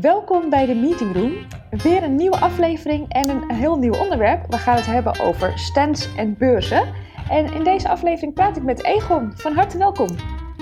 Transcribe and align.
Welkom 0.00 0.50
bij 0.50 0.66
de 0.66 0.74
Meeting 0.74 1.14
Room. 1.14 1.46
Weer 1.70 2.02
een 2.02 2.14
nieuwe 2.14 2.36
aflevering 2.36 3.12
en 3.12 3.28
een 3.28 3.54
heel 3.54 3.78
nieuw 3.78 3.92
onderwerp. 3.92 4.46
We 4.50 4.58
gaan 4.58 4.76
het 4.76 4.86
hebben 4.86 5.20
over 5.20 5.58
stands 5.58 6.16
en 6.16 6.36
beurzen. 6.38 6.94
En 7.30 7.52
in 7.52 7.64
deze 7.64 7.88
aflevering 7.88 8.34
praat 8.34 8.56
ik 8.56 8.62
met 8.62 8.84
Egon. 8.84 9.32
Van 9.36 9.54
harte 9.54 9.78
welkom. 9.78 10.08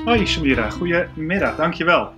Hoi 0.04 0.26
Samira, 0.26 0.70
goedemiddag, 0.70 1.56
dankjewel. 1.56 2.12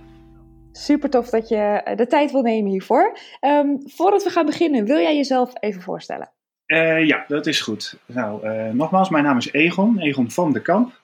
Super 0.71 1.09
tof 1.09 1.29
dat 1.29 1.49
je 1.49 1.55
eh, 1.55 1.97
de 1.97 2.07
tijd 2.07 2.31
wil 2.31 2.41
nemen 2.41 2.71
hiervoor. 2.71 3.17
Um, 3.41 3.81
voordat 3.85 4.23
we 4.23 4.29
gaan 4.29 4.45
beginnen, 4.45 4.85
wil 4.85 4.99
jij 4.99 5.15
jezelf 5.15 5.53
even 5.59 5.81
voorstellen? 5.81 6.31
Uh, 6.67 7.05
ja, 7.05 7.25
dat 7.27 7.47
is 7.47 7.61
goed. 7.61 7.97
Nou, 8.05 8.47
uh, 8.47 8.69
nogmaals, 8.71 9.09
mijn 9.09 9.23
naam 9.23 9.37
is 9.37 9.51
Egon, 9.51 9.99
Egon 9.99 10.31
van 10.31 10.53
de 10.53 10.61
Kamp. 10.61 11.01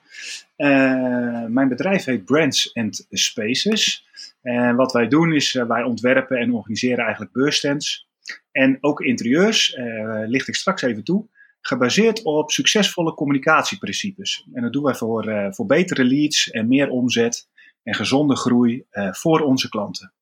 Uh, 0.56 1.44
mijn 1.46 1.68
bedrijf 1.68 2.04
heet 2.04 2.24
Brands 2.24 2.74
and 2.74 3.06
Spaces. 3.10 4.05
En 4.46 4.76
wat 4.76 4.92
wij 4.92 5.08
doen 5.08 5.32
is, 5.32 5.52
wij 5.52 5.82
ontwerpen 5.82 6.36
en 6.38 6.52
organiseren 6.52 7.04
eigenlijk 7.04 7.32
beursstands. 7.32 8.08
En 8.52 8.78
ook 8.80 9.00
interieurs, 9.00 9.76
licht 10.26 10.48
ik 10.48 10.54
straks 10.54 10.82
even 10.82 11.04
toe, 11.04 11.28
gebaseerd 11.60 12.22
op 12.22 12.50
succesvolle 12.50 13.14
communicatieprincipes. 13.14 14.46
En 14.52 14.62
dat 14.62 14.72
doen 14.72 14.82
wij 14.82 14.94
voor, 14.94 15.48
voor 15.54 15.66
betere 15.66 16.04
leads 16.04 16.50
en 16.50 16.68
meer 16.68 16.88
omzet 16.88 17.48
en 17.82 17.94
gezonde 17.94 18.36
groei 18.36 18.84
voor 19.10 19.40
onze 19.40 19.68
klanten. 19.68 20.12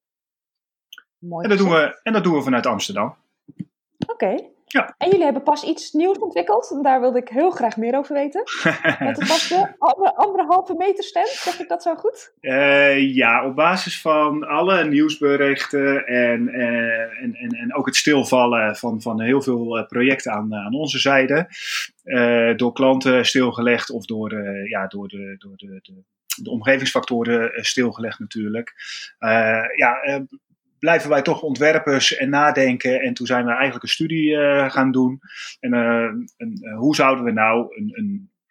Mooi. 1.19 1.43
En 1.43 1.49
dat, 1.49 1.59
doen 1.59 1.71
we, 1.71 2.01
en 2.03 2.13
dat 2.13 2.25
doen 2.25 2.35
we 2.35 2.43
vanuit 2.43 2.67
Amsterdam. 2.67 3.15
Oké. 4.07 4.13
Okay. 4.13 4.54
Ja. 4.75 4.95
En 4.99 5.09
jullie 5.09 5.25
hebben 5.25 5.43
pas 5.43 5.65
iets 5.65 5.93
nieuws 5.93 6.19
ontwikkeld. 6.19 6.71
En 6.71 6.83
daar 6.83 7.01
wilde 7.01 7.19
ik 7.19 7.29
heel 7.29 7.51
graag 7.51 7.77
meer 7.77 7.99
over 7.99 8.15
weten. 8.15 8.43
Met 9.07 9.17
de 9.17 9.27
vaste 9.27 9.75
anderhalve 10.15 10.75
meter 10.77 11.05
stand. 11.05 11.29
Zeg 11.29 11.59
ik 11.59 11.69
dat 11.69 11.83
zo 11.83 11.95
goed? 11.95 12.33
Uh, 12.41 13.15
ja, 13.15 13.47
op 13.47 13.55
basis 13.55 14.01
van 14.01 14.47
alle 14.47 14.85
nieuwsberichten 14.85 16.07
en, 16.07 16.49
uh, 16.49 17.23
en, 17.23 17.35
en, 17.35 17.49
en 17.49 17.75
ook 17.75 17.87
het 17.87 17.97
stilvallen 17.97 18.77
van, 18.77 19.03
van 19.03 19.21
heel 19.21 19.43
veel 19.43 19.79
eh, 19.79 19.87
projecten 19.87 20.33
aan, 20.33 20.55
aan 20.55 20.75
onze 20.75 20.99
zijde. 20.99 21.49
door 22.57 22.73
klanten 22.73 23.27
stilgelegd 23.27 23.91
of 23.91 24.05
door, 24.05 24.35
ja, 24.69 24.87
door, 24.87 25.09
de, 25.09 25.35
door 25.39 25.57
de, 25.57 25.79
de, 25.83 26.03
de 26.43 26.51
omgevingsfactoren 26.51 27.65
stilgelegd 27.65 28.19
natuurlijk. 28.19 28.73
ja, 29.77 30.25
blijven 30.85 31.11
wij 31.11 31.23
toch 31.23 31.43
ontwerpers 31.43 32.17
en 32.17 32.29
nadenken. 32.29 33.01
En 33.01 33.15
toen 33.15 33.27
zijn 33.27 33.45
we 33.45 33.53
eigenlijk 33.53 33.83
een 33.83 33.89
studie 33.89 34.31
uh, 34.31 34.71
gaan 34.71 34.91
doen. 34.91 35.21
En 35.61 35.73
een, 35.73 36.29
uh, 36.37 36.79
hoe 36.79 36.95
zouden 36.95 37.25
we 37.25 37.33
nou, 37.33 37.67
een, 37.77 37.91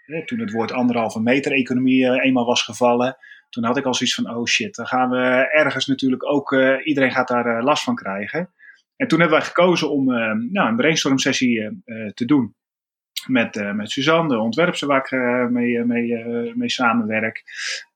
een, 0.06 0.26
toen 0.26 0.40
het 0.40 0.52
woord 0.52 0.72
anderhalve 0.72 1.22
meter 1.22 1.52
economie 1.52 2.22
eenmaal 2.22 2.46
was 2.46 2.62
gevallen, 2.62 3.18
toen 3.50 3.64
had 3.64 3.78
ik 3.78 3.86
al 3.86 3.94
zoiets 3.94 4.16
van, 4.16 4.36
oh 4.36 4.46
shit, 4.46 4.76
dan 4.76 4.88
gaan 4.88 5.10
we 5.10 5.50
ergens 5.52 5.86
natuurlijk 5.86 6.26
ook, 6.26 6.56
iedereen 6.84 7.12
gaat 7.12 7.28
daar 7.28 7.64
last 7.64 7.84
van 7.84 7.96
krijgen. 7.96 8.54
En 8.96 9.08
toen 9.08 9.20
hebben 9.20 9.38
wij 9.38 9.48
gekozen 9.48 9.92
om 9.92 10.06
nou, 10.52 10.70
een 10.70 10.76
brainstorm 10.76 11.18
sessie 11.18 11.82
te 12.14 12.26
doen 12.26 12.56
met, 13.28 13.74
met 13.76 13.92
Suzanne, 13.92 14.30
de 14.30 14.40
ontwerpster 14.40 14.88
waar 14.88 15.00
ik 15.00 15.12
mee, 15.52 15.84
mee, 15.84 16.54
mee 16.56 16.70
samenwerk. 16.70 17.44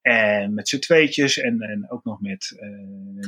En 0.07 0.53
met 0.53 0.67
z'n 0.67 0.79
tweetjes 0.79 1.37
en, 1.37 1.61
en 1.61 1.91
ook 1.91 2.03
nog 2.03 2.21
met 2.21 2.59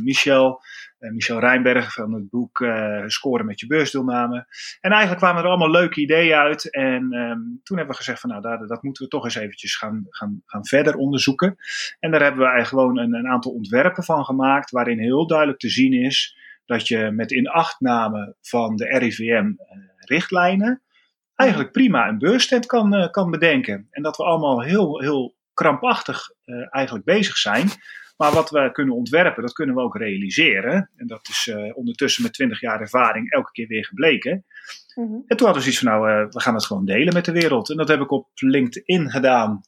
Michel. 0.03 0.61
Michel 0.99 1.39
Rijnberg 1.39 1.93
van 1.93 2.13
het 2.13 2.29
boek 2.29 2.65
Scoren 3.05 3.45
met 3.45 3.59
je 3.59 3.67
beursdeelname. 3.67 4.45
En 4.81 4.91
eigenlijk 4.91 5.21
kwamen 5.21 5.43
er 5.43 5.49
allemaal 5.49 5.71
leuke 5.71 6.01
ideeën 6.01 6.35
uit. 6.35 6.71
En 6.71 7.13
um, 7.13 7.59
toen 7.63 7.77
hebben 7.77 7.95
we 7.95 8.01
gezegd 8.01 8.19
van 8.19 8.29
nou, 8.29 8.41
dat, 8.41 8.67
dat 8.69 8.83
moeten 8.83 9.03
we 9.03 9.09
toch 9.09 9.23
eens 9.23 9.35
eventjes 9.35 9.75
gaan, 9.75 10.05
gaan, 10.09 10.41
gaan 10.45 10.65
verder 10.65 10.95
onderzoeken. 10.95 11.55
En 11.99 12.11
daar 12.11 12.21
hebben 12.21 12.41
wij 12.41 12.65
gewoon 12.65 12.97
een, 12.97 13.13
een 13.13 13.27
aantal 13.27 13.51
ontwerpen 13.51 14.03
van 14.03 14.25
gemaakt. 14.25 14.71
Waarin 14.71 14.99
heel 14.99 15.27
duidelijk 15.27 15.59
te 15.59 15.69
zien 15.69 15.93
is 15.93 16.37
dat 16.65 16.87
je 16.87 17.11
met 17.11 17.31
inachtname 17.31 18.35
van 18.41 18.75
de 18.75 18.97
RIVM 18.97 19.51
richtlijnen 19.97 20.81
eigenlijk 21.35 21.71
prima 21.71 22.07
een 22.07 22.17
beursstand 22.17 22.65
kan, 22.65 23.07
kan 23.11 23.31
bedenken. 23.31 23.87
En 23.91 24.03
dat 24.03 24.17
we 24.17 24.23
allemaal 24.23 24.61
heel, 24.61 24.99
heel 24.99 25.37
krampachtig 25.59 26.33
uh, 26.45 26.67
eigenlijk 26.69 27.05
bezig 27.05 27.37
zijn. 27.37 27.67
Maar 28.17 28.31
wat 28.33 28.49
we 28.49 28.71
kunnen 28.71 28.95
ontwerpen, 28.95 29.41
dat 29.41 29.53
kunnen 29.53 29.75
we 29.75 29.81
ook 29.81 29.97
realiseren. 29.97 30.89
En 30.95 31.07
dat 31.07 31.27
is 31.29 31.47
uh, 31.47 31.77
ondertussen 31.77 32.23
met 32.23 32.33
20 32.33 32.61
jaar 32.61 32.81
ervaring 32.81 33.31
elke 33.31 33.51
keer 33.51 33.67
weer 33.67 33.85
gebleken. 33.85 34.45
Mm 34.95 35.07
-hmm. 35.07 35.23
En 35.27 35.37
toen 35.37 35.47
hadden 35.47 35.55
we 35.55 35.71
zoiets 35.71 35.79
van, 35.79 35.87
nou, 35.91 36.27
we 36.29 36.41
gaan 36.41 36.53
het 36.53 36.65
gewoon 36.65 36.85
delen 36.85 37.13
met 37.13 37.25
de 37.25 37.31
wereld. 37.31 37.69
En 37.69 37.77
dat 37.77 37.87
heb 37.87 38.01
ik 38.01 38.11
op 38.11 38.27
LinkedIn 38.35 39.09
gedaan. 39.09 39.61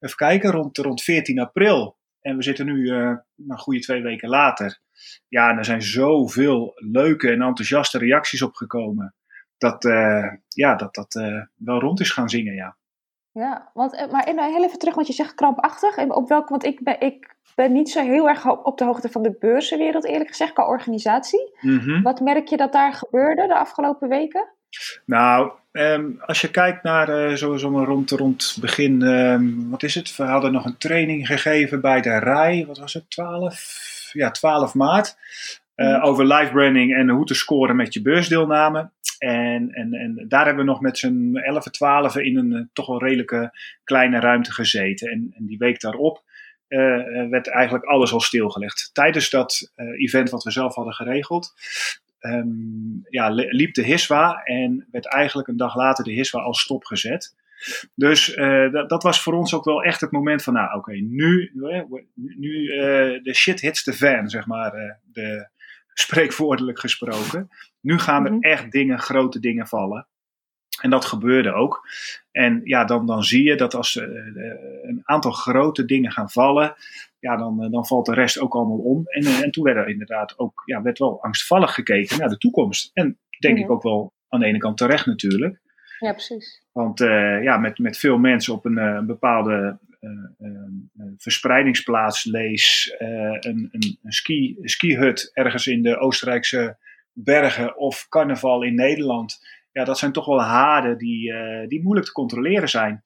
Even 0.00 0.16
kijken, 0.16 0.50
rond, 0.50 0.78
rond 0.78 1.02
14 1.02 1.38
april. 1.38 1.98
En 2.20 2.36
we 2.36 2.42
zitten 2.42 2.66
nu 2.66 2.90
een 2.90 3.58
goede 3.58 3.80
twee 3.80 4.02
weken 4.02 4.28
later. 4.28 4.80
Ja, 5.28 5.50
en 5.50 5.58
er 5.58 5.64
zijn 5.64 5.82
zoveel 5.82 6.72
leuke 6.74 7.30
en 7.30 7.42
enthousiaste 7.42 7.98
reacties 7.98 8.42
opgekomen 8.42 9.14
dat, 9.58 9.84
uh, 9.84 10.32
ja, 10.48 10.74
dat, 10.74 10.94
dat 10.94 11.14
wel 11.56 11.80
rond 11.80 12.00
is 12.00 12.10
gaan 12.10 12.28
zingen, 12.28 12.54
ja. 12.54 12.76
Ja, 13.36 13.70
want, 13.74 13.94
eh, 13.94 14.10
maar 14.10 14.24
heel 14.24 14.64
even 14.64 14.78
terug, 14.78 14.94
want 14.94 15.06
je 15.06 15.12
zegt 15.12 15.34
krampachtig. 15.34 15.98
Op 15.98 16.28
welke, 16.28 16.50
want 16.50 16.64
ik 16.64 16.80
ben, 16.80 17.00
ik 17.00 17.34
ben 17.54 17.72
niet 17.72 17.90
zo 17.90 18.02
heel 18.02 18.28
erg 18.28 18.46
op 18.64 18.78
de 18.78 18.84
hoogte 18.84 19.08
van 19.08 19.22
de 19.22 19.36
beurzenwereld, 19.40 20.04
eerlijk 20.04 20.28
gezegd, 20.28 20.52
qua 20.52 20.66
organisatie. 20.66 21.50
Mm 21.60 21.78
-hmm. 21.78 22.02
Wat 22.02 22.20
merk 22.20 22.48
je 22.48 22.56
dat 22.56 22.72
daar 22.72 22.92
gebeurde 22.92 23.46
de 23.46 23.54
afgelopen 23.54 24.08
weken? 24.08 24.48
Nou, 25.04 25.52
um, 25.72 26.20
als 26.20 26.40
je 26.40 26.50
kijkt 26.50 26.82
naar 26.82 27.30
uh, 27.30 27.36
zo, 27.36 27.56
zo 27.56 27.84
rond, 27.84 28.10
rond 28.10 28.56
begin, 28.60 29.02
um, 29.02 29.70
wat 29.70 29.82
is 29.82 29.94
het? 29.94 30.16
We 30.16 30.22
hadden 30.22 30.52
nog 30.52 30.64
een 30.64 30.78
training 30.78 31.26
gegeven 31.26 31.80
bij 31.80 32.00
de 32.00 32.18
RAI, 32.18 32.66
wat 32.66 32.78
was 32.78 32.94
het, 32.94 33.10
12? 33.10 34.10
Ja, 34.12 34.30
12 34.30 34.74
maart. 34.74 35.16
Uh, 35.76 36.04
over 36.04 36.26
live 36.26 36.52
branding 36.52 36.94
en 36.94 37.08
hoe 37.08 37.24
te 37.24 37.34
scoren 37.34 37.76
met 37.76 37.94
je 37.94 38.02
beursdeelname. 38.02 38.90
En, 39.18 39.70
en, 39.70 39.92
en 39.92 40.24
daar 40.28 40.46
hebben 40.46 40.64
we 40.64 40.70
nog 40.70 40.80
met 40.80 40.98
z'n 40.98 41.36
11, 41.36 41.64
12 41.64 42.16
in 42.16 42.36
een 42.36 42.52
uh, 42.52 42.60
toch 42.72 42.86
wel 42.86 43.02
redelijke 43.02 43.58
kleine 43.84 44.20
ruimte 44.20 44.52
gezeten. 44.52 45.10
En, 45.10 45.32
en 45.34 45.46
die 45.46 45.58
week 45.58 45.80
daarop 45.80 46.22
uh, 46.68 46.78
werd 47.30 47.48
eigenlijk 47.48 47.84
alles 47.84 48.12
al 48.12 48.20
stilgelegd. 48.20 48.90
Tijdens 48.92 49.30
dat 49.30 49.72
event 49.96 50.30
wat 50.30 50.44
we 50.44 50.50
zelf 50.50 50.74
hadden 50.74 50.94
geregeld, 50.94 51.54
um, 52.20 53.06
ja, 53.08 53.28
liep 53.30 53.74
de 53.74 53.82
HISWA 53.82 54.42
en 54.44 54.88
werd 54.90 55.06
eigenlijk 55.06 55.48
een 55.48 55.56
dag 55.56 55.76
later 55.76 56.04
de 56.04 56.12
HISWA 56.12 56.40
al 56.40 56.54
stopgezet. 56.54 57.34
Dus 57.94 58.34
dat, 58.72 58.88
dat, 58.88 59.02
was 59.02 59.22
voor 59.22 59.34
ons 59.34 59.54
ook 59.54 59.64
wel 59.64 59.82
echt 59.82 60.00
het 60.00 60.10
moment 60.10 60.42
van, 60.42 60.52
nou 60.52 60.66
oké, 60.66 60.76
okay, 60.76 60.98
nu, 60.98 61.52
nu 62.14 62.66
de 63.22 63.34
shit 63.34 63.60
hits 63.60 63.82
the 63.82 63.92
fan, 63.92 64.28
zeg 64.28 64.46
maar. 64.46 65.00
de, 65.12 65.48
spreekwoordelijk 65.98 66.78
gesproken. 66.78 67.48
Nu 67.80 67.98
gaan 67.98 68.24
er 68.24 68.32
mhm. 68.32 68.40
echt 68.40 68.72
dingen, 68.72 68.98
grote 68.98 69.40
dingen 69.40 69.66
vallen. 69.66 70.06
En 70.80 70.90
dat 70.90 71.04
gebeurde 71.04 71.52
ook. 71.52 71.88
En 72.30 72.60
ja, 72.64 72.84
dan, 72.84 73.06
dan 73.06 73.24
zie 73.24 73.42
je 73.42 73.56
dat 73.56 73.74
als 73.74 73.94
uh, 73.94 74.04
een 74.82 75.00
aantal 75.02 75.30
grote 75.30 75.84
dingen 75.84 76.12
gaan 76.12 76.30
vallen, 76.30 76.74
ja, 77.18 77.36
dan, 77.36 77.64
uh, 77.64 77.70
dan 77.70 77.86
valt 77.86 78.06
de 78.06 78.14
rest 78.14 78.38
ook 78.38 78.54
allemaal 78.54 78.78
om. 78.78 79.02
En, 79.06 79.22
uh, 79.22 79.42
en 79.42 79.50
toen 79.50 79.64
werd 79.64 79.76
er 79.76 79.88
inderdaad 79.88 80.38
ook, 80.38 80.62
ja, 80.64 80.82
werd 80.82 80.98
wel 80.98 81.22
angstvallig 81.22 81.74
gekeken 81.74 82.18
naar 82.18 82.28
de 82.28 82.38
toekomst. 82.38 82.90
En 82.94 83.18
denk 83.38 83.58
ik 83.58 83.64
mhm. 83.64 83.72
ook 83.72 83.82
wel 83.82 84.12
aan 84.28 84.40
de 84.40 84.46
ene 84.46 84.58
kant 84.58 84.76
terecht 84.76 85.06
natuurlijk. 85.06 85.60
Ja, 85.98 86.12
precies. 86.12 86.64
Want 86.72 86.98
ja, 87.42 87.56
met, 87.56 87.78
met 87.78 87.98
veel 87.98 88.18
mensen 88.18 88.54
op 88.54 88.64
een, 88.64 88.76
een 88.76 89.06
bepaalde 89.06 89.78
verspreidingsplaats 91.16 92.24
lees 92.24 92.94
een, 92.98 93.68
een, 93.70 93.98
een 94.02 94.12
ski, 94.12 94.56
skihut 94.60 95.30
ergens 95.32 95.66
in 95.66 95.82
de 95.82 95.98
Oostenrijkse 95.98 96.76
bergen 97.12 97.76
of 97.76 98.06
carnaval 98.08 98.62
in 98.62 98.74
Nederland. 98.74 99.46
Ja, 99.72 99.84
dat 99.84 99.98
zijn 99.98 100.12
toch 100.12 100.26
wel 100.26 100.42
haarden 100.42 100.98
die, 100.98 101.32
die 101.68 101.82
moeilijk 101.82 102.06
te 102.06 102.12
controleren 102.12 102.68
zijn. 102.68 103.02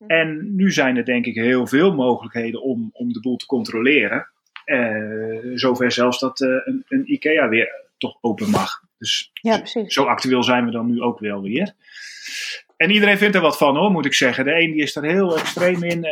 Mhm. 0.00 0.10
En 0.10 0.54
nu 0.54 0.72
zijn 0.72 0.96
er 0.96 1.04
denk 1.04 1.26
ik 1.26 1.34
heel 1.34 1.66
veel 1.66 1.94
mogelijkheden 1.94 2.62
om, 2.62 2.90
om 2.92 3.12
de 3.12 3.20
boel 3.20 3.36
te 3.36 3.46
controleren. 3.46 4.28
Uh, 4.64 5.50
zover 5.54 5.92
zelfs 5.92 6.18
dat 6.18 6.40
uh, 6.40 6.48
een, 6.64 6.84
een, 6.88 7.12
IKEA 7.12 7.48
weer 7.48 7.88
toch 7.98 8.18
open 8.20 8.50
mag. 8.50 8.82
Dus 9.00 9.30
ja, 9.32 9.56
precies. 9.56 9.94
zo 9.94 10.04
actueel 10.04 10.42
zijn 10.42 10.64
we 10.64 10.70
dan 10.70 10.86
nu 10.86 11.00
ook 11.00 11.18
wel 11.18 11.42
weer. 11.42 11.74
En 12.76 12.90
iedereen 12.90 13.18
vindt 13.18 13.34
er 13.34 13.40
wat 13.40 13.56
van 13.56 13.76
hoor, 13.76 13.90
moet 13.90 14.06
ik 14.06 14.14
zeggen. 14.14 14.44
De 14.44 14.60
een 14.60 14.72
die 14.72 14.82
is 14.82 14.96
er 14.96 15.04
heel 15.04 15.38
extreem 15.38 15.82
in, 15.82 16.06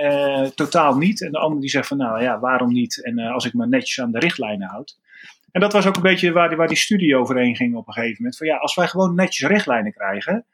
totaal 0.54 0.96
niet. 0.96 1.22
En 1.22 1.32
de 1.32 1.38
ander 1.38 1.60
die 1.60 1.70
zegt 1.70 1.88
van 1.88 1.96
nou 1.96 2.22
ja, 2.22 2.38
waarom 2.38 2.72
niet? 2.72 3.04
En 3.04 3.18
als 3.18 3.44
ik 3.44 3.54
me 3.54 3.66
netjes 3.66 4.00
aan 4.00 4.12
de 4.12 4.18
richtlijnen 4.18 4.68
houd. 4.68 4.98
En 5.50 5.60
dat 5.60 5.72
was 5.72 5.86
ook 5.86 5.96
een 5.96 6.02
beetje 6.02 6.32
waar 6.32 6.48
die, 6.48 6.56
waar 6.56 6.68
die 6.68 6.76
studie 6.76 7.16
overheen 7.16 7.56
ging 7.56 7.76
op 7.76 7.86
een 7.86 7.92
gegeven 7.92 8.16
moment. 8.18 8.36
Van 8.36 8.46
ja, 8.46 8.56
als 8.56 8.74
wij 8.74 8.88
gewoon 8.88 9.14
netjes 9.14 9.48
richtlijnen 9.48 9.92
krijgen, 9.92 10.46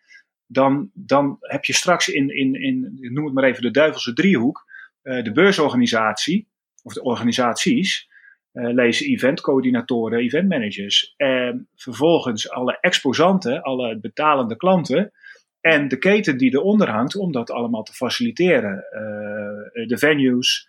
dan, 0.47 0.91
dan 0.95 1.37
heb 1.41 1.65
je 1.65 1.73
straks 1.73 2.09
in, 2.09 2.37
in, 2.37 2.55
in, 2.55 2.99
noem 3.01 3.25
het 3.25 3.35
maar 3.35 3.45
even 3.45 3.63
de 3.63 3.71
duivelse 3.71 4.13
driehoek, 4.13 4.65
uh, 5.03 5.25
de 5.25 5.33
beursorganisatie, 5.33 6.49
of 6.83 6.93
de 6.93 7.03
organisaties, 7.03 8.09
uh, 8.55 8.73
lezen 8.73 9.07
eventcoördinatoren, 9.07 10.19
eventmanagers, 10.19 11.15
en 11.17 11.69
vervolgens 11.75 12.51
alle 12.51 12.79
exposanten, 12.81 13.63
alle 13.63 13.99
betalende 13.99 14.57
klanten, 14.57 15.13
en 15.61 15.89
de 15.89 15.99
keten 15.99 16.37
die 16.37 16.53
eronder 16.53 16.91
hangt 16.91 17.17
om 17.17 17.33
dat 17.33 17.51
allemaal 17.51 17.83
te 17.83 17.93
faciliteren. 17.93 18.75
Uh, 18.75 19.87
de 19.87 19.99
venues, 19.99 20.69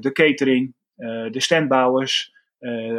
de 0.00 0.10
catering, 0.12 0.74
de 1.30 1.40
standbouwers, 1.40 2.32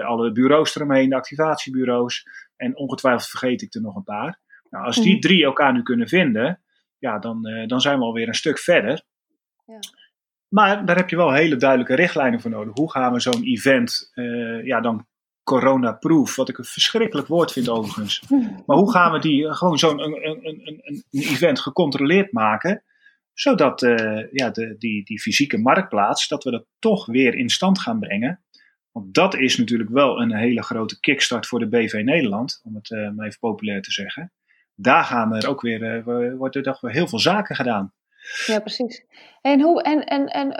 alle 0.01 0.31
bureaus 0.31 0.75
eromheen, 0.75 1.09
de 1.09 1.15
activatiebureaus. 1.15 2.27
En 2.55 2.77
ongetwijfeld 2.77 3.29
vergeet 3.29 3.61
ik 3.61 3.73
er 3.73 3.81
nog 3.81 3.95
een 3.95 4.03
paar. 4.03 4.39
Nou, 4.69 4.85
als 4.85 4.95
die 4.95 5.11
mhm. 5.11 5.19
drie 5.19 5.43
elkaar 5.43 5.73
nu 5.73 5.83
kunnen 5.83 6.07
vinden, 6.07 6.61
ja, 6.97 7.19
dan, 7.19 7.65
dan 7.67 7.81
zijn 7.81 7.97
we 7.97 8.05
alweer 8.05 8.27
een 8.27 8.33
stuk 8.33 8.59
verder. 8.59 9.01
Ja. 9.65 9.79
Maar 10.47 10.85
daar 10.85 10.95
heb 10.95 11.09
je 11.09 11.15
wel 11.15 11.33
hele 11.33 11.55
duidelijke 11.55 11.95
richtlijnen 11.95 12.41
voor 12.41 12.51
nodig. 12.51 12.73
Hoe 12.75 12.91
gaan 12.91 13.13
we 13.13 13.19
zo'n 13.19 13.43
event 13.43 14.11
ja, 14.63 14.81
dan 14.81 15.05
corona-proof, 15.45 16.35
wat 16.35 16.49
ik 16.49 16.57
een 16.57 16.63
verschrikkelijk 16.63 17.27
woord 17.27 17.51
vind 17.51 17.69
overigens. 17.69 18.23
Maar 18.65 18.77
hoe 18.77 18.91
gaan 18.91 19.11
we 19.11 19.19
die 19.19 19.53
gewoon 19.53 19.79
zo'n 19.79 20.03
een, 20.03 20.27
een, 20.27 20.45
een, 20.45 20.81
een, 20.83 21.03
event 21.11 21.59
gecontroleerd 21.59 22.31
maken, 22.31 22.83
zodat 23.33 23.81
uh, 23.81 24.31
ja, 24.31 24.49
de, 24.49 24.75
die, 24.77 25.03
die 25.03 25.21
fysieke 25.21 25.57
marktplaats, 25.57 26.27
dat 26.27 26.43
we 26.43 26.51
dat 26.51 26.65
toch 26.79 27.05
weer 27.05 27.35
in 27.35 27.49
stand 27.49 27.79
gaan 27.79 27.99
brengen. 27.99 28.43
Want 28.91 29.13
dat 29.13 29.35
is 29.35 29.57
natuurlijk 29.57 29.89
wel 29.89 30.21
een 30.21 30.35
hele 30.35 30.63
grote 30.63 30.99
kickstart 30.99 31.47
voor 31.47 31.59
de 31.59 31.67
BV 31.67 32.01
Nederland, 32.03 32.61
om 32.63 32.75
het 32.75 32.89
maar 33.15 33.25
even 33.25 33.39
populair 33.39 33.81
te 33.81 33.91
zeggen. 33.91 34.31
Daar 34.75 35.03
gaan 35.03 35.35
er 35.35 35.49
ook 35.49 35.61
weer, 35.61 36.05
uh, 36.07 36.33
worden 36.37 36.63
toch 36.63 36.81
weer 36.81 36.91
heel 36.91 37.07
veel 37.07 37.19
zaken 37.19 37.55
gedaan. 37.55 37.93
Ja, 38.45 38.59
precies. 38.59 39.03
En, 39.41 39.61
hoe, 39.61 39.81
en, 39.81 40.03
en, 40.03 40.27
en 40.27 40.53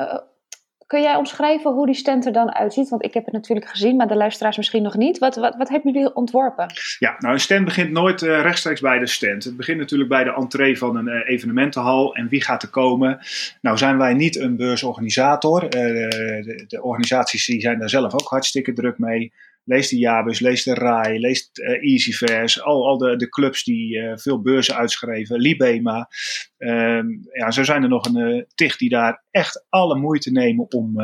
Kun 0.86 1.02
jij 1.02 1.16
omschrijven 1.16 1.72
hoe 1.72 1.86
die 1.86 1.96
stand 1.96 2.26
er 2.26 2.32
dan 2.32 2.54
uitziet? 2.54 2.90
Want 2.90 3.04
ik 3.04 3.14
heb 3.14 3.26
het 3.26 3.34
natuurlijk 3.34 3.70
gezien, 3.70 3.96
maar 3.96 4.08
de 4.08 4.16
luisteraars 4.16 4.58
misschien 4.58 4.84
nog 4.84 4.96
niet. 4.96 5.18
Wat, 5.18 5.36
wat, 5.36 5.56
wat 5.56 5.70
hebben 5.70 5.94
jullie 5.94 6.16
ontworpen? 6.16 6.74
Ja, 7.00 7.16
nou 7.20 7.34
een 7.34 7.40
stand 7.40 7.66
begint 7.66 7.92
nooit 7.92 8.22
uh, 8.22 8.42
rechtstreeks 8.42 8.82
bij 8.82 9.00
de 9.00 9.08
stand. 9.08 9.44
Het 9.44 9.58
begint 9.58 9.78
natuurlijk 9.78 10.10
bij 10.10 10.24
de 10.24 10.34
entree 10.34 10.78
van 10.78 10.96
een 10.96 11.08
uh, 11.08 11.30
evenementenhal 11.30 12.16
en 12.16 12.28
wie 12.28 12.42
gaat 12.42 12.64
er 12.64 12.70
komen. 12.70 13.20
Nou 13.62 13.78
zijn 13.78 13.98
wij 13.98 14.14
niet 14.14 14.40
een 14.40 14.56
beursorganisator. 14.56 15.70
De, 15.70 16.66
de, 16.68 16.82
organisaties 16.82 17.46
die 17.46 17.62
zijn 17.62 17.80
daar 17.80 17.90
zelf 17.90 18.14
ook 18.14 18.30
hartstikke 18.30 18.74
druk 18.74 18.98
mee. 18.98 19.34
Lees 19.66 19.90
de 19.90 19.98
Jabus, 19.98 20.40
lees 20.40 20.64
de 20.64 20.74
RAI, 20.74 21.20
lees 21.20 21.50
uh, 21.54 21.92
Easyverse, 21.92 22.64
al, 22.64 22.88
al 22.88 22.98
de, 22.98 23.16
de 23.16 23.30
clubs 23.30 23.64
die 23.64 23.98
uh, 23.98 24.18
veel 24.18 24.42
beurzen 24.42 24.76
uitschreven, 24.76 25.40
Libema. 25.40 26.10
Um, 26.58 27.20
ja, 27.32 27.52
zo 27.52 27.64
zijn 27.64 27.84
er 27.84 27.90
nog 27.90 28.06
een 28.06 28.46
uh, 28.60 28.70
die 28.78 28.90
daar 28.90 29.24
echt 29.32 29.66
alle 29.70 29.98
moeite 29.98 30.32
nemen 30.32 30.72
om, 30.72 31.02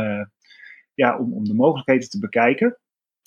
ja, 0.94 1.18
om, 1.18 1.34
om 1.34 1.44
de 1.44 1.54
mogelijkheden 1.54 2.10
te 2.10 2.20
bekijken. 2.20 2.78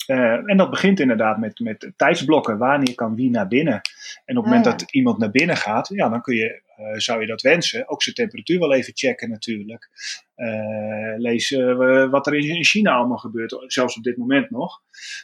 En 0.07 0.57
dat 0.57 0.69
begint 0.69 0.99
inderdaad 0.99 1.37
met, 1.37 1.59
met 1.59 1.91
tijdsblokken. 1.95 2.57
Wanneer 2.57 2.95
kan 2.95 3.15
wie 3.15 3.29
naar 3.29 3.47
binnen? 3.47 3.81
En 4.25 4.37
op 4.37 4.43
het 4.43 4.53
moment 4.53 4.65
ah, 4.65 4.77
dat 4.77 4.91
iemand 4.91 5.17
naar 5.17 5.31
binnen 5.31 5.57
gaat, 5.57 5.87
ja, 5.93 6.09
dan 6.09 6.21
kun 6.21 6.35
je 6.35 6.63
uh, 6.79 6.97
zou 6.97 7.21
je 7.21 7.27
dat 7.27 7.41
wensen. 7.41 7.89
Ook 7.89 8.03
zijn 8.03 8.15
temperatuur 8.15 8.59
wel 8.59 8.73
even 8.73 8.95
checken 8.95 9.29
natuurlijk. 9.29 9.89
Uh, 10.35 11.17
lees 11.17 11.49
wat 12.09 12.27
er 12.27 12.33
in 12.33 12.63
China 12.63 12.95
allemaal 12.95 13.17
gebeurt, 13.17 13.63
zelfs 13.67 13.97
op 13.97 14.03
dit 14.03 14.17
moment 14.17 14.49
nog. 14.49 14.81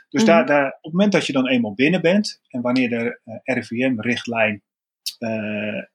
Dus 0.09 0.25
daar, 0.25 0.43
mhm. 0.43 0.47
daar, 0.47 0.67
op 0.67 0.83
het 0.83 0.91
moment 0.91 1.11
dat 1.11 1.25
je 1.25 1.33
dan 1.33 1.47
eenmaal 1.47 1.73
binnen 1.73 2.01
bent 2.01 2.41
en 2.47 2.61
wanneer 2.61 2.89
de 2.89 3.19
RIVM-richtlijn 3.43 4.61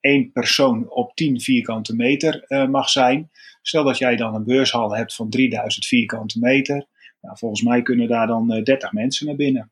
één 0.00 0.32
persoon 0.32 0.90
op 0.90 1.14
10 1.14 1.40
vierkante 1.40 1.94
meter 1.94 2.44
mag 2.70 2.88
zijn. 2.88 3.30
Stel 3.62 3.84
dat 3.84 3.98
jij 3.98 4.16
dan 4.16 4.34
een 4.34 4.44
beurshal 4.44 4.96
hebt 4.96 5.14
van 5.14 5.30
3000 5.30 5.86
vierkante 5.86 6.38
meter. 6.38 6.86
Nou, 7.26 7.38
volgens 7.38 7.62
mij 7.62 7.82
kunnen 7.82 8.08
daar 8.08 8.26
dan 8.26 8.48
30 8.48 8.92
mensen 8.92 9.26
naar 9.26 9.36
binnen. 9.36 9.70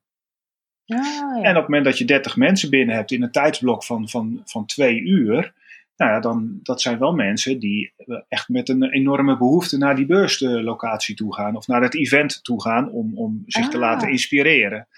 ja. 0.84 1.38
En 1.42 1.50
op 1.50 1.56
het 1.56 1.68
moment 1.68 1.84
dat 1.84 1.98
je 1.98 2.04
30 2.04 2.36
mensen 2.36 2.70
binnen 2.70 2.96
hebt 2.96 3.10
in 3.10 3.22
een 3.22 3.30
tijdsblok 3.30 3.84
van, 3.84 4.08
van, 4.08 4.42
van 4.44 4.66
twee 4.66 5.00
uur, 5.00 5.54
nou 5.96 6.10
ja, 6.10 6.20
dan, 6.20 6.58
dat 6.62 6.80
zijn 6.80 6.98
wel 6.98 7.12
mensen 7.12 7.58
die 7.58 7.92
echt 8.28 8.48
met 8.48 8.68
een 8.68 8.82
enorme 8.82 9.36
behoefte 9.36 9.78
naar 9.78 9.96
die 9.96 10.06
beurslocatie 10.06 11.14
toe 11.14 11.34
gaan. 11.34 11.56
Of 11.56 11.66
naar 11.66 11.82
het 11.82 11.94
event 11.94 12.44
toe 12.44 12.62
gaan 12.62 12.90
om, 12.90 13.18
om 13.18 13.42
zich 13.46 13.68
te 13.68 13.78
laten 13.78 14.06
ah. 14.06 14.12
inspireren. 14.12 14.88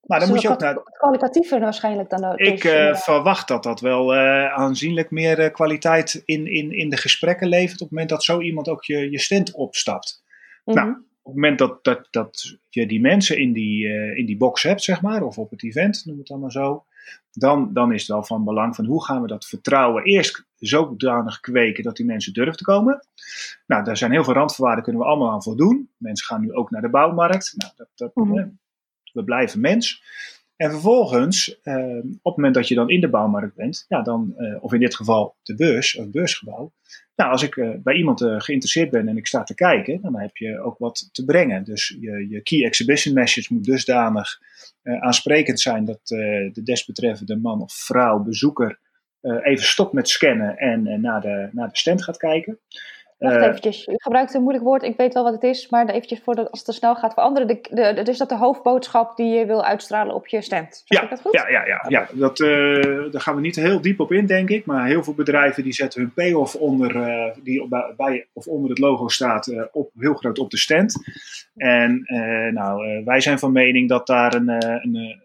Maar 0.00 0.20
dan 0.20 0.28
moet 0.28 0.42
je 0.42 0.50
ook 0.50 0.60
naar. 0.60 0.82
Kwalitatiever 0.82 1.60
waarschijnlijk 1.60 2.10
dan 2.10 2.24
ook. 2.24 2.38
Ik 2.38 2.64
uh, 2.64 2.94
verwacht 2.94 3.48
dat 3.48 3.62
dat 3.62 3.80
wel 3.80 4.14
uh, 4.14 4.52
aanzienlijk 4.52 5.10
meer 5.10 5.38
uh, 5.38 5.52
kwaliteit 5.52 6.22
in, 6.24 6.46
in, 6.46 6.72
in 6.72 6.88
de 6.88 6.96
gesprekken 6.96 7.48
levert. 7.48 7.80
op 7.80 7.80
het 7.80 7.90
moment 7.90 8.08
dat 8.08 8.24
zo 8.24 8.40
iemand 8.40 8.68
ook 8.68 8.84
je, 8.84 9.10
je 9.10 9.18
stand 9.18 9.52
opstapt. 9.54 10.22
Mm 10.64 10.74
Nou, 10.74 10.96
op 11.22 11.32
het 11.32 11.34
moment 11.34 11.58
dat, 11.58 11.84
dat, 11.84 12.08
dat 12.10 12.58
je 12.68 12.86
die 12.86 13.00
mensen 13.00 13.38
in 13.38 13.52
die, 13.52 13.86
in 14.14 14.26
die 14.26 14.36
box 14.36 14.62
hebt, 14.62 14.82
zeg 14.82 15.02
maar, 15.02 15.22
of 15.22 15.38
op 15.38 15.50
het 15.50 15.64
event, 15.64 16.02
noem 16.04 16.18
het 16.18 16.26
dan 16.26 16.40
maar 16.40 16.52
zo 16.52 16.84
dan, 17.32 17.72
dan 17.72 17.92
is 17.92 18.00
het 18.00 18.10
wel 18.10 18.22
van 18.22 18.44
belang 18.44 18.74
van 18.74 18.84
hoe 18.84 19.04
gaan 19.04 19.22
we 19.22 19.28
dat 19.28 19.46
vertrouwen 19.46 20.04
eerst 20.04 20.44
zodanig 20.58 21.40
kweken 21.40 21.84
dat 21.84 21.96
die 21.96 22.06
mensen 22.06 22.32
durven 22.32 22.56
te 22.56 22.64
komen. 22.64 23.06
Nou, 23.66 23.84
daar 23.84 23.96
zijn 23.96 24.10
heel 24.10 24.24
veel 24.24 24.34
randvoorwaarden, 24.34 24.84
kunnen 24.84 25.02
we 25.02 25.08
allemaal 25.08 25.30
aan 25.30 25.42
voldoen. 25.42 25.90
Mensen 25.96 26.26
gaan 26.26 26.40
nu 26.40 26.52
ook 26.52 26.70
naar 26.70 26.82
de 26.82 26.90
bouwmarkt. 26.90 27.54
Nou, 27.56 27.72
dat, 27.76 27.88
dat, 27.94 28.14
mhm. 28.14 28.48
we 29.12 29.24
blijven 29.24 29.60
mens. 29.60 30.02
En 30.56 30.70
vervolgens, 30.70 31.60
eh, 31.60 31.98
op 31.98 32.22
het 32.22 32.36
moment 32.36 32.54
dat 32.54 32.68
je 32.68 32.74
dan 32.74 32.90
in 32.90 33.00
de 33.00 33.08
bouwmarkt 33.08 33.54
bent, 33.54 33.84
ja, 33.88 34.02
dan, 34.02 34.34
eh, 34.36 34.64
of 34.64 34.72
in 34.72 34.80
dit 34.80 34.96
geval 34.96 35.36
de 35.42 35.54
beurs, 35.54 35.96
of 35.96 36.10
beursgebouw. 36.10 36.72
Nou, 37.20 37.32
als 37.32 37.42
ik 37.42 37.56
uh, 37.56 37.70
bij 37.82 37.94
iemand 37.94 38.20
uh, 38.20 38.34
geïnteresseerd 38.38 38.90
ben 38.90 39.08
en 39.08 39.16
ik 39.16 39.26
sta 39.26 39.42
te 39.42 39.54
kijken, 39.54 40.00
dan 40.00 40.20
heb 40.20 40.36
je 40.36 40.60
ook 40.60 40.78
wat 40.78 41.08
te 41.12 41.24
brengen. 41.24 41.64
Dus 41.64 41.96
je, 42.00 42.26
je 42.28 42.40
key 42.42 42.64
exhibition 42.64 43.14
message 43.14 43.54
moet 43.54 43.64
dusdanig 43.64 44.40
uh, 44.82 45.02
aansprekend 45.02 45.60
zijn 45.60 45.84
dat 45.84 46.00
de 46.04 46.60
desbetreffende 46.64 47.36
man 47.36 47.62
of 47.62 47.72
vrouw, 47.72 48.18
bezoeker, 48.18 48.78
even 49.20 49.64
stopt 49.64 49.92
met 49.92 50.08
scannen 50.08 50.56
en 50.56 51.00
naar, 51.00 51.20
de, 51.20 51.48
naar 51.52 51.68
de 51.68 51.78
stand 51.78 52.02
gaat 52.02 52.16
kijken. 52.16 52.58
Wacht 53.20 53.36
uh, 53.36 53.42
eventjes, 53.42 53.86
u 53.86 53.94
gebruikt 53.96 54.34
een 54.34 54.42
moeilijk 54.42 54.64
woord, 54.64 54.82
ik 54.82 54.96
weet 54.96 55.14
wel 55.14 55.22
wat 55.22 55.32
het 55.32 55.42
is, 55.42 55.68
maar 55.68 55.88
eventjes 55.88 56.20
voor 56.24 56.36
als 56.36 56.58
het 56.58 56.64
te 56.64 56.72
snel 56.72 56.94
gaat 56.94 57.12
veranderen. 57.12 57.48
De, 57.48 57.60
de, 57.70 58.10
is 58.10 58.18
dat 58.18 58.28
de 58.28 58.36
hoofdboodschap 58.36 59.16
die 59.16 59.26
je 59.26 59.46
wil 59.46 59.64
uitstralen 59.64 60.14
op 60.14 60.26
je 60.26 60.42
stand? 60.42 60.82
ja, 60.84 61.06
dat 61.06 61.20
goed? 61.20 61.32
ja, 61.32 61.48
ja, 61.48 61.66
ja, 61.66 61.84
ja. 61.88 62.08
Dat, 62.12 62.38
uh, 62.38 63.10
daar 63.10 63.20
gaan 63.20 63.34
we 63.34 63.40
niet 63.40 63.56
heel 63.56 63.80
diep 63.80 64.00
op 64.00 64.12
in, 64.12 64.26
denk 64.26 64.48
ik. 64.48 64.66
Maar 64.66 64.86
heel 64.86 65.04
veel 65.04 65.14
bedrijven 65.14 65.62
die 65.62 65.72
zetten 65.72 66.00
hun 66.00 66.12
payoff 66.12 66.54
onder, 66.54 66.96
uh, 66.96 67.34
die 67.42 67.62
op, 67.62 67.94
bij, 67.96 68.28
of 68.32 68.46
onder 68.46 68.70
het 68.70 68.78
logo 68.78 69.08
staat, 69.08 69.68
op, 69.72 69.90
heel 69.98 70.14
groot 70.14 70.38
op 70.38 70.50
de 70.50 70.58
stand. 70.58 70.94
En 71.54 72.04
nou, 72.52 73.04
wij 73.04 73.20
zijn 73.20 73.38
van 73.38 73.52
mening 73.52 73.88
dat 73.88 74.06
daar 74.06 74.34
een, 74.34 74.48
een 74.48 75.22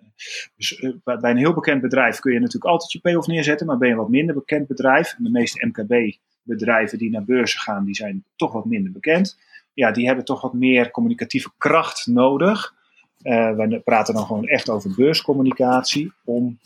dus 0.56 0.94
bij 1.04 1.32
een 1.32 1.38
heel 1.38 1.54
bekend 1.54 1.82
bedrijf 1.82 2.20
kun 2.20 2.34
je 2.34 2.40
natuurlijk 2.40 2.72
altijd 2.72 2.92
je 2.92 3.00
payoff 3.00 3.28
neerzetten, 3.28 3.68
maar 3.68 3.78
ben 3.78 3.88
je 3.88 3.94
een 3.94 4.00
wat 4.00 4.10
minder 4.10 4.36
bekend 4.36 4.68
bedrijf, 4.68 5.16
de 5.18 5.30
meeste 5.30 5.66
MKB 5.66 6.18
bedrijven 6.46 6.98
die 6.98 7.10
naar 7.10 7.24
beurzen 7.24 7.60
gaan, 7.60 7.86
die 7.86 7.96
zijn 7.96 8.24
toch 8.36 8.52
wat 8.52 8.66
minder 8.66 8.92
bekend. 8.92 9.38
Ja, 9.74 9.92
die 9.92 10.06
hebben 10.06 10.26
toch 10.26 10.42
wat 10.42 10.54
meer 10.54 10.92
communicatieve 10.92 11.52
kracht 11.58 12.08
nodig. 12.08 12.74
Uh, 13.22 13.56
we 13.56 13.82
praten 13.84 14.14
dan 14.14 14.26
gewoon 14.26 14.48
echt 14.48 14.70
over 14.70 14.94
beurscommunicatie 14.96 16.14
om 16.26 16.60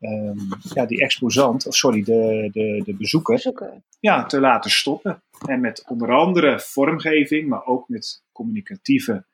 um, 0.00 0.48
ja, 0.74 0.86
die 0.86 1.00
exposant, 1.00 1.66
of 1.66 1.74
sorry, 1.74 2.02
de, 2.02 2.48
de, 2.52 2.82
de 2.84 2.94
bezoeker, 2.94 3.78
Ja, 4.00 4.26
te 4.26 4.40
laten 4.40 4.70
stoppen. 4.70 5.22
En 5.46 5.60
met 5.60 5.84
onder 5.88 6.12
andere 6.12 6.60
vormgeving, 6.60 7.48
maar 7.48 7.66
ook 7.66 7.88
met 7.88 8.22
communicatieve 8.32 9.24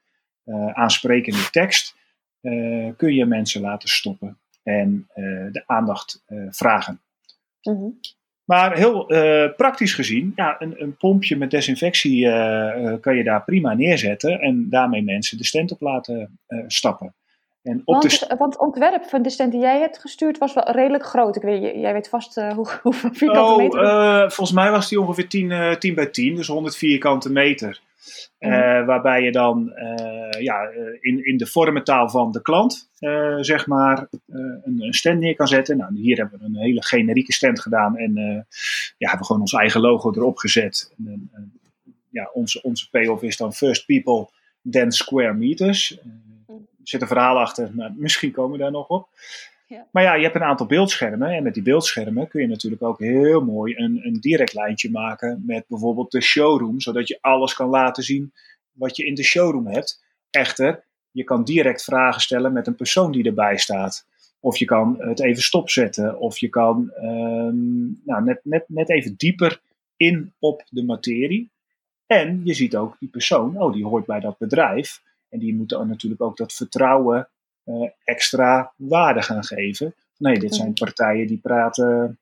uh, 0.45 0.73
aansprekende 0.73 1.51
tekst, 1.51 1.95
uh, 2.43 2.93
kun 2.97 3.15
je 3.15 3.27
mensen 3.27 3.61
laten 3.61 3.89
stoppen 3.89 4.39
en 4.63 5.09
de 5.53 5.63
aandacht 5.67 6.23
vragen. 6.51 7.01
Mm 7.63 7.99
maar 8.47 8.77
heel 8.77 9.13
uh, 9.13 9.55
praktisch 9.57 9.95
gezien, 9.95 10.33
ja, 10.37 10.57
een, 10.59 10.83
een, 10.83 10.97
pompje 10.97 11.37
met 11.37 11.51
desinfectie 11.51 12.27
uh, 12.27 12.95
kan 13.01 13.17
je 13.17 13.25
daar 13.25 13.45
prima 13.45 13.75
neerzetten 13.75 14.41
en 14.41 14.67
daarmee 14.71 15.03
mensen 15.03 15.39
de 15.39 15.45
stent 15.45 15.73
op 15.73 15.81
laten 15.81 16.39
stappen. 16.67 17.15
En 17.63 17.83
op 17.85 17.95
want, 17.95 18.19
de 18.19 18.35
want 18.39 18.53
het 18.53 18.63
ontwerp 18.63 19.05
van 19.05 19.23
de 19.23 19.31
stent 19.31 19.53
die 19.53 19.61
jij 19.61 19.79
hebt 19.79 19.99
gestuurd 19.99 20.39
was 20.39 20.55
wel 20.55 20.71
redelijk 20.71 21.05
groot. 21.05 21.37
Ik 21.37 21.43
weet, 21.43 21.81
jij 21.81 21.93
weet 21.93 22.09
vast 22.09 22.35
hoe, 22.35 22.69
hoeveel 22.83 23.11
vierkante 23.13 23.53
oh, 23.53 23.57
meter. 23.57 24.31
volgens 24.33 24.53
mij 24.53 24.71
was 24.71 24.89
die 24.89 25.01
ongeveer 25.01 25.29
10, 25.29 25.77
10 25.79 25.95
bij 25.95 26.07
10, 26.07 26.35
dus 26.35 26.47
100 26.47 26.77
vierkante 26.77 27.33
meter. 27.33 27.81
Uh, 28.39 28.51
waarbij 28.87 29.23
je 29.23 29.33
dan 29.33 29.73
uh, 29.77 30.43
ja, 30.43 30.69
in, 31.01 31.27
in 31.27 31.37
de 31.37 31.47
vormentaal 31.47 32.09
van 32.09 32.33
de 32.33 32.43
klant, 32.43 32.91
zeg 33.41 33.67
maar, 33.67 34.09
een, 34.27 34.77
een, 34.79 34.95
stand 34.95 35.19
neer 35.19 35.37
kan 35.37 35.49
zetten. 35.49 35.77
Nou, 35.77 36.01
hier 36.01 36.17
hebben 36.17 36.39
we 36.39 36.45
een 36.45 36.57
hele 36.57 36.85
generieke 36.85 37.33
stand 37.33 37.61
gedaan 37.61 37.97
en 37.97 38.15
ja, 38.99 39.09
hebben 39.09 39.19
we 39.19 39.25
gewoon 39.25 39.41
ons 39.41 39.53
eigen 39.53 39.81
logo 39.81 40.13
erop 40.13 40.39
gezet. 40.39 40.95
En, 40.99 41.31
ja, 42.11 42.31
onze, 42.33 42.63
onze 42.63 42.91
payoff 42.91 43.23
is 43.23 43.37
dan 43.37 43.53
First 43.53 43.87
People, 43.87 44.29
then 44.71 44.93
Square 44.93 45.35
Meters. 45.35 45.99
Er 46.47 46.93
zit 46.93 47.01
een 47.01 47.07
verhaal 47.07 47.39
achter, 47.39 47.71
maar 47.75 47.93
misschien 47.97 48.31
komen 48.31 48.53
we 48.53 48.63
daar 48.63 48.71
nog 48.71 48.89
op. 48.89 49.09
Maar 49.91 50.03
ja, 50.03 50.15
je 50.15 50.23
hebt 50.23 50.35
een 50.35 50.43
aantal 50.43 50.67
beeldschermen. 50.67 51.31
En 51.31 51.43
met 51.43 51.55
die 51.55 51.63
beeldschermen 51.63 52.29
kun 52.29 52.41
je 52.41 52.47
natuurlijk 52.47 52.83
ook 52.83 52.99
heel 52.99 53.45
mooi 53.45 53.77
een, 53.77 54.01
een 54.03 54.21
direct 54.21 54.55
lijntje 54.55 54.91
maken 54.91 55.43
met 55.47 55.65
bijvoorbeeld 55.69 56.11
de 56.11 56.21
showroom. 56.21 56.81
Zodat 56.81 57.09
je 57.09 57.19
alles 57.21 57.55
kan 57.55 57.69
laten 57.69 58.03
zien 58.03 58.33
wat 58.73 58.97
je 58.97 59.07
in 59.07 59.15
de 59.15 59.25
showroom 59.25 59.67
hebt. 59.67 60.05
Echter, 60.31 60.85
je 61.11 61.25
kan 61.25 61.45
direct 61.45 61.85
vragen 61.85 62.21
stellen 62.21 62.53
met 62.53 62.67
een 62.67 62.75
persoon 62.75 63.13
die 63.13 63.25
erbij 63.25 63.57
staat. 63.57 64.07
Of 64.41 64.57
je 64.57 64.65
kan 64.65 64.97
het 64.99 65.21
even 65.21 65.43
stopzetten. 65.43 66.19
Of 66.19 66.39
je 66.39 66.49
kan 66.49 66.93
um, 67.03 68.01
nou, 68.05 68.25
net, 68.25 68.41
net, 68.43 68.65
net 68.69 68.91
even 68.91 69.15
dieper 69.17 69.61
in 69.97 70.33
op 70.39 70.65
de 70.69 70.85
materie. 70.85 71.51
En 72.07 72.41
je 72.45 72.55
ziet 72.55 72.77
ook 72.77 72.97
die 72.99 73.09
persoon, 73.09 73.63
oh, 73.63 73.73
die 73.73 73.85
hoort 73.85 74.07
bij 74.07 74.21
dat 74.21 74.39
bedrijf. 74.39 75.03
En 75.29 75.39
die 75.39 75.55
moeten 75.55 75.89
natuurlijk 75.89 76.23
ook 76.23 76.37
dat 76.37 76.53
vertrouwen 76.53 77.29
extra 78.05 78.73
waarde 78.77 79.23
gaan 79.23 79.45
geven. 79.45 79.95
Nee, 80.19 80.39
dit 80.39 80.55
zijn 80.55 80.73
partijen 80.73 81.27
die 81.27 81.39
praten, 81.39 82.19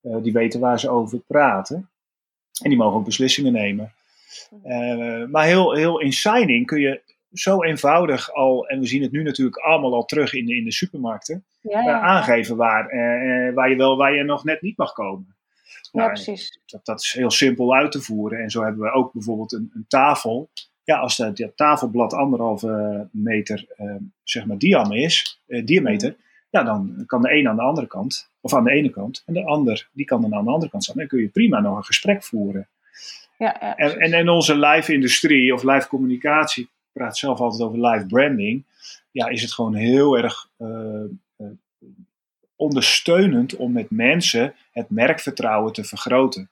die 0.00 0.32
weten 0.32 0.60
waar 0.60 0.80
ze 0.80 0.90
over 0.90 1.18
praten. 1.18 1.90
En 2.62 2.68
die 2.68 2.78
mogen 2.78 2.98
ook 2.98 3.04
beslissingen 3.04 3.52
nemen. 3.52 3.92
maar 5.30 5.44
heel, 5.44 5.74
heel 5.74 6.00
in 6.00 6.12
signing 6.12 6.66
kun 6.66 6.80
je 6.80 7.00
zo 7.32 7.62
eenvoudig 7.62 8.32
al, 8.32 8.66
en 8.68 8.80
we 8.80 8.86
zien 8.86 9.02
het 9.02 9.12
nu 9.12 9.22
natuurlijk 9.22 9.56
allemaal 9.56 9.94
al 9.94 10.04
terug 10.04 10.34
in 10.34 10.46
de, 10.46 10.56
in 10.56 10.64
de 10.64 10.72
supermarkten, 10.72 11.44
ja, 11.60 11.80
ja, 11.80 12.00
aangeven 12.00 12.56
waar, 12.56 12.84
waar 13.54 13.70
je 13.70 13.76
wel, 13.76 13.96
waar 13.96 14.14
je 14.14 14.22
nog 14.22 14.44
net 14.44 14.62
niet 14.62 14.76
mag 14.76 14.92
komen 14.92 15.36
ja, 15.92 16.00
nou, 16.00 16.12
precies. 16.12 16.60
Dat, 16.66 16.84
dat 16.84 17.00
is 17.00 17.12
heel 17.12 17.30
simpel 17.30 17.74
uit 17.74 17.92
te 17.92 18.00
voeren. 18.00 18.38
En 18.38 18.50
zo 18.50 18.62
hebben 18.62 18.82
we 18.82 18.92
ook 18.92 19.12
bijvoorbeeld 19.12 19.52
een, 19.52 19.70
een 19.74 19.84
tafel. 19.88 20.50
Ja, 20.88 20.98
als 20.98 21.16
dat, 21.16 21.36
dat 21.36 21.56
tafelblad 21.56 22.12
anderhalve 22.12 23.06
meter 23.10 23.66
uh, 23.80 23.94
zeg 24.22 24.46
maar 24.46 24.58
diameter 24.58 25.04
is, 25.04 25.40
uh, 25.46 25.66
diameter, 25.66 26.10
mhm. 26.10 26.18
ja, 26.50 26.62
dan 26.62 27.02
kan 27.06 27.22
de 27.22 27.32
een 27.32 27.48
aan 27.48 27.56
de 27.56 27.62
andere 27.62 27.86
kant, 27.86 28.30
of 28.40 28.54
aan 28.54 28.64
de 28.64 28.70
ene 28.70 28.90
kant, 28.90 29.22
en 29.26 29.34
de 29.34 29.44
ander, 29.44 29.88
die 29.92 30.04
kan 30.04 30.20
dan 30.20 30.34
aan 30.34 30.44
de 30.44 30.50
andere 30.50 30.70
kant 30.70 30.84
staan. 30.84 30.96
Dan 30.96 31.06
kun 31.06 31.20
je 31.20 31.28
prima 31.28 31.60
nog 31.60 31.76
een 31.76 31.84
gesprek 31.84 32.24
voeren. 32.24 32.68
Ja, 33.38 33.56
ja, 33.60 33.76
en, 33.76 33.98
en 34.00 34.12
in 34.12 34.28
onze 34.28 34.56
live-industrie 34.56 35.54
of 35.54 35.62
live-communicatie, 35.62 36.62
ik 36.62 36.70
praat 36.92 37.18
zelf 37.18 37.38
altijd 37.38 37.62
over 37.62 37.86
live 37.86 38.06
branding, 38.06 38.64
ja, 39.10 39.26
is 39.26 39.42
het 39.42 39.52
gewoon 39.52 39.74
heel 39.74 40.18
erg 40.18 40.48
uh, 40.58 41.04
ondersteunend 42.56 43.56
om 43.56 43.72
met 43.72 43.90
mensen 43.90 44.54
het 44.72 44.90
merkvertrouwen 44.90 45.72
te 45.72 45.84
vergroten. 45.84 46.50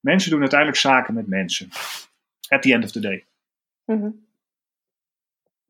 Mensen 0.00 0.30
doen 0.30 0.40
uiteindelijk 0.40 0.80
zaken 0.80 1.14
met 1.14 1.26
mensen. 1.26 1.68
At 2.48 2.62
the 2.62 2.72
end 2.72 2.84
of 2.84 2.90
the 2.90 3.00
day. 3.00 3.24
Mhm. 3.88 4.10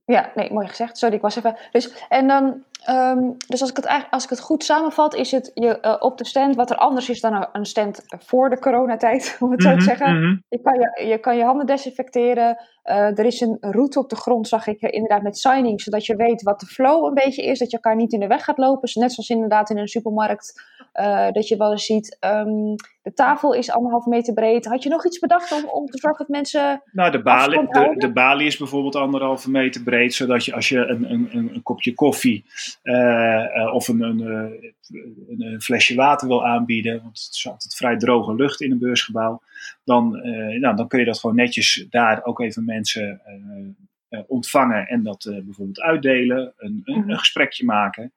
Ja, 0.05 0.33
nee, 0.35 0.53
mooi 0.53 0.69
gezegd. 0.69 0.99
Sorry, 0.99 1.15
ik 1.15 1.21
was 1.21 1.37
even. 1.37 1.57
Dus, 1.73 2.07
en 2.09 2.27
dan, 2.29 2.65
um, 2.87 3.37
dus 3.47 3.61
als 3.61 3.71
ik, 3.71 3.77
het, 3.77 4.07
als 4.11 4.25
ik 4.25 4.31
het 4.31 4.41
goed 4.41 4.65
samenvat, 4.65 5.15
is 5.15 5.31
het 5.31 5.51
je, 5.55 5.79
uh, 5.83 5.97
op 5.99 6.19
de 6.19 6.25
stand 6.25 6.57
wat 6.57 6.71
er 6.71 6.77
anders 6.77 7.09
is 7.09 7.21
dan 7.21 7.49
een 7.53 7.65
stand 7.65 8.05
voor 8.09 8.51
de 8.51 8.59
coronatijd, 8.59 9.37
om 9.41 9.51
het 9.51 9.63
zo 9.63 9.69
te 9.69 9.75
mhm, 9.75 9.85
zeggen. 9.85 10.17
Mhm. 10.17 10.37
je, 10.49 10.61
kan 10.63 10.75
je, 10.75 11.07
je 11.07 11.19
kan 11.19 11.37
je 11.37 11.45
handen 11.45 11.67
desinfecteren. 11.67 12.57
Uh, 12.85 13.19
er 13.19 13.25
is 13.25 13.41
een 13.41 13.57
route 13.61 13.99
op 13.99 14.11
de 14.11 14.17
grond, 14.17 14.49
zag 14.49 14.67
ik 14.67 14.81
inderdaad 14.81 15.23
met 15.23 15.39
signing, 15.39 15.81
zodat 15.81 16.07
je 16.07 16.17
weet 16.17 16.43
wat 16.43 16.61
de 16.61 16.67
flow 16.67 17.05
een 17.05 17.15
beetje 17.15 17.43
is, 17.43 17.59
dat 17.59 17.71
je 17.71 17.77
elkaar 17.77 17.97
niet 17.97 18.13
in 18.13 18.21
de 18.21 18.27
weg 18.27 18.45
gaat 18.45 18.59
lopen. 18.59 18.91
net 18.95 19.13
zoals 19.13 19.29
inderdaad 19.29 19.71
in 19.71 19.79
een 19.79 19.89
supermarkt, 19.89 20.63
uh, 20.95 21.31
dat 21.31 21.49
je 21.49 21.57
wel 21.57 21.71
eens 21.71 21.87
ziet, 21.87 22.17
um, 22.21 22.75
de 23.03 23.13
tafel 23.15 23.55
is 23.55 23.71
anderhalf 23.71 24.07
meter 24.07 24.35
breed. 24.35 24.65
Had 24.65 24.83
je 24.83 24.89
nog 24.89 25.07
iets 25.07 25.19
bedacht 25.19 25.53
om, 25.53 25.69
om 25.69 25.87
te 25.87 25.99
zorgen 25.99 26.27
dat 26.27 26.37
mensen. 26.37 26.83
Nou, 26.93 27.11
de 27.11 27.23
balie, 27.23 27.67
de, 27.69 27.95
de 27.97 28.13
balie 28.13 28.47
is 28.47 28.57
bijvoorbeeld 28.57 28.97
anderhalve 28.97 29.51
meter 29.51 29.83
breed, 29.83 30.15
zodat 30.15 30.45
je 30.45 30.55
als 30.55 30.69
je 30.69 30.79
een, 30.79 31.13
een, 31.13 31.29
een 31.33 31.63
kopje 31.63 31.95
koffie 31.95 32.45
of 33.73 33.89
een, 33.89 34.01
een, 34.01 34.75
een, 35.29 35.61
flesje 35.61 35.95
water 35.95 36.29
wil 36.29 36.47
aanbieden, 36.47 37.03
want 37.03 37.19
het 37.25 37.35
is 37.35 37.47
altijd 37.49 37.75
vrij 37.75 37.97
droge 37.97 38.35
lucht 38.35 38.61
in 38.61 38.71
een 38.71 38.79
beursgebouw, 38.79 39.43
dan, 39.85 40.11
nou, 40.61 40.77
dan 40.77 40.89
kun 40.89 40.99
je 40.99 41.05
dat 41.05 41.19
gewoon 41.19 41.37
netjes 41.37 41.87
daar 41.91 42.25
ook 42.25 42.41
even 42.41 42.65
mensen 42.65 43.21
ontvangen 44.27 44.87
en 44.87 45.03
dat 45.03 45.31
bijvoorbeeld 45.45 45.81
uitdelen, 45.81 46.53
een, 46.57 46.83
een, 46.85 46.99
mhm. 46.99 47.11
een 47.11 47.19
gesprekje 47.19 47.65
maken. 47.65 48.13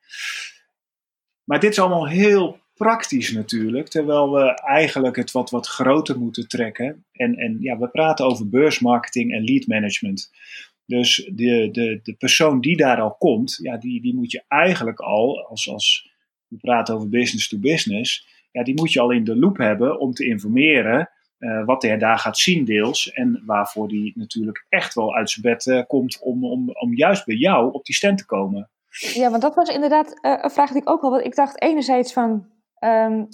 Maar 1.43 1.59
dit 1.59 1.71
is 1.71 1.79
allemaal 1.79 2.07
heel 2.07 2.59
praktisch 2.73 3.31
natuurlijk, 3.31 3.87
terwijl 3.87 4.31
we 4.31 4.61
eigenlijk 4.61 5.15
het 5.15 5.31
wat, 5.31 5.49
wat 5.49 5.67
groter 5.67 6.19
moeten 6.19 6.47
trekken. 6.47 7.05
En, 7.11 7.35
en 7.35 7.57
ja, 7.59 7.77
we 7.77 7.87
praten 7.87 8.25
over 8.25 8.49
beursmarketing 8.49 9.33
en 9.33 9.43
lead 9.43 9.67
management. 9.67 10.31
Dus 10.91 11.29
de, 11.33 11.69
de, 11.71 11.99
de 12.03 12.13
persoon 12.13 12.61
die 12.61 12.77
daar 12.77 13.01
al 13.01 13.15
komt, 13.15 13.57
ja, 13.61 13.77
die, 13.77 14.01
die 14.01 14.15
moet 14.15 14.31
je 14.31 14.43
eigenlijk 14.47 14.99
al, 14.99 15.47
als, 15.47 15.69
als 15.69 16.11
we 16.47 16.57
praten 16.57 16.95
over 16.95 17.09
business 17.09 17.47
to 17.47 17.57
business, 17.59 18.27
ja, 18.51 18.63
die 18.63 18.75
moet 18.75 18.91
je 18.91 18.99
al 18.99 19.11
in 19.11 19.23
de 19.23 19.35
loop 19.35 19.57
hebben 19.57 19.99
om 19.99 20.11
te 20.11 20.25
informeren 20.25 21.09
uh, 21.39 21.65
wat 21.65 21.81
hij 21.81 21.97
daar 21.97 22.17
gaat 22.17 22.37
zien 22.37 22.65
deels. 22.65 23.11
En 23.11 23.43
waarvoor 23.45 23.87
die 23.87 24.11
natuurlijk 24.15 24.65
echt 24.69 24.93
wel 24.93 25.15
uit 25.15 25.29
zijn 25.29 25.41
bed 25.41 25.65
uh, 25.65 25.81
komt 25.87 26.21
om, 26.21 26.45
om, 26.45 26.69
om 26.69 26.95
juist 26.95 27.25
bij 27.25 27.35
jou 27.35 27.73
op 27.73 27.85
die 27.85 27.95
stand 27.95 28.17
te 28.17 28.25
komen. 28.25 28.69
Ja, 29.13 29.29
want 29.29 29.41
dat 29.41 29.55
was 29.55 29.69
inderdaad 29.69 30.19
uh, 30.21 30.37
een 30.41 30.51
vraag 30.51 30.71
die 30.71 30.81
ik 30.81 30.89
ook 30.89 31.01
al. 31.01 31.11
Want 31.11 31.25
ik 31.25 31.35
dacht 31.35 31.61
enerzijds 31.61 32.13
van 32.13 32.49
Um, 32.83 33.27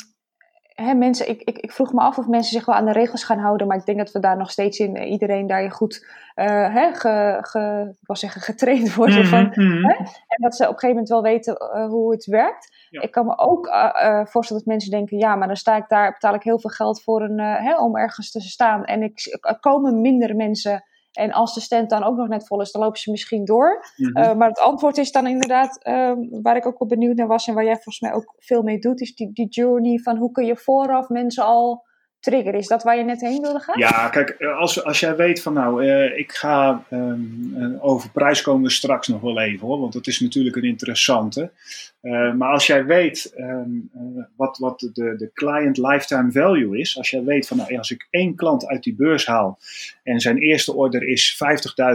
hè, 0.81 0.93
mensen, 0.93 1.29
ik, 1.29 1.41
ik, 1.41 1.57
ik, 1.57 1.71
vroeg 1.71 1.93
me 1.93 1.99
af 1.99 2.17
of 2.17 2.27
mensen 2.27 2.53
zich 2.53 2.65
wel 2.65 2.75
aan 2.75 2.85
de 2.85 2.91
regels 2.91 3.23
gaan 3.23 3.39
houden, 3.39 3.67
maar 3.67 3.77
ik 3.77 3.85
denk 3.85 3.97
dat 3.97 4.11
we 4.11 4.19
daar 4.19 4.37
nog 4.37 4.51
steeds 4.51 4.79
in, 4.79 4.95
eh, 4.95 5.11
iedereen 5.11 5.47
daar 5.47 5.63
je 5.63 5.69
goed 5.69 6.05
uh, 6.35 6.73
hè, 6.73 6.93
ge, 6.93 7.37
ge, 7.41 7.93
ik 8.01 8.17
zeggen, 8.17 8.41
getraind 8.41 8.95
worden. 8.95 9.25
van, 9.25 9.47
mhm. 9.53 9.85
hè? 9.85 9.93
En 10.27 10.41
dat 10.41 10.55
ze 10.55 10.63
op 10.63 10.73
een 10.73 10.79
gegeven 10.79 10.89
moment 10.89 11.09
wel 11.09 11.21
weten 11.21 11.57
uh, 11.75 11.87
hoe 11.87 12.11
het 12.11 12.25
werkt. 12.25 12.87
Ik 12.89 13.11
kan 13.11 13.25
me 13.25 13.37
ook 13.37 13.67
uh, 13.67 14.25
voorstellen 14.25 14.63
dat 14.63 14.73
mensen 14.73 14.91
denken, 14.91 15.17
ja, 15.17 15.35
maar 15.35 15.47
dan 15.47 15.55
sta 15.55 15.75
ik 15.75 15.87
daar, 15.87 16.11
betaal 16.11 16.33
ik 16.33 16.43
heel 16.43 16.59
veel 16.59 16.69
geld 16.69 17.03
voor 17.03 17.21
een, 17.21 17.39
hè, 17.39 17.77
om 17.77 17.97
ergens 17.97 18.31
te 18.31 18.41
staan. 18.41 18.85
En 18.85 19.03
ik, 19.03 19.37
er 19.41 19.59
komen 19.59 20.01
minder 20.01 20.35
mensen 20.35 20.83
en 21.17 21.31
als 21.31 21.53
de 21.53 21.61
stand 21.61 21.89
dan 21.89 22.03
ook 22.03 22.17
nog 22.17 22.27
net 22.27 22.47
vol 22.47 22.61
is, 22.61 22.71
dan 22.71 22.81
lopen 22.81 22.99
ze 22.99 23.11
misschien 23.11 23.45
door. 23.45 23.85
Mhm. 23.95 24.17
Eh, 24.17 24.35
maar 24.35 24.47
het 24.47 24.59
antwoord 24.59 24.97
is 24.97 25.11
dan 25.11 25.27
inderdaad, 25.27 25.83
ehm, 25.83 26.17
waar 26.41 26.55
ik 26.55 26.65
ook 26.65 26.79
wel 26.79 26.87
benieuwd 26.87 27.15
naar 27.15 27.27
was 27.27 27.47
en 27.47 27.53
waar 27.53 27.63
jij 27.63 27.73
volgens 27.73 27.99
mij 27.99 28.13
ook 28.13 28.35
veel 28.37 28.61
mee 28.61 28.79
doet, 28.79 29.01
is 29.01 29.15
die, 29.15 29.33
die 29.33 29.47
journey 29.47 29.97
van 29.97 30.17
hoe 30.17 30.31
kun 30.31 30.45
je 30.45 30.55
vooraf 30.55 31.09
mensen 31.09 31.43
al 31.43 31.85
trigger. 32.27 32.53
Is 32.53 32.67
dat 32.67 32.83
waar 32.83 32.97
je 32.97 33.03
net 33.03 33.21
heen 33.21 33.41
wilde 33.41 33.59
gaan? 33.59 33.79
Ja, 33.79 34.09
kijk, 34.09 34.29
eh, 34.29 34.57
als, 34.57 34.83
als 34.83 34.99
jij 34.99 35.15
weet 35.15 35.41
van 35.41 35.53
nou, 35.53 35.85
uh, 35.85 36.17
ik 36.17 36.31
ga 36.31 36.83
um, 36.91 37.77
over 37.81 38.09
prijs 38.09 38.41
komen 38.41 38.71
straks 38.71 39.07
nog 39.07 39.21
wel 39.21 39.39
even 39.39 39.67
hoor, 39.67 39.79
want 39.79 39.93
dat 39.93 40.07
is 40.07 40.19
natuurlijk 40.19 40.55
een 40.55 40.63
interessante. 40.63 41.51
Maar 42.37 42.51
als 42.51 42.67
jij 42.67 42.85
weet 42.85 43.33
um, 43.37 43.89
wat, 44.35 44.57
wat 44.57 44.79
de, 44.79 45.15
de 45.17 45.31
client 45.33 45.77
lifetime 45.77 46.31
value 46.31 46.79
is, 46.79 46.97
als 46.97 47.09
jij 47.09 47.23
weet 47.23 47.47
van 47.47 47.57
nou, 47.57 47.77
als 47.77 47.91
ik 47.91 48.07
één 48.09 48.35
klant 48.35 48.67
uit 48.67 48.83
die 48.83 48.95
beurs 48.95 49.25
haal 49.25 49.59
en 50.03 50.19
zijn 50.19 50.37
eerste 50.37 50.73
order 50.73 51.07
is 51.07 51.41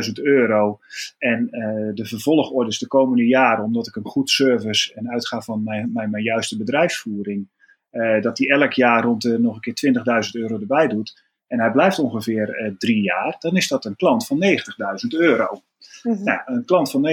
50.000 0.06 0.12
euro 0.12 0.78
en 1.18 1.48
de 1.94 2.06
vervolgorders 2.06 2.78
de 2.78 2.86
komende 2.86 3.26
jaren, 3.26 3.64
omdat 3.64 3.86
ik 3.86 3.96
een 3.96 4.04
goed 4.04 4.30
service 4.30 4.94
en 4.94 5.10
uitga 5.10 5.40
van 5.40 5.62
mijn, 5.62 5.90
mijn, 5.92 6.10
mijn 6.10 6.24
juiste 6.24 6.56
bedrijfsvoering, 6.56 7.48
uh, 7.92 8.22
dat 8.22 8.38
hij 8.38 8.48
elk 8.48 8.72
jaar 8.72 9.02
rond 9.02 9.22
de 9.22 9.38
nog 9.38 9.54
een 9.54 9.74
keer 9.74 10.24
20.000 10.34 10.40
euro 10.40 10.60
erbij 10.60 10.88
doet. 10.88 11.22
En 11.46 11.60
hij 11.60 11.70
blijft 11.70 11.98
ongeveer 11.98 12.60
uh, 12.60 12.74
drie 12.78 13.02
jaar, 13.02 13.36
dan 13.38 13.56
is 13.56 13.68
dat 13.68 13.84
een 13.84 13.96
klant 13.96 14.26
van 14.26 14.44
90.000 14.44 15.08
euro. 15.08 15.62
Mm 16.02 16.24
Nou, 16.24 16.40
een 16.44 16.64
klant 16.64 16.90
van 16.90 17.08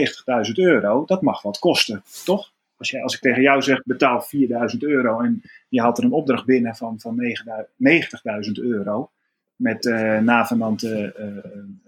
90.000 0.47 0.53
euro, 0.53 1.05
dat 1.05 1.21
mag 1.21 1.41
wat 1.41 1.59
kosten, 1.59 2.03
toch? 2.25 2.51
Als, 2.77 2.89
jij, 2.89 3.01
als 3.03 3.15
ik 3.15 3.19
tegen 3.19 3.41
jou 3.41 3.61
zeg, 3.61 3.83
betaal 3.83 4.27
4.000 4.71 4.77
euro 4.79 5.19
en 5.19 5.41
je 5.69 5.81
haalt 5.81 5.97
er 5.97 6.03
een 6.03 6.11
opdracht 6.11 6.45
binnen 6.45 6.75
van, 6.75 6.99
van 6.99 7.21
90.000 7.21 8.51
euro 8.53 9.11
met 9.55 9.85
uh, 9.85 10.19
navenante 10.19 11.13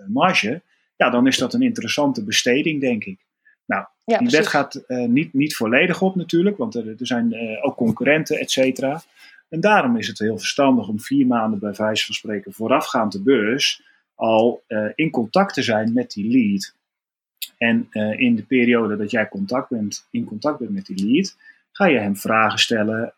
marge, 0.08 0.62
ja, 0.96 1.10
dan 1.10 1.28
is 1.28 1.38
dat 1.38 1.54
een 1.54 1.62
interessante 1.62 2.24
besteding, 2.24 2.82
denk 2.82 3.04
ik. 3.04 3.26
Nou, 3.66 3.86
die 4.06 4.30
wet 4.30 4.48
gaat 4.48 4.84
uh, 4.88 5.06
niet, 5.06 5.34
niet 5.34 5.56
volledig 5.56 6.02
op 6.02 6.16
natuurlijk, 6.16 6.58
want 6.58 6.76
er, 6.76 6.88
er 6.88 7.08
zijn 7.08 7.34
uh, 7.34 7.66
ook 7.66 7.76
concurrenten, 7.76 8.40
et 8.40 8.52
cetera. 8.52 9.02
En 9.50 9.60
daarom 9.60 9.98
is 9.98 10.08
het 10.08 10.20
heel 10.20 10.38
verstandig 10.38 10.88
om 10.88 11.00
vier 11.00 11.28
maanden 11.28 11.60
bij 11.60 11.74
wijze 11.74 12.06
van 12.06 12.16
spreken 12.16 12.54
voorafgaand 12.54 13.12
de 13.12 13.22
beurs 13.22 13.84
al 14.16 14.64
uh, 14.68 14.92
in 14.96 15.10
contact 15.10 15.54
te 15.54 15.62
zijn 15.62 15.94
met 15.94 16.12
die 16.12 16.32
lead. 16.32 16.76
En 17.58 17.88
in 18.18 18.36
de 18.36 18.44
periode 18.44 18.98
dat 18.98 19.12
jij 19.12 19.30
contact 19.30 19.70
bent, 19.70 20.08
in 20.12 20.24
contact 20.24 20.60
bent 20.60 20.72
met 20.72 20.86
die 20.86 21.06
lead, 21.06 21.38
ga 21.72 21.86
je 21.86 22.00
hem 22.00 22.18
vragen 22.18 22.60
stellen, 22.60 23.14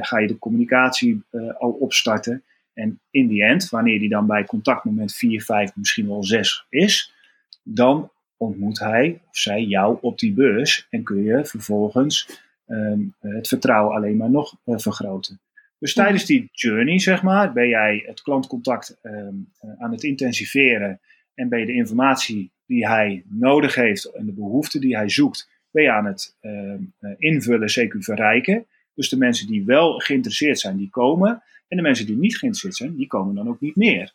ga 0.00 0.18
je 0.18 0.26
de 0.26 0.38
communicatie 0.38 1.22
al 1.58 1.70
opstarten. 1.70 2.44
En 2.74 3.00
in 3.10 3.26
die 3.26 3.44
end, 3.44 3.68
wanneer 3.68 3.98
die 3.98 4.08
dan 4.08 4.26
bij 4.26 4.44
contactmoment 4.44 5.14
4, 5.14 5.42
5, 5.42 5.76
misschien 5.76 6.08
wel 6.08 6.24
6 6.24 6.66
is, 6.68 7.14
dan 7.62 8.10
ontmoet 8.36 8.78
hij 8.78 9.20
of 9.28 9.36
zij 9.36 9.62
jou 9.62 9.98
op 10.00 10.18
die 10.18 10.32
beurs 10.32 10.86
en 10.90 11.02
kun 11.02 11.22
je 11.22 11.44
vervolgens 11.44 12.40
um, 12.66 13.14
het 13.20 13.48
vertrouwen 13.48 13.96
alleen 13.96 14.16
maar 14.16 14.30
nog 14.30 14.56
uh, 14.64 14.78
vergroten. 14.78 15.40
Dus 15.78 15.94
tijdens 15.94 16.24
die 16.24 16.48
journey, 16.52 16.98
zeg 16.98 17.22
maar, 17.22 17.52
ben 17.52 17.68
jij 17.68 18.02
het 18.06 18.22
klantcontact 18.22 18.98
um, 19.02 19.48
aan 19.78 19.92
het 19.92 20.02
intensiveren 20.02 21.00
en 21.34 21.48
ben 21.48 21.60
je 21.60 21.66
de 21.66 21.74
informatie 21.74 22.50
die 22.66 22.86
hij 22.86 23.24
nodig 23.28 23.74
heeft 23.74 24.04
en 24.04 24.26
de 24.26 24.32
behoeften 24.32 24.80
die 24.80 24.96
hij 24.96 25.08
zoekt, 25.08 25.48
ben 25.70 25.82
je 25.82 25.92
aan 25.92 26.06
het 26.06 26.36
um, 26.40 26.94
invullen, 27.18 27.70
zeker 27.70 28.02
verrijken. 28.02 28.66
Dus 28.94 29.08
de 29.08 29.16
mensen 29.16 29.46
die 29.46 29.64
wel 29.64 29.98
geïnteresseerd 29.98 30.58
zijn, 30.58 30.76
die 30.76 30.90
komen. 30.90 31.42
En 31.68 31.76
de 31.76 31.82
mensen 31.82 32.06
die 32.06 32.16
niet 32.16 32.38
geïnteresseerd 32.38 32.76
zijn, 32.76 32.96
die 32.96 33.06
komen 33.06 33.34
dan 33.34 33.48
ook 33.48 33.60
niet 33.60 33.76
meer. 33.76 34.14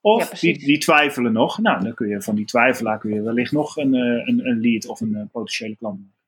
Of 0.00 0.30
die, 0.30 0.58
die 0.58 0.78
twijfelen 0.78 1.32
nog. 1.32 1.58
Nou, 1.58 1.82
dan 1.82 1.94
kun 1.94 2.08
je 2.08 2.22
van 2.22 2.34
die 2.34 2.44
twijfelaar 2.44 2.98
kun 2.98 3.14
je 3.14 3.22
wellicht 3.22 3.52
nog 3.52 3.76
een, 3.76 3.94
eh, 3.94 4.28
een, 4.28 4.46
een 4.46 4.60
lead 4.60 4.86
of 4.86 5.00
een 5.00 5.14
eh, 5.14 5.22
potentiële 5.32 5.76
klant 5.76 5.98
maken. 5.98 6.18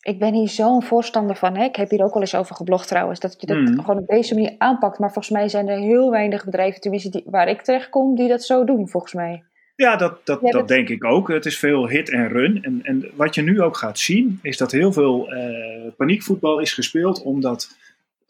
Ik 0.00 0.18
ben 0.18 0.34
hier 0.34 0.48
zo'n 0.48 0.82
voorstander 0.82 1.36
van. 1.36 1.56
Hè? 1.56 1.64
Ik 1.64 1.76
heb 1.76 1.90
hier 1.90 2.04
ook 2.04 2.14
al 2.14 2.20
eens 2.20 2.34
over 2.34 2.54
geblogd 2.54 2.88
trouwens. 2.88 3.20
Dat 3.20 3.36
je 3.38 3.46
dat 3.46 3.56
mm. 3.56 3.80
gewoon 3.80 3.98
op 3.98 4.06
deze 4.06 4.34
manier 4.34 4.54
aanpakt. 4.58 4.98
Maar 4.98 5.12
volgens 5.12 5.34
mij 5.34 5.48
zijn 5.48 5.68
er 5.68 5.78
heel 5.78 6.10
weinig 6.10 6.44
bedrijven, 6.44 6.80
tenminste 6.80 7.10
die, 7.10 7.22
waar 7.26 7.48
ik 7.48 7.62
terecht 7.62 7.88
kom, 7.88 8.14
die 8.14 8.28
dat 8.28 8.42
zo 8.42 8.64
doen, 8.64 8.88
volgens 8.88 9.12
mij. 9.12 9.42
Ja, 9.76 9.96
dat, 9.96 10.26
dat, 10.26 10.40
dat 10.42 10.68
denk 10.68 10.88
ik 10.88 11.04
ook. 11.04 11.28
Het 11.28 11.46
is 11.46 11.58
veel 11.58 11.88
hit 11.88 12.10
en 12.10 12.28
run. 12.28 12.62
En, 12.62 12.80
en 12.82 13.10
wat 13.14 13.34
je 13.34 13.42
nu 13.42 13.62
ook 13.62 13.76
gaat 13.76 13.98
zien, 13.98 14.38
is 14.42 14.56
dat 14.56 14.72
heel 14.72 14.92
veel 14.92 15.34
uh, 15.34 15.92
paniekvoetbal 15.96 16.58
is 16.58 16.72
gespeeld 16.72 17.22
omdat 17.22 17.76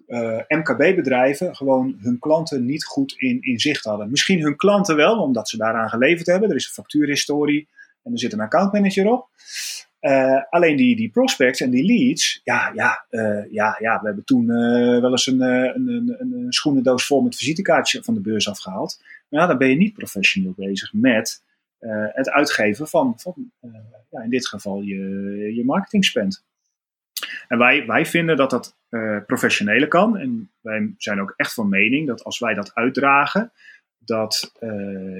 uh, 0.09 0.41
MKB-bedrijven 0.49 1.57
gewoon 1.57 1.97
hun 2.01 2.19
klanten 2.19 2.65
niet 2.65 2.85
goed 2.85 3.15
in, 3.17 3.41
in 3.41 3.59
zicht 3.59 3.85
hadden. 3.85 4.11
Misschien 4.11 4.43
hun 4.43 4.57
klanten 4.57 4.97
wel, 4.97 5.23
omdat 5.23 5.49
ze 5.49 5.57
daaraan 5.57 5.89
geleverd 5.89 6.27
hebben. 6.27 6.51
Er 6.51 6.57
is 6.57 6.67
een 6.67 6.73
factuurhistorie 6.73 7.69
en 8.03 8.13
er 8.13 8.19
zit 8.19 8.33
een 8.33 8.41
accountmanager 8.41 9.07
op. 9.07 9.29
Uh, 10.01 10.43
alleen 10.51 10.77
die, 10.77 10.97
die 10.97 11.11
prospects 11.11 11.61
en 11.61 11.71
die 11.71 11.85
leads, 11.85 12.41
ja, 12.45 12.73
ja, 12.75 13.07
uh, 13.11 13.53
ja, 13.53 13.77
ja 13.79 14.01
we 14.01 14.07
hebben 14.07 14.25
toen 14.25 14.47
wel 15.01 15.11
eens 15.11 15.27
een, 15.27 15.41
een, 15.41 15.89
een, 15.89 16.17
een, 16.19 16.53
schoenendoos 16.53 17.07
vol 17.07 17.21
met 17.21 17.37
visitekaartjes 17.37 18.05
van 18.05 18.15
de 18.15 18.21
beurs 18.21 18.49
afgehaald. 18.49 19.03
Maar 19.29 19.41
ja, 19.41 19.47
dan 19.47 19.59
ben 19.59 19.69
je 19.69 19.77
niet 19.77 19.93
professioneel 19.93 20.53
bezig 20.57 20.93
met 20.93 21.43
het 22.13 22.31
uitgeven 22.31 22.89
van, 22.89 23.15
van 23.17 23.53
ja, 24.11 24.23
in 24.23 24.31
dit 24.31 24.49
geval 24.49 24.81
je, 24.81 24.97
je 25.55 25.65
marketing 25.65 26.05
spend. 26.05 26.47
En 27.49 27.59
wij, 27.59 27.87
wij 27.87 28.07
vinden 28.07 28.37
dat 28.37 28.51
dat 28.51 28.77
professioneler 29.27 29.89
kan. 29.89 30.19
En 30.19 30.51
wij 30.61 30.95
zijn 30.97 31.21
ook 31.21 31.35
echt 31.37 31.55
van 31.55 31.69
mening 31.69 32.07
dat 32.07 32.25
als 32.25 32.39
wij 32.39 32.55
dat 32.55 32.75
uitdragen, 32.75 33.53
dat 33.99 34.53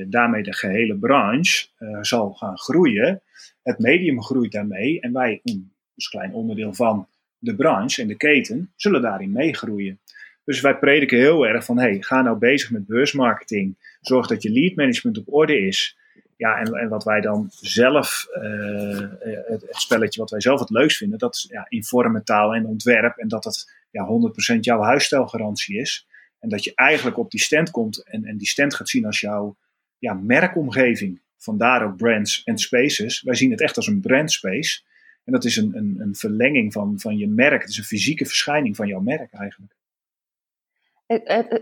daarmee 0.07 0.43
de 0.43 0.55
gehele 0.55 0.97
branche 0.97 1.67
zal 2.01 2.33
gaan 2.33 2.59
groeien 2.59 3.23
het 3.69 3.79
medium 3.79 4.23
groeit 4.23 4.53
daarmee 4.53 5.01
en 5.01 5.13
wij, 5.13 5.41
een 5.45 5.73
dus 5.95 6.09
klein 6.09 6.33
onderdeel 6.33 6.75
van 6.75 7.09
de 7.39 7.55
branche 7.55 8.03
en 8.03 8.09
de 8.09 8.17
keten, 8.17 8.73
zullen 8.77 9.03
daarin 9.03 9.33
meegroeien. 9.33 10.01
Dus 10.45 10.61
wij 10.61 10.79
prediken 10.79 11.19
heel 11.19 11.47
erg 11.47 11.65
van, 11.65 11.79
hey, 11.79 11.97
ga 12.03 12.23
nou 12.23 12.39
bezig 12.39 12.71
met 12.71 12.87
beursmarketing. 12.87 13.97
Zorg 14.01 14.27
dat 14.27 14.43
je 14.43 14.51
lead 14.51 14.75
management 14.75 15.19
op 15.19 15.35
orde 15.35 15.59
is. 15.59 15.98
Ja, 16.39 16.59
en, 16.59 16.73
en 16.73 16.89
wat 16.89 17.05
wij 17.05 17.21
dan 17.21 17.49
zelf, 17.51 18.27
uh, 18.43 18.99
het, 19.21 19.63
het, 19.63 19.77
spelletje 19.77 20.21
wat 20.21 20.31
wij 20.31 20.41
zelf 20.41 20.61
het 20.61 20.71
leukst 20.71 20.97
vinden, 20.97 21.19
dat 21.19 21.35
is 21.35 21.47
ja, 21.51 21.67
informe 21.69 22.23
taal 22.23 22.55
en 22.55 22.67
ontwerp. 22.67 23.17
En 23.17 23.29
dat 23.29 23.43
dat 23.43 23.73
ja, 23.91 24.09
100% 24.57 24.59
jouw 24.61 24.81
huisstijlgarantie 24.81 25.81
is. 25.81 26.07
En 26.39 26.49
dat 26.49 26.65
je 26.65 26.73
eigenlijk 26.75 27.19
op 27.19 27.31
die 27.31 27.41
stand 27.41 27.71
komt 27.71 28.05
en, 28.05 28.25
en 28.25 28.37
die 28.37 28.47
stand 28.47 28.75
gaat 28.75 28.89
zien 28.89 29.05
als 29.05 29.21
jouw 29.21 29.57
ja, 29.99 30.15
merkomgeving. 30.15 31.21
Vandaar 31.37 31.85
ook 31.85 31.97
brands 31.97 32.45
en 32.45 32.59
spaces. 32.59 33.23
Wij 33.23 33.35
zien 33.35 33.51
het 33.51 33.61
echt 33.61 33.77
als 33.77 33.87
een 33.87 34.01
brandspace. 34.01 34.81
En 35.25 35.33
dat 35.33 35.45
is 35.45 35.57
een, 35.57 35.77
een, 35.77 35.97
een 35.99 36.15
verlenging 36.15 36.73
van, 36.73 37.01
van 37.01 37.17
je 37.17 37.29
merk. 37.29 37.61
Het 37.61 37.71
is 37.71 37.79
een 37.79 37.85
fysieke 37.85 38.27
verschijning 38.27 38.77
van 38.77 38.87
jouw 38.87 39.01
merk 39.01 39.33
eigenlijk. 39.33 39.77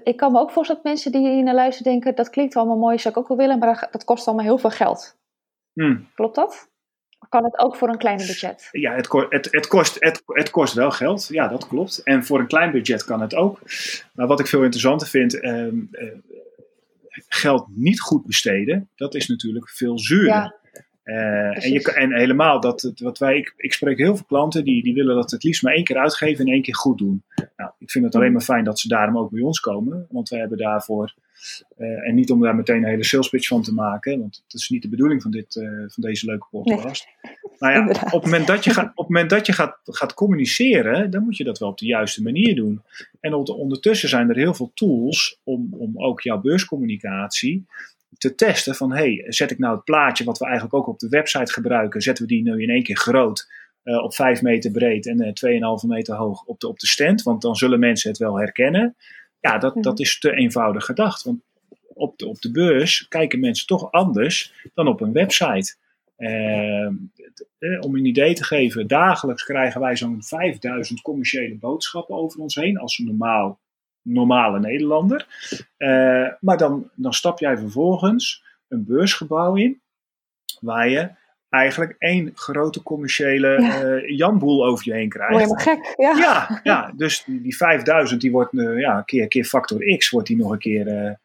Ik 0.04 0.16
kan 0.16 0.32
me 0.32 0.38
ook 0.38 0.50
voorstellen 0.50 0.82
dat 0.82 0.92
mensen 0.92 1.12
die 1.12 1.28
hier 1.28 1.42
naar 1.42 1.54
luisteren 1.54 1.92
denken: 1.92 2.14
dat 2.14 2.30
klinkt 2.30 2.56
allemaal 2.56 2.76
mooi, 2.76 2.98
zou 2.98 3.14
ik 3.14 3.20
ook 3.20 3.28
wel 3.28 3.36
willen, 3.36 3.58
maar 3.58 3.88
dat 3.90 4.04
kost 4.04 4.26
allemaal 4.26 4.44
heel 4.44 4.58
veel 4.58 4.70
geld. 4.70 5.18
Hmm. 5.72 6.08
Klopt 6.14 6.34
dat? 6.34 6.70
Of 7.18 7.28
kan 7.28 7.44
het 7.44 7.58
ook 7.58 7.76
voor 7.76 7.88
een 7.88 7.98
kleiner 7.98 8.26
budget? 8.26 8.68
Ja, 8.72 8.94
het, 8.94 9.12
het, 9.28 9.48
het, 9.50 9.66
kost, 9.66 9.96
het, 9.98 10.22
het 10.26 10.50
kost 10.50 10.74
wel 10.74 10.90
geld. 10.90 11.28
Ja, 11.28 11.48
dat 11.48 11.68
klopt. 11.68 12.02
En 12.02 12.24
voor 12.24 12.38
een 12.38 12.46
klein 12.46 12.70
budget 12.70 13.04
kan 13.04 13.20
het 13.20 13.34
ook. 13.34 13.60
Maar 14.12 14.26
wat 14.26 14.40
ik 14.40 14.46
veel 14.46 14.62
interessanter 14.62 15.08
vind, 15.08 15.40
ehm, 15.40 15.78
eh, 15.90 16.06
geld 17.28 17.66
niet 17.68 18.00
goed 18.00 18.26
besteden, 18.26 18.90
dat 18.94 19.14
is 19.14 19.28
natuurlijk 19.28 19.68
veel 19.68 19.98
zuurder. 19.98 20.54
Uh, 21.06 21.64
en, 21.64 21.72
je, 21.72 21.92
en 21.92 22.14
helemaal, 22.14 22.60
dat, 22.60 22.92
wat 22.96 23.18
wij, 23.18 23.36
ik, 23.36 23.54
ik 23.56 23.72
spreek 23.72 23.98
heel 23.98 24.16
veel 24.16 24.24
klanten 24.24 24.64
die, 24.64 24.82
die 24.82 24.94
willen 24.94 25.14
dat 25.14 25.30
het 25.30 25.42
liefst 25.42 25.62
maar 25.62 25.74
één 25.74 25.84
keer 25.84 25.96
uitgeven 25.96 26.46
en 26.46 26.52
één 26.52 26.62
keer 26.62 26.74
goed 26.74 26.98
doen. 26.98 27.24
Nou, 27.56 27.70
ik 27.78 27.90
vind 27.90 28.04
het 28.04 28.14
alleen 28.14 28.32
maar 28.32 28.42
fijn 28.42 28.64
dat 28.64 28.78
ze 28.78 28.88
daarom 28.88 29.18
ook 29.18 29.30
bij 29.30 29.42
ons 29.42 29.60
komen, 29.60 30.06
want 30.10 30.28
we 30.28 30.36
hebben 30.36 30.58
daarvoor 30.58 31.14
uh, 31.78 32.08
en 32.08 32.14
niet 32.14 32.30
om 32.30 32.40
daar 32.40 32.54
meteen 32.54 32.76
een 32.76 32.88
hele 32.88 33.04
sales 33.04 33.28
pitch 33.28 33.48
van 33.48 33.62
te 33.62 33.72
maken, 33.72 34.20
want 34.20 34.44
dat 34.48 34.60
is 34.60 34.68
niet 34.68 34.82
de 34.82 34.88
bedoeling 34.88 35.22
van, 35.22 35.30
dit, 35.30 35.54
uh, 35.54 35.68
van 35.68 36.02
deze 36.02 36.26
leuke 36.26 36.46
podcast. 36.50 37.06
Nee, 37.58 37.74
nou 37.74 37.88
ja, 37.88 38.00
op 38.00 38.10
het 38.12 38.24
moment 38.24 38.46
dat 38.46 38.64
je, 38.64 38.70
gaat, 38.70 38.90
op 38.90 38.96
het 38.96 39.08
moment 39.08 39.30
dat 39.30 39.46
je 39.46 39.52
gaat, 39.52 39.78
gaat 39.84 40.14
communiceren, 40.14 41.10
dan 41.10 41.22
moet 41.22 41.36
je 41.36 41.44
dat 41.44 41.58
wel 41.58 41.68
op 41.68 41.78
de 41.78 41.86
juiste 41.86 42.22
manier 42.22 42.54
doen. 42.54 42.82
En 43.20 43.34
ondertussen 43.34 44.08
zijn 44.08 44.28
er 44.28 44.36
heel 44.36 44.54
veel 44.54 44.70
tools 44.74 45.40
om, 45.44 45.68
om 45.70 46.02
ook 46.02 46.20
jouw 46.20 46.40
beurscommunicatie 46.40 47.66
te 48.18 48.34
testen 48.34 48.74
van 48.74 48.92
hey, 48.92 49.24
zet 49.28 49.50
ik 49.50 49.58
nou 49.58 49.74
het 49.74 49.84
plaatje 49.84 50.24
wat 50.24 50.38
we 50.38 50.44
eigenlijk 50.44 50.74
ook 50.74 50.86
op 50.86 50.98
de 50.98 51.08
website 51.08 51.52
gebruiken, 51.52 52.00
zetten 52.00 52.26
we 52.26 52.30
die 52.30 52.42
nu 52.42 52.62
in 52.62 52.70
één 52.70 52.82
keer 52.82 52.96
groot 52.96 53.48
uh, 53.84 54.02
op 54.02 54.14
5 54.14 54.42
meter 54.42 54.70
breed 54.70 55.06
en 55.06 55.22
uh, 55.22 55.80
2,5 55.82 55.88
meter 55.88 56.14
hoog 56.14 56.42
op 56.44 56.60
de, 56.60 56.68
op 56.68 56.78
de 56.78 56.86
stand, 56.86 57.22
want 57.22 57.42
dan 57.42 57.56
zullen 57.56 57.78
mensen 57.78 58.10
het 58.10 58.18
wel 58.18 58.38
herkennen. 58.38 58.96
Ja, 59.40 59.58
dat, 59.58 59.82
dat 59.82 60.00
is 60.00 60.18
te 60.18 60.32
eenvoudig 60.32 60.84
gedacht. 60.84 61.22
Want 61.22 61.40
op 61.94 62.18
de, 62.18 62.26
op 62.26 62.40
de 62.40 62.50
beurs 62.50 63.08
kijken 63.08 63.40
mensen 63.40 63.66
toch 63.66 63.92
anders 63.92 64.54
dan 64.74 64.88
op 64.88 65.00
een 65.00 65.12
website. 65.12 65.76
Uh, 66.18 66.90
om 67.80 67.96
een 67.96 68.04
idee 68.04 68.34
te 68.34 68.44
geven, 68.44 68.86
dagelijks 68.86 69.44
krijgen 69.44 69.80
wij 69.80 69.96
zo'n 69.96 70.22
5000 70.22 71.02
commerciële 71.02 71.56
boodschappen 71.56 72.16
over 72.16 72.40
ons 72.40 72.54
heen 72.54 72.78
als 72.78 72.98
een 72.98 73.04
normaal, 73.04 73.60
normale 74.06 74.58
Nederlander. 74.58 75.26
Uh, 75.78 76.28
maar 76.40 76.56
dan, 76.56 76.90
dan 76.94 77.12
stap 77.12 77.38
jij 77.38 77.58
vervolgens 77.58 78.44
een 78.68 78.84
beursgebouw 78.84 79.56
in 79.56 79.80
waar 80.60 80.88
je 80.88 81.10
eigenlijk 81.48 81.94
één 81.98 82.30
grote 82.34 82.82
commerciële 82.82 83.60
ja. 83.60 83.84
uh, 83.84 84.16
janboel 84.16 84.66
over 84.66 84.84
je 84.88 84.92
heen 84.92 85.08
krijgt. 85.08 85.62
Gek, 85.62 85.94
ja. 85.96 86.16
Ja, 86.18 86.60
ja 86.62 86.92
dus 86.96 87.24
die, 87.24 87.40
die 87.40 87.56
5000 87.56 88.20
die 88.20 88.30
wordt 88.30 88.52
uh, 88.52 88.80
ja, 88.80 89.02
keer, 89.02 89.28
keer 89.28 89.44
factor 89.44 89.96
x 89.96 90.10
wordt 90.10 90.26
die 90.28 90.36
nog 90.36 90.50
een 90.50 90.58
keer 90.58 91.18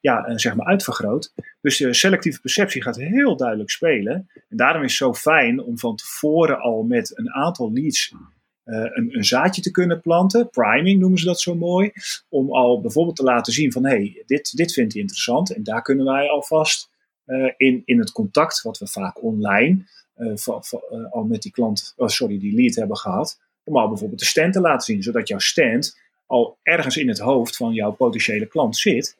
ja, 0.00 0.38
zeg 0.38 0.54
maar 0.54 0.66
uitvergroot. 0.66 1.32
Dus 1.60 1.76
de 1.76 1.94
selectieve 1.94 2.40
perceptie 2.40 2.82
gaat 2.82 2.96
heel 2.96 3.36
duidelijk 3.36 3.70
spelen. 3.70 4.30
En 4.48 4.56
daarom 4.56 4.82
is 4.82 4.88
het 4.88 4.98
zo 4.98 5.14
fijn 5.14 5.62
om 5.62 5.78
van 5.78 5.96
tevoren 5.96 6.60
al 6.60 6.82
met 6.82 7.18
een 7.18 7.32
aantal 7.32 7.72
leads 7.72 8.14
een, 8.64 9.16
een, 9.16 9.24
zaadje 9.24 9.62
te 9.62 9.70
kunnen 9.70 10.00
planten. 10.00 10.50
Priming 10.50 11.00
noemen 11.00 11.18
ze 11.18 11.24
dat 11.24 11.40
zo 11.40 11.54
mooi. 11.54 11.92
Om 12.28 12.52
al 12.52 12.80
bijvoorbeeld 12.80 13.16
te 13.16 13.22
laten 13.22 13.52
zien 13.52 13.72
van 13.72 13.84
hé, 13.84 13.90
hey, 13.90 14.22
dit, 14.26 14.56
dit 14.56 14.72
vindt 14.72 14.92
hij 14.92 15.00
interessant. 15.00 15.54
En 15.54 15.62
daar 15.62 15.82
kunnen 15.82 16.04
wij 16.04 16.28
alvast 16.28 16.90
uh, 17.26 17.52
in, 17.56 17.82
in 17.84 17.98
het 17.98 18.12
contact, 18.12 18.62
wat 18.62 18.78
we 18.78 18.86
vaak 18.86 19.22
online 19.22 19.84
uh, 20.16 21.10
al 21.10 21.24
met 21.24 21.42
die 21.42 21.52
klant, 21.52 21.94
oh, 21.96 22.08
sorry, 22.08 22.38
die 22.38 22.54
lead 22.54 22.74
hebben 22.74 22.96
gehad, 22.96 23.40
om 23.64 23.76
al 23.76 23.88
bijvoorbeeld 23.88 24.20
de 24.20 24.26
stand 24.26 24.52
te 24.52 24.60
laten 24.60 24.94
zien, 24.94 25.02
zodat 25.02 25.28
jouw 25.28 25.38
stand 25.38 25.98
al 26.26 26.58
ergens 26.62 26.96
in 26.96 27.08
het 27.08 27.18
hoofd 27.18 27.56
van 27.56 27.72
jouw 27.72 27.92
potentiële 27.92 28.46
klant 28.46 28.76
zit, 28.76 29.16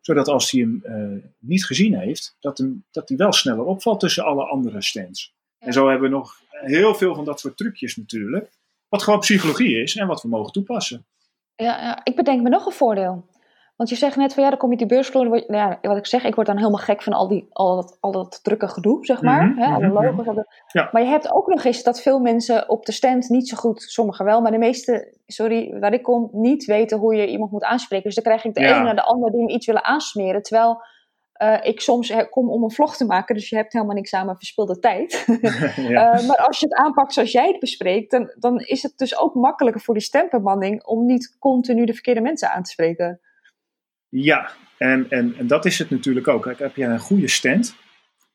zodat 0.00 0.28
als 0.28 0.50
hij 0.50 0.60
hem 0.60 1.22
niet 1.38 1.64
gezien 1.64 1.98
heeft, 1.98 2.36
dat 2.40 2.58
hij 2.58 2.68
dat 2.90 3.10
wel 3.10 3.32
sneller 3.32 3.64
opvalt 3.64 4.00
tussen 4.00 4.24
alle 4.24 4.44
andere 4.44 4.82
stands. 4.82 5.34
En 5.58 5.72
zo 5.72 5.88
hebben 5.88 6.10
we 6.10 6.16
nog 6.16 6.40
heel 6.50 6.94
veel 6.94 7.14
van 7.14 7.24
dat 7.24 7.40
soort 7.40 7.56
trucjes 7.56 7.96
natuurlijk, 7.96 8.50
wat 8.94 9.02
gewoon 9.02 9.20
psychologie 9.20 9.82
is 9.82 9.96
en 9.96 10.06
wat 10.06 10.22
we 10.22 10.28
mogen 10.28 10.52
toepassen. 10.52 11.06
Ja, 11.56 11.80
ja, 11.80 12.00
ik 12.04 12.16
bedenk 12.16 12.42
me 12.42 12.48
nog 12.48 12.66
een 12.66 12.72
voordeel. 12.72 13.24
Want 13.76 13.88
je 13.88 13.96
zegt 13.96 14.16
net 14.16 14.34
van 14.34 14.42
ja, 14.42 14.48
dan 14.48 14.58
kom 14.58 14.70
je 14.70 14.76
die 14.76 14.86
beursvloer. 14.86 15.28
Nou 15.28 15.44
ja, 15.48 15.78
wat 15.82 15.96
ik 15.96 16.06
zeg, 16.06 16.24
ik 16.24 16.34
word 16.34 16.46
dan 16.46 16.56
helemaal 16.56 16.80
gek 16.80 17.02
van 17.02 17.12
al, 17.12 17.28
die, 17.28 17.46
al, 17.52 17.76
dat, 17.76 17.96
al 18.00 18.12
dat 18.12 18.40
drukke 18.42 18.68
gedoe, 18.68 19.06
zeg 19.06 19.22
maar. 19.22 19.42
Mm 19.42 19.52
-hmm, 19.52 19.62
hè, 19.62 19.74
alle 19.74 19.86
mhm, 19.86 20.16
logos. 20.16 20.44
Ja. 20.72 20.88
Maar 20.92 21.02
je 21.02 21.08
hebt 21.08 21.32
ook 21.32 21.46
nog 21.46 21.64
eens 21.64 21.82
dat 21.82 22.02
veel 22.02 22.18
mensen 22.18 22.68
op 22.68 22.86
de 22.86 22.92
stand 22.92 23.28
niet 23.28 23.48
zo 23.48 23.56
goed, 23.56 23.82
sommigen 23.82 24.24
wel, 24.24 24.40
maar 24.40 24.50
de 24.50 24.58
meeste, 24.58 25.16
sorry, 25.26 25.78
waar 25.80 25.92
ik 25.92 26.02
kom, 26.02 26.28
niet 26.32 26.64
weten 26.64 26.98
hoe 26.98 27.14
je 27.14 27.26
iemand 27.26 27.50
moet 27.50 27.64
aanspreken. 27.64 28.04
Dus 28.04 28.14
dan 28.14 28.24
krijg 28.24 28.44
ik 28.44 28.54
de 28.54 28.60
ene 28.60 28.82
naar 28.82 28.94
de 28.94 29.04
andere 29.04 29.32
die 29.32 29.44
me 29.44 29.52
iets 29.52 29.66
willen 29.66 29.84
aansmeren. 29.84 30.42
Terwijl 30.42 30.82
uh, 31.42 31.58
ik 31.62 31.80
soms 31.80 32.12
kom 32.30 32.50
om 32.50 32.62
een 32.62 32.70
vlog 32.70 32.96
te 32.96 33.04
maken, 33.04 33.34
dus 33.34 33.48
je 33.48 33.56
hebt 33.56 33.72
helemaal 33.72 33.94
niks 33.94 34.14
aan 34.14 34.24
mijn 34.24 34.36
verspilde 34.36 34.78
tijd. 34.78 35.24
ja. 35.76 36.18
uh, 36.18 36.26
maar 36.26 36.36
als 36.36 36.60
je 36.60 36.66
het 36.66 36.74
aanpakt 36.74 37.12
zoals 37.12 37.32
jij 37.32 37.46
het 37.46 37.58
bespreekt, 37.58 38.10
dan, 38.10 38.34
dan 38.38 38.60
is 38.60 38.82
het 38.82 38.92
dus 38.96 39.18
ook 39.18 39.34
makkelijker 39.34 39.80
voor 39.80 39.94
die 39.94 40.02
stempermanning 40.02 40.84
om 40.84 41.06
niet 41.06 41.36
continu 41.38 41.84
de 41.84 41.92
verkeerde 41.92 42.20
mensen 42.20 42.50
aan 42.50 42.62
te 42.62 42.70
spreken. 42.70 43.20
Ja, 44.08 44.50
en, 44.78 45.06
en, 45.10 45.34
en 45.38 45.46
dat 45.46 45.64
is 45.64 45.78
het 45.78 45.90
natuurlijk 45.90 46.28
ook. 46.28 46.42
Kijk, 46.42 46.58
heb 46.58 46.76
je 46.76 46.84
een 46.84 46.98
goede 46.98 47.28
stand 47.28 47.76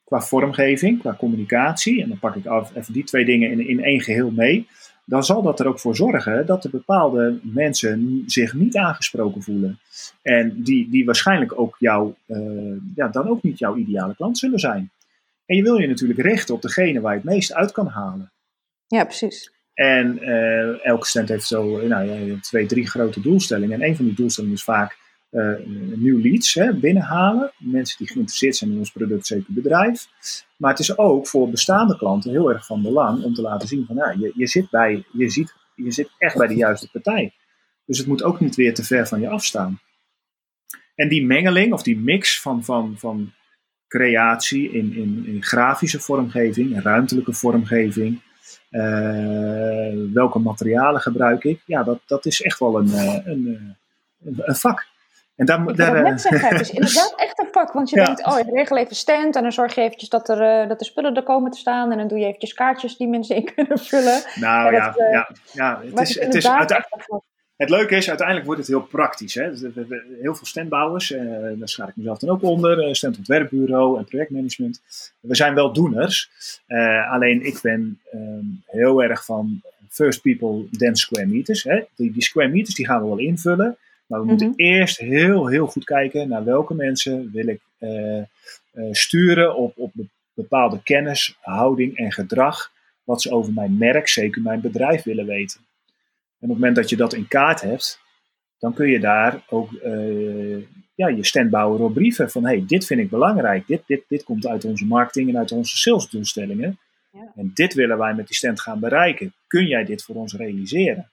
qua 0.04 0.22
vormgeving, 0.22 1.00
qua 1.00 1.16
communicatie, 1.16 2.02
en 2.02 2.10
dan 2.10 2.20
pak 2.20 2.36
ik 2.36 2.46
af, 2.46 2.76
even 2.76 2.94
die 2.94 3.04
twee 3.04 3.26
dingen 3.26 3.52
in, 3.52 3.68
in 3.68 3.84
één 3.84 4.02
geheel 4.02 4.32
mee, 4.32 4.68
dan 5.10 5.24
zal 5.24 5.42
dat 5.42 5.60
er 5.60 5.68
ook 5.68 5.80
voor 5.80 5.96
zorgen 5.96 6.46
dat 6.46 6.64
er 6.64 6.70
bepaalde 6.70 7.40
mensen 7.42 8.24
zich 8.26 8.54
niet 8.54 8.78
aangesproken 8.78 9.42
voelen. 9.42 9.80
En 10.22 10.64
die, 10.64 10.90
die 10.90 11.06
waarschijnlijk 11.06 11.60
ook 11.60 11.76
jou, 11.80 12.14
uh, 12.28 12.78
ja, 12.96 13.08
dan 13.08 13.30
ook 13.30 13.44
niet 13.44 13.60
jouw 13.60 13.76
ideale 13.76 14.16
klant 14.16 14.38
zullen 14.38 14.60
zijn. 14.60 14.92
En 15.46 15.56
je 15.56 15.64
wil 15.64 15.78
je 15.78 15.88
natuurlijk 15.88 16.20
richten 16.20 16.56
op 16.56 16.62
degene 16.62 17.02
waar 17.02 17.12
je 17.12 17.20
het 17.20 17.30
meest 17.30 17.54
uit 17.54 17.72
kan 17.72 17.88
halen. 17.88 18.32
Ja, 18.88 19.04
precies. 19.04 19.52
En 19.74 20.18
uh, 20.22 20.86
elke 20.86 21.08
stand 21.08 21.30
heeft 21.30 21.48
zo 21.48 21.88
nou, 21.88 22.40
twee, 22.40 22.66
drie 22.66 22.88
grote 22.88 23.22
doelstellingen. 23.22 23.82
En 23.82 23.88
een 23.88 23.96
van 23.96 24.06
die 24.06 24.16
doelstellingen 24.16 24.58
is 24.58 24.64
vaak 24.64 24.98
uh, 25.32 25.56
nieuw 25.96 26.20
leads 26.22 26.54
hè, 26.54 26.74
binnenhalen. 26.74 27.52
Mensen 27.58 27.98
die 27.98 28.08
geïnteresseerd 28.08 28.56
zijn 28.56 28.72
in 28.72 28.78
ons 28.78 28.92
product, 28.92 29.28
zeker 29.28 29.54
bedrijf. 29.54 30.08
Maar 30.58 30.72
het 30.72 30.80
is 30.80 30.98
ook 30.98 31.28
voor 31.28 31.50
bestaande 31.50 31.98
klanten 31.98 32.32
heel 32.32 32.54
erg 32.54 32.66
van 32.66 32.82
belang 32.82 33.24
om 33.24 33.34
te 33.34 33.42
laten 33.42 33.68
zien 33.68 33.86
van 33.86 33.96
ja, 33.96 34.16
je, 34.20 34.32
je, 34.36 34.48
zit 34.48 34.70
bij, 34.70 35.04
je, 35.12 35.30
ziet, 35.30 35.54
je 35.76 35.92
zit 35.92 36.10
echt 36.18 36.38
bij 36.38 36.48
de 36.48 36.56
juiste 36.56 36.90
partij. 36.92 37.34
Dus 37.86 37.98
het 37.98 38.08
moet 38.08 38.24
ook 38.24 38.40
niet 38.40 38.56
weer 38.56 38.74
te 38.74 38.84
ver 38.84 39.08
van 39.08 39.22
je 39.22 39.30
afstaan. 39.30 39.80
En 40.96 41.10
die 41.10 41.26
mengeling 41.26 41.74
of 41.74 41.84
die 41.84 41.98
mix 41.98 42.42
van, 42.42 42.64
van, 42.64 42.96
van 42.98 43.34
creatie, 43.88 44.72
in, 44.72 44.96
in, 44.96 45.26
in 45.26 45.44
grafische 45.44 46.00
vormgeving, 46.00 46.74
in 46.74 46.82
ruimtelijke 46.82 47.34
vormgeving. 47.34 48.22
welke 50.14 50.40
materialen 50.40 51.02
gebruik 51.02 51.44
ik? 51.44 51.62
Ja, 51.66 51.84
dat, 51.84 52.00
dat 52.06 52.26
is 52.26 52.42
echt 52.42 52.60
wel 52.60 52.80
een, 52.80 52.94
een, 53.26 53.76
een 54.20 54.56
vak. 54.56 54.88
En 55.40 55.46
daar, 55.46 55.70
ik 55.70 55.76
daar, 55.76 56.04
net 56.04 56.22
zeggen, 56.22 56.50
het 56.50 56.62
is 56.62 56.70
inderdaad 56.80 57.14
echt 57.16 57.40
een 57.40 57.48
vak. 57.52 57.72
Want 57.72 57.90
je 57.90 57.96
denkt, 57.96 58.26
oh, 58.26 58.40
ik 58.40 58.46
regel 58.54 58.78
even 58.78 58.96
stand 58.96 59.36
en 59.36 59.42
dan 59.42 59.52
zorg 59.52 59.76
je 59.76 59.82
eventjes 59.82 60.10
dat, 60.10 60.30
er, 60.30 60.68
dat 60.68 60.80
de 60.80 60.86
spullen 60.86 61.16
er 61.16 61.24
komen 61.24 61.52
te 61.52 61.58
staan. 61.58 61.92
En 61.92 61.98
dan 61.98 62.08
doe 62.08 62.20
je 62.20 62.26
eventjes 62.26 62.54
kaartjes 62.54 62.98
die 62.98 63.08
mensen 63.08 63.36
in 63.36 63.46
kunnen 63.56 63.80
vullen. 63.80 64.22
Nou 64.36 64.74
ja, 64.74 64.94
ja, 65.12 65.30
ja, 65.52 65.82
het 65.86 66.00
is, 66.00 66.20
het 66.20 66.36
is 66.36 66.48
uiteindelijk... 66.48 67.28
Het 67.56 67.70
leuke 67.70 67.96
is, 67.96 68.08
uiteindelijk 68.08 68.46
wordt 68.46 68.62
het 68.62 68.70
heel 68.70 68.82
praktisch. 68.82 69.34
Hè? 69.34 69.50
Heel 70.22 70.36
veel 70.36 70.46
standbouwers, 70.46 71.12
eh, 71.12 71.22
daar 71.56 71.70
schaar 71.70 71.88
ik 71.88 71.96
mezelf 71.96 72.20
dan 72.20 72.30
ook 72.30 72.44
onder, 72.44 72.96
standontwerpbureau 72.96 73.98
en 73.98 74.06
projectmanagement. 74.06 74.82
We 75.20 75.36
zijn 75.36 75.56
wel 75.56 75.74
doeners, 75.74 76.32
alleen 77.12 77.46
ik 77.46 77.60
ben 77.62 78.00
um, 78.14 78.64
heel 78.66 79.04
erg 79.04 79.26
van 79.26 79.62
first 79.90 80.22
people, 80.22 80.68
then 80.78 80.96
square 80.96 81.26
meters. 81.26 81.64
Hè? 81.64 81.84
Die, 81.96 82.12
die 82.12 82.24
square 82.24 82.50
meters 82.50 82.76
die 82.76 82.86
gaan 82.86 83.02
we 83.02 83.08
wel 83.08 83.18
invullen, 83.18 83.78
maar 84.10 84.20
we 84.20 84.26
moeten 84.26 84.48
mhm. 84.50 84.62
eerst 84.62 84.98
heel, 84.98 85.48
heel 85.48 85.68
goed 85.68 85.84
kijken 85.84 86.30
naar 86.30 86.44
welke 86.44 86.74
mensen 86.74 87.32
wil 87.32 87.48
ik 87.48 87.62
sturen 88.92 89.56
op, 89.56 89.78
op 89.78 89.92
bepaalde 90.34 90.84
kennis, 90.84 91.38
houding 91.42 91.98
en 91.98 92.12
gedrag, 92.12 92.72
wat 93.04 93.22
ze 93.22 93.32
over 93.32 93.54
mijn 93.54 93.78
merk, 93.78 94.08
zeker 94.08 94.42
mijn 94.42 94.62
bedrijf 94.62 95.04
willen 95.04 95.26
weten. 95.26 95.60
En 95.60 96.50
op 96.50 96.50
het 96.50 96.50
moment 96.50 96.76
dat 96.76 96.90
je 96.90 96.96
dat 96.96 97.14
in 97.14 97.28
kaart 97.28 97.62
hebt, 97.62 98.00
dan 98.60 98.74
kun 98.74 98.88
je 98.88 99.00
daar 99.00 99.44
ook 99.50 99.72
uh, 99.72 100.58
ja, 100.96 101.08
je 101.08 101.26
standbouwer 101.26 101.82
op 101.82 101.94
brieven 101.94 102.32
van 102.32 102.46
hey, 102.46 102.64
dit 102.68 102.86
vind 102.86 103.00
ik 103.00 103.10
belangrijk, 103.10 103.68
dit, 103.68 103.82
dit, 103.86 104.04
dit 104.08 104.24
komt 104.24 104.48
uit 104.48 104.66
onze 104.66 104.86
marketing 104.86 105.30
en 105.30 105.38
uit 105.38 105.52
onze 105.52 105.78
salesdoelstellingen. 105.78 106.80
Ja. 107.12 107.32
En 107.36 107.52
dit 107.54 107.74
willen 107.74 107.98
wij 107.98 108.14
met 108.14 108.28
die 108.28 108.36
stand 108.36 108.62
gaan 108.62 108.80
bereiken. 108.80 109.34
Kun 109.48 109.66
jij 109.66 109.86
dit 109.86 110.04
voor 110.04 110.16
ons 110.16 110.34
realiseren? 110.34 111.10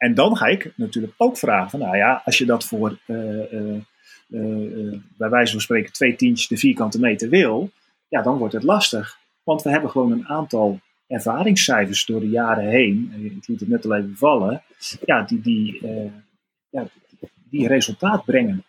En 0.00 0.14
dan 0.14 0.36
ga 0.36 0.46
ik 0.46 0.72
natuurlijk 0.76 1.12
ook 1.16 1.38
vragen: 1.38 1.70
van, 1.70 1.80
nou 1.80 1.96
ja, 1.96 2.22
als 2.24 2.38
je 2.38 2.46
dat 2.46 2.64
voor 2.64 2.98
uh, 3.06 3.52
uh, 3.52 4.98
bij 5.16 5.28
wijze 5.28 5.52
van 5.52 5.60
spreken 5.60 5.92
twee 5.92 6.16
tientjes 6.16 6.48
de 6.48 6.56
vierkante 6.56 7.00
meter 7.00 7.28
wil, 7.28 7.70
ja, 8.08 8.22
dan 8.22 8.38
wordt 8.38 8.54
het 8.54 8.62
lastig. 8.62 9.18
Want 9.42 9.62
we 9.62 9.70
hebben 9.70 9.90
gewoon 9.90 10.12
een 10.12 10.28
aantal 10.28 10.80
ervaringscijfers 11.06 12.04
door 12.04 12.20
de 12.20 12.28
jaren 12.28 12.68
heen, 12.68 13.12
ik 13.36 13.48
liet 13.48 13.60
het 13.60 13.68
net 13.68 13.84
al 13.84 13.94
even 13.94 14.16
vallen, 14.16 14.62
ja, 15.04 15.22
die, 15.22 15.40
die, 15.40 15.80
ja, 16.70 16.86
die 17.50 17.66
resultaat 17.66 18.24
brengen. 18.24 18.64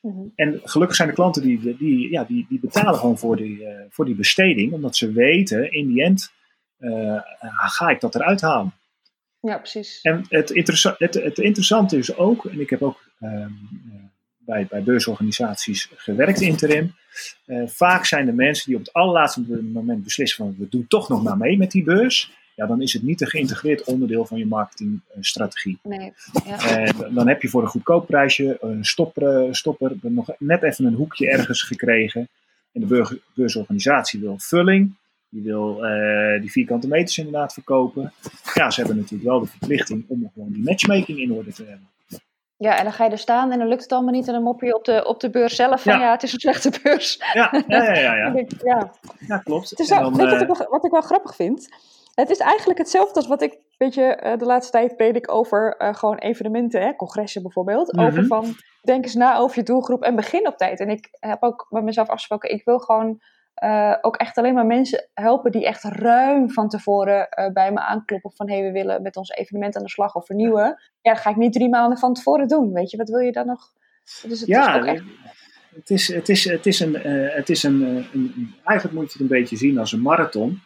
Mhm. 0.00 0.20
En 0.34 0.60
gelukkig 0.64 0.96
zijn 0.96 1.08
de 1.08 1.14
klanten 1.14 1.42
die, 1.42 1.76
die, 1.76 2.10
ja, 2.10 2.24
die, 2.24 2.46
die 2.48 2.60
betalen 2.60 2.94
gewoon 2.94 3.18
voor 3.18 3.36
die, 3.36 3.66
voor 3.88 4.04
die 4.04 4.14
besteding, 4.14 4.72
omdat 4.72 4.96
ze 4.96 5.12
weten, 5.12 5.72
in 5.72 5.86
die 5.86 6.02
end 6.02 6.32
ga 7.48 7.88
ik 7.88 8.00
dat 8.00 8.14
eruit 8.14 8.40
halen. 8.40 8.72
Ja, 9.42 9.58
precies. 9.58 10.00
En 10.02 10.24
het, 10.28 10.50
interessa 10.50 10.94
het, 10.98 11.14
het 11.14 11.38
interessante 11.38 11.98
is 11.98 12.16
ook, 12.16 12.44
en 12.44 12.60
ik 12.60 12.70
heb 12.70 12.82
ook 12.82 13.08
uh, 13.20 13.46
bij, 14.38 14.66
bij 14.70 14.82
beursorganisaties 14.82 15.90
gewerkt 15.94 16.40
interim. 16.40 16.94
Uh, 17.46 17.68
vaak 17.68 18.04
zijn 18.04 18.26
de 18.26 18.32
mensen 18.32 18.66
die 18.66 18.76
op 18.76 18.80
het 18.84 18.92
allerlaatste 18.92 19.62
moment 19.62 20.04
beslissen 20.04 20.44
van 20.44 20.54
we 20.58 20.68
doen 20.68 20.86
toch 20.88 21.08
nog 21.08 21.22
maar 21.22 21.36
mee 21.36 21.58
met 21.58 21.70
die 21.70 21.82
beurs. 21.82 22.32
Ja, 22.54 22.66
dan 22.66 22.82
is 22.82 22.92
het 22.92 23.02
niet 23.02 23.20
een 23.20 23.26
geïntegreerd 23.26 23.84
onderdeel 23.84 24.26
van 24.26 24.38
je 24.38 24.46
marketingstrategie. 24.46 25.78
Nee, 25.82 26.12
ja. 26.44 26.92
dan 27.10 27.28
heb 27.28 27.42
je 27.42 27.48
voor 27.48 27.62
een 27.62 27.68
goedkoop 27.68 28.06
prijsje 28.06 28.56
een 28.60 28.84
stopper, 28.84 29.56
stopper 29.56 29.96
nog 30.00 30.28
net 30.38 30.62
even 30.62 30.84
een 30.84 30.94
hoekje 30.94 31.30
ergens 31.30 31.62
gekregen. 31.62 32.28
En 32.72 32.80
de 32.80 33.20
beursorganisatie 33.34 34.20
wil 34.20 34.38
vulling. 34.38 34.94
Die 35.32 35.42
wil 35.42 35.84
uh, 35.84 36.40
die 36.40 36.50
vierkante 36.50 36.88
meters 36.88 37.18
inderdaad 37.18 37.52
verkopen. 37.52 38.12
Ja, 38.54 38.70
ze 38.70 38.80
hebben 38.80 38.98
natuurlijk 38.98 39.30
wel 39.30 39.40
de 39.40 39.46
verplichting 39.46 40.04
om 40.08 40.30
gewoon 40.34 40.52
die 40.52 40.62
matchmaking 40.62 41.18
in 41.18 41.32
orde 41.32 41.52
te 41.52 41.64
hebben. 41.64 41.88
Ja, 42.56 42.78
en 42.78 42.84
dan 42.84 42.92
ga 42.92 43.04
je 43.04 43.10
er 43.10 43.18
staan 43.18 43.52
en 43.52 43.58
dan 43.58 43.68
lukt 43.68 43.82
het 43.82 43.92
allemaal 43.92 44.12
niet. 44.12 44.26
En 44.26 44.32
dan 44.32 44.42
mop 44.42 44.60
je 44.60 44.74
op 44.74 44.84
de, 44.84 45.04
op 45.06 45.20
de 45.20 45.30
beurs 45.30 45.56
zelf 45.56 45.82
van 45.82 45.98
ja, 45.98 46.10
het 46.10 46.22
is 46.22 46.32
een 46.32 46.40
slechte 46.40 46.80
beurs. 46.82 47.22
Ja, 47.32 47.64
ja, 47.66 47.82
ja. 47.82 48.00
Ja, 48.00 48.14
ja. 48.14 48.34
ja. 48.64 48.90
ja 49.26 49.38
klopt. 49.38 49.70
Het 49.70 49.78
is 49.78 49.88
weet 49.88 49.98
je 49.98 50.04
wat, 50.10 50.40
ik 50.40 50.46
wel, 50.46 50.66
wat 50.70 50.84
ik 50.84 50.90
wel 50.90 51.00
grappig 51.00 51.34
vind? 51.34 51.68
Het 52.14 52.30
is 52.30 52.38
eigenlijk 52.38 52.78
hetzelfde 52.78 53.14
als 53.14 53.26
wat 53.26 53.42
ik, 53.42 53.58
weet 53.78 53.94
je, 53.94 54.20
uh, 54.24 54.38
de 54.38 54.44
laatste 54.44 54.72
tijd 54.72 54.96
predik 54.96 55.30
over 55.30 55.74
uh, 55.78 55.94
gewoon 55.94 56.18
evenementen, 56.18 56.82
hè, 56.82 56.96
congressen 56.96 57.42
bijvoorbeeld. 57.42 57.92
Mm 57.92 57.98
-hmm. 57.98 58.08
Over 58.08 58.26
van, 58.26 58.54
denk 58.82 59.04
eens 59.04 59.14
na 59.14 59.36
over 59.36 59.58
je 59.58 59.62
doelgroep 59.62 60.02
en 60.02 60.16
begin 60.16 60.46
op 60.46 60.56
tijd. 60.56 60.80
En 60.80 60.88
ik 60.88 61.08
heb 61.10 61.42
ook 61.42 61.66
met 61.70 61.84
mezelf 61.84 62.08
afgesproken, 62.08 62.50
ik 62.50 62.64
wil 62.64 62.78
gewoon 62.78 63.20
uh, 63.64 63.96
ook 64.00 64.16
echt 64.16 64.38
alleen 64.38 64.54
maar 64.54 64.66
mensen 64.66 65.08
helpen 65.14 65.52
die 65.52 65.66
echt 65.66 65.82
ruim 65.82 66.50
van 66.50 66.68
tevoren 66.68 67.28
uh, 67.38 67.52
bij 67.52 67.72
me 67.72 67.80
aankloppen 67.80 68.32
van 68.32 68.48
hé, 68.48 68.54
hey, 68.54 68.64
we 68.64 68.72
willen 68.72 69.02
met 69.02 69.16
ons 69.16 69.30
evenement 69.30 69.76
aan 69.76 69.82
de 69.82 69.90
slag 69.90 70.14
of 70.14 70.26
vernieuwen. 70.26 70.80
Ja, 71.00 71.12
dat 71.12 71.18
ga 71.18 71.30
ik 71.30 71.36
niet 71.36 71.52
drie 71.52 71.68
maanden 71.68 71.98
van 71.98 72.14
tevoren 72.14 72.48
doen. 72.48 72.72
Weet 72.72 72.90
je, 72.90 72.96
wat 72.96 73.08
wil 73.08 73.18
je 73.18 73.32
dan 73.32 73.46
nog? 73.46 73.72
Dus 74.22 74.40
het 74.40 74.48
ja, 74.48 74.80
is 74.80 74.86
echt... 74.86 75.02
het, 75.74 75.90
is, 75.90 76.14
het, 76.14 76.28
is, 76.28 76.44
het 76.44 76.66
is, 76.66 76.80
een, 76.80 77.06
uh, 77.06 77.34
het 77.34 77.48
is 77.48 77.62
een, 77.62 78.06
een, 78.12 78.54
eigenlijk 78.64 78.98
moet 78.98 79.12
je 79.12 79.12
het 79.12 79.20
een 79.20 79.38
beetje 79.38 79.56
zien 79.56 79.78
als 79.78 79.92
een 79.92 80.02
marathon. 80.02 80.60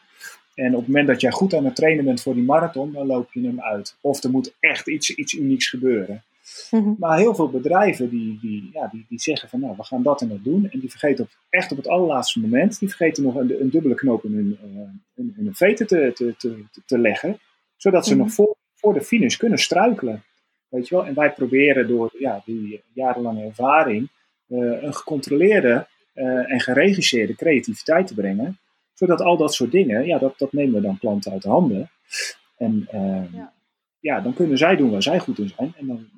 En 0.55 0.73
op 0.73 0.79
het 0.79 0.87
moment 0.87 1.07
dat 1.07 1.21
jij 1.21 1.31
goed 1.31 1.55
aan 1.55 1.65
het 1.65 1.77
trainen 1.77 2.05
bent 2.05 2.23
voor 2.23 2.35
die 2.35 2.45
marathon, 2.45 2.93
dan 2.93 3.07
loop 3.07 3.33
je 3.33 3.47
hem 3.47 3.61
uit. 3.61 3.97
Of 4.01 4.23
er 4.23 4.31
moet 4.31 4.55
echt 4.61 4.89
iets, 4.89 5.15
iets 5.15 5.35
unieks 5.35 5.69
gebeuren. 5.69 6.23
Mhm. 6.71 6.95
Maar 6.99 7.19
heel 7.19 7.35
veel 7.35 7.51
bedrijven 7.51 8.09
die, 8.09 8.39
die, 8.41 8.71
ja, 8.73 8.89
die, 8.93 9.07
die 9.09 9.21
zeggen 9.21 9.49
van 9.49 9.61
nou, 9.61 9.77
we 9.77 9.85
gaan 9.85 10.03
dat 10.03 10.21
en 10.21 10.29
dat 10.29 10.45
doen. 10.45 10.71
En 10.71 10.81
die 10.81 10.91
vergeten 10.91 11.25
op, 11.25 11.31
echt 11.49 11.71
op 11.71 11.77
het 11.77 11.89
allerlaatste 11.89 12.41
moment, 12.41 12.79
die 12.79 12.89
vergeten 12.89 13.23
nog 13.23 13.35
een, 13.35 13.61
een 13.61 13.71
dubbele 13.71 13.95
knoop 13.95 14.25
in 14.25 14.33
hun, 14.35 14.59
uh, 14.65 14.81
in, 15.15 15.35
in 15.37 15.45
hun 15.45 15.55
veten 15.55 15.87
te, 15.87 16.13
te, 16.15 16.35
te, 16.39 16.65
te 16.87 16.99
leggen. 16.99 17.39
Zodat 17.77 18.07
ze 18.07 18.15
mhm. 18.15 18.23
nog 18.23 18.33
voor, 18.33 18.57
voor 18.75 18.95
de 18.95 19.03
finish 19.03 19.37
kunnen 19.37 19.59
struikelen. 19.59 20.23
Weet 20.69 20.89
je 20.89 20.95
wel? 20.95 21.07
En 21.07 21.15
wij 21.15 21.33
proberen 21.33 21.89
door 21.89 22.15
ja, 22.19 22.43
die 22.45 22.83
jarenlange 22.93 23.45
ervaring 23.45 24.09
uh, 24.49 24.83
een 24.83 24.95
gecontroleerde 24.95 25.87
uh, 26.15 26.53
en 26.53 26.61
geregisseerde 26.61 27.35
creativiteit 27.35 28.07
te 28.07 28.15
brengen. 28.15 28.59
Zodat 28.95 29.21
al 29.21 29.37
dat 29.37 29.55
soort 29.55 29.71
dingen, 29.71 30.07
ja, 30.07 30.19
dat, 30.19 30.39
dat 30.39 30.53
nemen 30.53 30.75
we 30.75 30.81
dan 30.81 30.99
klanten 30.99 31.33
uit 31.33 31.43
de 31.43 31.49
handen. 31.49 31.91
En 32.57 32.89
ja 33.33 33.55
ja, 34.01 34.21
dan 34.21 34.35
kunnen 34.35 34.59
zij 34.59 34.77
doen 34.77 34.91
waar 34.91 35.03
zij 35.03 35.19
goed 35.19 35.39
in 35.39 35.53
zijn. 35.57 35.75
En 35.79 35.87
dan, 35.87 36.09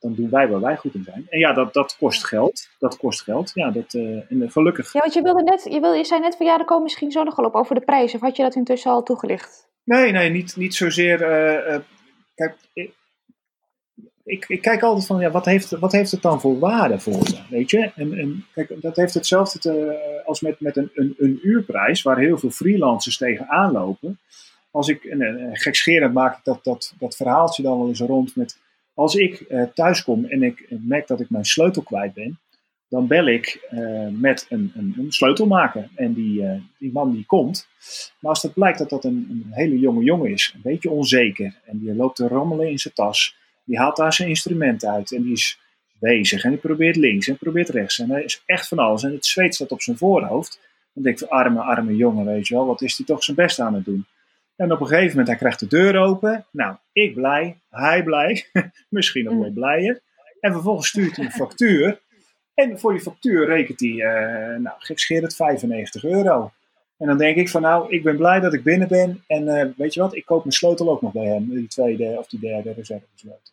dan 0.00 0.14
doen 0.14 0.30
wij 0.30 0.48
waar 0.48 0.60
wij 0.60 0.76
goed 0.76 0.94
in 0.94 1.04
zijn. 1.04 1.26
En 1.28 1.38
ja, 1.38 1.52
dat, 1.52 1.72
dat 1.72 1.96
kost 1.96 2.26
geld. 2.26 2.68
Dat 2.78 2.96
kost 2.96 3.22
geld. 3.22 3.50
Ja, 3.54 3.70
dat, 3.70 3.94
uh, 3.94 4.30
en 4.30 4.50
gelukkig. 4.50 4.92
Ja, 4.92 5.00
want 5.00 5.14
je 5.14 5.22
wilde 5.22 5.42
net, 5.42 5.62
je, 5.64 5.80
wilde, 5.80 5.96
je 5.96 6.04
zei 6.04 6.20
net 6.20 6.36
van 6.36 6.46
ja, 6.46 6.58
er 6.58 6.64
komen 6.64 6.82
misschien 6.82 7.10
zo 7.10 7.22
nog 7.22 7.36
wel 7.36 7.46
op 7.46 7.54
over 7.54 7.74
de 7.74 7.84
prijs. 7.84 8.14
Of 8.14 8.20
had 8.20 8.36
je 8.36 8.42
dat 8.42 8.54
intussen 8.54 8.90
al 8.90 9.02
toegelicht? 9.02 9.68
Nee, 9.84 10.12
nee, 10.12 10.30
niet, 10.30 10.56
niet 10.56 10.74
zozeer. 10.74 11.20
Uh, 11.20 11.78
kijk, 12.34 12.56
ik, 12.72 12.92
ik, 14.24 14.44
ik, 14.48 14.62
kijk 14.62 14.82
altijd 14.82 15.06
van 15.06 15.20
ja, 15.20 15.30
wat 15.30 15.44
heeft, 15.44 15.70
wat 15.70 15.92
heeft 15.92 16.10
het 16.10 16.22
dan 16.22 16.40
voor 16.40 16.58
waarde 16.58 16.98
voor 16.98 17.18
me? 17.18 17.40
Weet 17.50 17.70
je? 17.70 17.92
En, 17.96 18.18
en 18.18 18.46
kijk, 18.54 18.82
dat 18.82 18.96
heeft 18.96 19.14
hetzelfde 19.14 19.58
te, 19.58 20.22
als 20.24 20.40
met, 20.40 20.60
met 20.60 20.76
een, 20.76 20.90
een, 20.94 21.14
een 21.18 21.38
uurprijs, 21.42 22.02
waar 22.02 22.18
heel 22.18 22.38
veel 22.38 22.50
freelancers 22.50 23.16
tegenaan 23.16 23.72
lopen 23.72 24.18
als 24.74 24.88
ik, 24.88 25.04
en, 25.04 25.50
gekscherend 25.52 26.14
maak 26.14 26.38
ik 26.38 26.44
dat, 26.44 26.64
dat, 26.64 26.94
dat 26.98 27.16
verhaaltje 27.16 27.62
dan 27.62 27.78
wel 27.78 27.88
eens 27.88 28.00
rond 28.00 28.36
met, 28.36 28.58
als 28.94 29.14
ik 29.14 29.44
uh, 29.48 29.62
thuis 29.62 30.04
kom 30.04 30.24
en 30.24 30.42
ik 30.42 30.66
merk 30.68 31.06
dat 31.06 31.20
ik 31.20 31.30
mijn 31.30 31.44
sleutel 31.44 31.82
kwijt 31.82 32.14
ben, 32.14 32.38
dan 32.88 33.06
bel 33.06 33.26
ik 33.26 33.68
met 34.10 34.46
een, 34.48 34.72
een, 34.74 34.94
een, 34.98 35.12
sleutelmaker. 35.12 35.88
En 35.94 36.12
die, 36.12 36.62
die 36.78 36.92
man 36.92 37.12
die 37.12 37.26
komt. 37.26 37.68
Maar 38.18 38.30
als 38.30 38.42
het 38.42 38.54
blijkt 38.54 38.78
dat 38.78 38.90
dat 38.90 39.04
een, 39.04 39.26
een, 39.30 39.46
hele 39.50 39.78
jonge 39.78 40.04
jongen 40.04 40.30
is, 40.30 40.52
een 40.54 40.60
beetje 40.62 40.90
onzeker, 40.90 41.54
en 41.64 41.78
die 41.78 41.94
loopt 41.94 42.16
te 42.16 42.28
rammelen 42.28 42.70
in 42.70 42.78
zijn 42.78 42.94
tas, 42.94 43.36
die 43.64 43.78
haalt 43.78 43.96
daar 43.96 44.12
zijn 44.12 44.28
instrument 44.28 44.84
uit 44.84 45.12
en 45.12 45.22
die 45.22 45.32
is 45.32 45.58
bezig 45.98 46.44
en 46.44 46.50
die 46.50 46.58
probeert 46.58 46.96
links 46.96 47.28
en 47.28 47.36
probeert 47.36 47.68
rechts 47.68 47.98
en 47.98 48.10
hij 48.10 48.24
is 48.24 48.42
echt 48.46 48.68
van 48.68 48.78
alles 48.78 49.02
en 49.02 49.12
het 49.12 49.26
zweet 49.26 49.54
staat 49.54 49.72
op 49.72 49.82
zijn 49.82 49.96
voorhoofd. 49.96 50.60
Dan 50.92 51.02
denk 51.02 51.20
ik, 51.20 51.28
arme, 51.28 51.60
arme 51.60 51.96
jongen, 51.96 52.24
weet 52.24 52.48
je 52.48 52.54
wel, 52.54 52.66
wat 52.66 52.82
is 52.82 52.96
hij 52.96 53.06
toch 53.06 53.24
zijn 53.24 53.36
best 53.36 53.60
aan 53.60 53.74
het 53.74 53.84
doen? 53.84 54.06
En 54.56 54.72
op 54.72 54.80
een 54.80 54.86
gegeven 54.86 55.08
moment, 55.08 55.28
hij 55.28 55.36
krijgt 55.36 55.60
de 55.60 55.66
deur 55.66 55.96
open. 55.96 56.46
Nou, 56.50 56.76
ik 56.92 57.14
blij, 57.14 57.60
hij 57.70 58.02
blij, 58.02 58.46
misschien 58.88 59.24
nog 59.24 59.34
wel 59.34 59.48
mm. 59.48 59.54
blijer. 59.54 60.00
En 60.40 60.52
vervolgens 60.52 60.88
stuurt 60.88 61.16
hij 61.16 61.24
een 61.24 61.30
factuur. 61.30 62.00
En 62.54 62.78
voor 62.78 62.92
die 62.92 63.02
factuur 63.02 63.46
rekent 63.46 63.80
hij, 63.80 63.88
uh, 63.88 64.58
nou, 64.58 64.76
het 64.78 65.34
95 65.34 66.04
euro. 66.04 66.52
En 66.98 67.06
dan 67.06 67.18
denk 67.18 67.36
ik 67.36 67.48
van, 67.48 67.62
nou, 67.62 67.90
ik 67.90 68.02
ben 68.02 68.16
blij 68.16 68.40
dat 68.40 68.54
ik 68.54 68.62
binnen 68.62 68.88
ben. 68.88 69.24
En 69.26 69.42
uh, 69.42 69.64
weet 69.76 69.94
je 69.94 70.00
wat, 70.00 70.14
ik 70.14 70.24
koop 70.24 70.40
mijn 70.40 70.52
sleutel 70.52 70.90
ook 70.90 71.02
nog 71.02 71.12
bij 71.12 71.26
hem. 71.26 71.48
Die 71.48 71.68
tweede 71.68 72.18
of 72.18 72.26
die 72.26 72.40
derde 72.40 72.72
reservesleutel. 72.72 73.52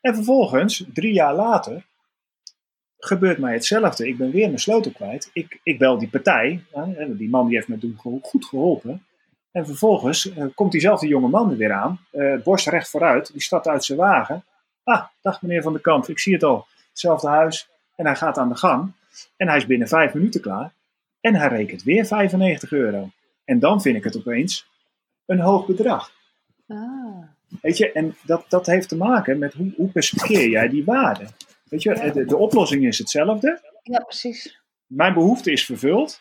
En 0.00 0.14
vervolgens, 0.14 0.84
drie 0.92 1.12
jaar 1.12 1.34
later, 1.34 1.84
gebeurt 2.98 3.38
mij 3.38 3.52
hetzelfde. 3.52 4.08
Ik 4.08 4.16
ben 4.16 4.30
weer 4.30 4.46
mijn 4.46 4.58
sleutel 4.58 4.92
kwijt. 4.92 5.30
Ik, 5.32 5.60
ik 5.62 5.78
bel 5.78 5.98
die 5.98 6.08
partij. 6.08 6.64
die 7.08 7.28
man 7.28 7.46
die 7.46 7.56
heeft 7.56 7.68
me 7.68 7.78
toen 7.78 8.20
goed 8.22 8.44
geholpen. 8.44 9.06
En 9.52 9.66
vervolgens 9.66 10.24
uh, 10.24 10.44
komt 10.54 10.72
diezelfde 10.72 11.06
jonge 11.06 11.28
man 11.28 11.50
er 11.50 11.56
weer 11.56 11.72
aan, 11.72 12.00
uh, 12.12 12.42
borst 12.42 12.66
recht 12.66 12.90
vooruit, 12.90 13.32
die 13.32 13.42
stapt 13.42 13.68
uit 13.68 13.84
zijn 13.84 13.98
wagen. 13.98 14.44
Ah, 14.84 15.04
dag 15.20 15.42
meneer 15.42 15.62
Van 15.62 15.72
de 15.72 15.80
Kamp, 15.80 16.08
ik 16.08 16.18
zie 16.18 16.32
het 16.32 16.42
al. 16.42 16.66
Hetzelfde 16.88 17.28
huis. 17.28 17.68
En 17.96 18.06
hij 18.06 18.16
gaat 18.16 18.38
aan 18.38 18.48
de 18.48 18.56
gang. 18.56 18.92
En 19.36 19.48
hij 19.48 19.56
is 19.56 19.66
binnen 19.66 19.88
vijf 19.88 20.14
minuten 20.14 20.40
klaar. 20.40 20.72
En 21.20 21.34
hij 21.34 21.48
rekent 21.48 21.82
weer 21.82 22.06
95 22.06 22.72
euro. 22.72 23.10
En 23.44 23.58
dan 23.58 23.82
vind 23.82 23.96
ik 23.96 24.04
het 24.04 24.16
opeens 24.16 24.66
een 25.26 25.40
hoog 25.40 25.66
bedrag. 25.66 26.12
Ah. 26.68 27.22
Weet 27.60 27.76
je, 27.76 27.92
en 27.92 28.16
dat, 28.22 28.44
dat 28.48 28.66
heeft 28.66 28.88
te 28.88 28.96
maken 28.96 29.38
met 29.38 29.52
hoe, 29.52 29.72
hoe 29.76 29.88
percipieer 29.88 30.48
jij 30.48 30.68
die 30.68 30.84
waarde. 30.84 31.26
Weet 31.64 31.82
je, 31.82 32.10
de, 32.14 32.24
de 32.24 32.36
oplossing 32.36 32.86
is 32.86 32.98
hetzelfde. 32.98 33.60
Ja, 33.82 33.98
precies. 33.98 34.60
Mijn 34.86 35.14
behoefte 35.14 35.52
is 35.52 35.64
vervuld. 35.64 36.20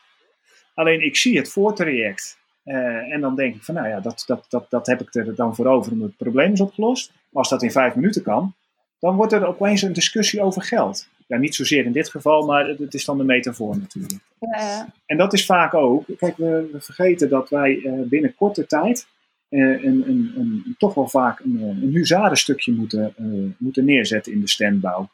Alleen 0.74 1.06
ik 1.06 1.16
zie 1.16 1.38
het 1.38 1.50
voortraject. 1.50 2.40
Uh, 2.66 3.14
en 3.14 3.22
dan 3.22 3.36
denk 3.36 3.56
ik 3.56 3.64
van, 3.64 3.76
nou 3.76 3.88
ja, 3.88 4.00
dat, 4.00 4.24
dat, 4.28 4.46
dat, 4.50 4.70
dat 4.70 4.88
heb 4.88 5.02
ik 5.02 5.16
er 5.16 5.36
dan 5.36 5.56
voor 5.56 5.66
over 5.66 5.92
omdat 5.92 6.08
het 6.08 6.18
probleem 6.18 6.52
is 6.52 6.62
opgelost. 6.62 7.12
Maar 7.12 7.42
als 7.42 7.50
dat 7.50 7.64
in 7.64 7.72
vijf 7.72 7.96
minuten 7.96 8.22
kan, 8.22 8.54
dan 9.00 9.16
wordt 9.16 9.34
er 9.34 9.46
opeens 9.46 9.82
een 9.82 9.94
discussie 9.94 10.42
over 10.42 10.62
geld. 10.62 11.08
Ja, 11.28 11.38
niet 11.38 11.56
zozeer 11.56 11.86
in 11.86 11.92
dit 11.92 12.10
geval, 12.10 12.46
maar 12.46 12.68
het 12.68 12.94
is 12.94 13.06
dan 13.06 13.18
de 13.18 13.24
metafoor 13.24 13.78
natuurlijk. 13.78 14.20
Ja. 14.40 14.94
En 15.06 15.18
dat 15.18 15.34
is 15.34 15.46
vaak 15.46 15.74
ook, 15.74 16.06
kijk, 16.18 16.38
we, 16.38 16.70
we 16.72 16.82
vergeten 16.82 17.30
dat 17.30 17.50
wij 17.50 17.76
uh, 17.76 18.02
binnen 18.02 18.36
korte 18.36 18.66
tijd 18.66 19.08
uh, 19.50 19.84
een, 19.84 20.10
een, 20.10 20.34
een, 20.36 20.76
toch 20.78 20.94
wel 20.94 21.08
vaak 21.08 21.40
een, 21.40 21.62
een 21.62 21.92
huzarenstukje 21.94 22.74
moeten, 22.74 23.14
moeten 23.58 23.86
neerzetten 23.86 24.32
in 24.34 24.42
de 24.42 24.50
standbouw. 24.50 25.10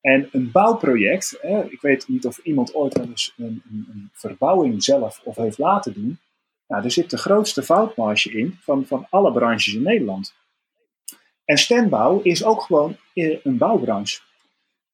En 0.00 0.28
een 0.32 0.50
bouwproject, 0.50 1.38
ik 1.68 1.80
weet 1.80 2.08
niet 2.08 2.26
of 2.26 2.38
iemand 2.38 2.74
ooit 2.74 2.94
wel 2.94 3.06
eens 3.06 3.34
een, 3.36 3.62
een, 3.70 4.10
verbouwing 4.12 4.82
zelf 4.82 5.20
of 5.24 5.36
heeft 5.36 5.58
laten 5.58 5.92
doen. 5.92 6.18
Nou, 6.66 6.84
er 6.84 6.90
zit 6.90 7.10
de 7.10 7.16
grootste 7.16 7.62
foutmarge 7.62 8.32
in 8.32 8.58
van, 8.60 8.86
van 8.86 9.06
alle 9.10 9.32
branches 9.32 9.74
in 9.74 9.82
Nederland. 9.82 10.34
En 11.44 11.58
standbouw 11.58 12.20
is 12.22 12.44
ook 12.44 12.62
gewoon 12.62 12.96
eh, 13.14 13.38
een 13.42 13.58
bouwbranche. 13.58 14.20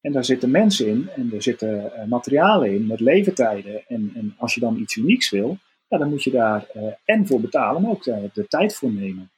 En 0.01 0.11
daar 0.11 0.25
zitten 0.25 0.51
mensen 0.51 0.87
in 0.87 1.09
en 1.15 1.31
er 1.33 1.41
zitten 1.41 1.91
uh, 1.95 2.05
materialen 2.05 2.73
in 2.73 2.87
met 2.87 2.99
leeftijden. 2.99 3.83
En, 3.87 4.11
en 4.15 4.35
als 4.37 4.53
je 4.53 4.59
dan 4.59 4.77
iets 4.77 4.95
unieks 4.95 5.29
wil, 5.29 5.57
ja, 5.87 5.97
dan 5.97 6.09
moet 6.09 6.23
je 6.23 6.31
daar 6.31 6.65
uh, 6.75 6.83
en 7.05 7.27
voor 7.27 7.41
betalen, 7.41 7.81
maar 7.81 7.91
ook 7.91 8.03
de 8.03 8.45
tijd 8.47 8.75
voor 8.75 8.91
nemen. 8.91 9.31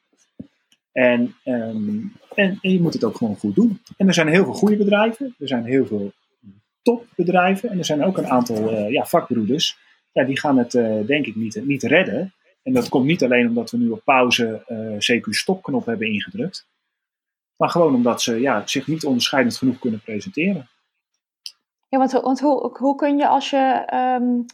En, 0.92 1.34
um, 1.44 2.12
en, 2.34 2.58
en, 2.60 2.70
je 2.70 2.80
moet 2.80 2.92
het 2.92 3.04
ook 3.04 3.16
gewoon 3.16 3.36
goed 3.36 3.54
doen. 3.54 3.80
En 3.96 4.06
er 4.06 4.14
zijn 4.14 4.28
heel 4.28 4.44
veel 4.44 4.52
goede 4.52 4.76
bedrijven, 4.76 5.34
er 5.38 5.48
zijn 5.48 5.64
heel 5.64 5.86
veel 5.86 6.12
topbedrijven 6.82 7.70
en 7.70 7.78
er 7.78 7.84
zijn 7.84 8.04
ook 8.04 8.18
een 8.18 8.28
aantal 8.28 8.88
ja, 8.90 9.04
vakbroeders. 9.04 9.78
Ja, 10.14 10.24
die 10.24 10.38
gaan 10.38 10.58
het 10.58 10.74
uh, 10.74 11.06
denk 11.06 11.26
ik 11.26 11.36
niet, 11.36 11.64
niet 11.64 11.82
redden. 11.82 12.34
En 12.62 12.72
dat 12.72 12.88
komt 12.88 13.04
niet 13.04 13.24
alleen 13.24 13.48
omdat 13.48 13.70
we 13.70 13.76
nu 13.76 13.88
op 13.88 14.04
pauze 14.04 14.64
uh, 14.68 15.18
CQ 15.18 15.28
stopknop 15.28 15.86
hebben 15.86 16.06
ingedrukt. 16.06 16.66
Maar 17.56 17.68
gewoon 17.68 17.94
omdat 17.94 18.22
ze 18.22 18.40
ja, 18.40 18.66
zich 18.66 18.86
niet 18.86 19.04
onderscheidend 19.04 19.56
genoeg 19.56 19.78
kunnen 19.78 20.00
presenteren. 20.00 20.68
Ja, 21.88 21.98
want, 21.98 22.12
want 22.12 22.40
hoe, 22.40 22.76
hoe 22.78 22.96
kun 22.96 23.16
je 23.18 23.28
als 23.28 23.50
je 23.50 23.88
um, 24.20 24.44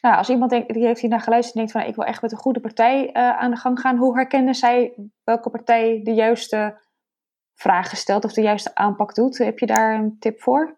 nou, 0.00 0.16
als 0.16 0.28
iemand 0.28 0.50
denkt, 0.50 0.74
die 0.74 0.86
heeft 0.86 1.00
hier 1.00 1.10
naar 1.10 1.20
geluisterd 1.20 1.54
en 1.56 1.60
denkt 1.60 1.78
van 1.78 1.88
ik 1.90 1.96
wil 1.96 2.04
echt 2.04 2.22
met 2.22 2.32
een 2.32 2.38
goede 2.38 2.60
partij 2.60 3.04
uh, 3.04 3.12
aan 3.12 3.50
de 3.50 3.56
gang 3.56 3.80
gaan, 3.80 3.96
hoe 3.96 4.14
herkennen 4.14 4.54
zij 4.54 4.92
welke 5.24 5.50
partij 5.50 6.00
de 6.04 6.12
juiste 6.12 6.80
vragen 7.54 7.96
stelt 7.96 8.24
of 8.24 8.32
de 8.32 8.42
juiste 8.42 8.74
aanpak 8.74 9.14
doet? 9.14 9.38
Heb 9.38 9.58
je 9.58 9.66
daar 9.66 9.94
een 9.94 10.16
tip 10.18 10.40
voor? 10.40 10.76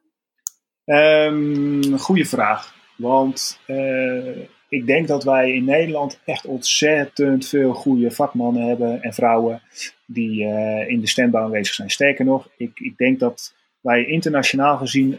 Um, 0.85 1.99
goeie 1.99 2.29
vraag. 2.29 2.78
Want 2.99 3.61
uh, 3.67 4.37
ik 4.69 4.87
denk 4.87 5.09
dat 5.09 5.25
wij 5.25 5.53
in 5.53 5.65
Nederland 5.65 6.21
echt 6.25 6.47
ontzettend 6.47 7.49
veel 7.49 7.73
goede 7.73 8.11
vakmannen 8.11 8.67
hebben 8.67 9.03
en 9.03 9.13
vrouwen 9.13 9.63
die 10.07 10.45
uh, 10.45 10.89
in 10.89 11.01
de 11.01 11.09
stembouw 11.09 11.45
aanwezig 11.45 11.75
zijn. 11.75 11.91
Sterker 11.91 12.25
nog, 12.25 12.49
ik, 12.57 12.81
ik 12.81 12.97
denk 12.97 13.19
dat 13.19 13.55
wij 13.81 14.05
internationaal 14.05 14.77
gezien 14.77 15.19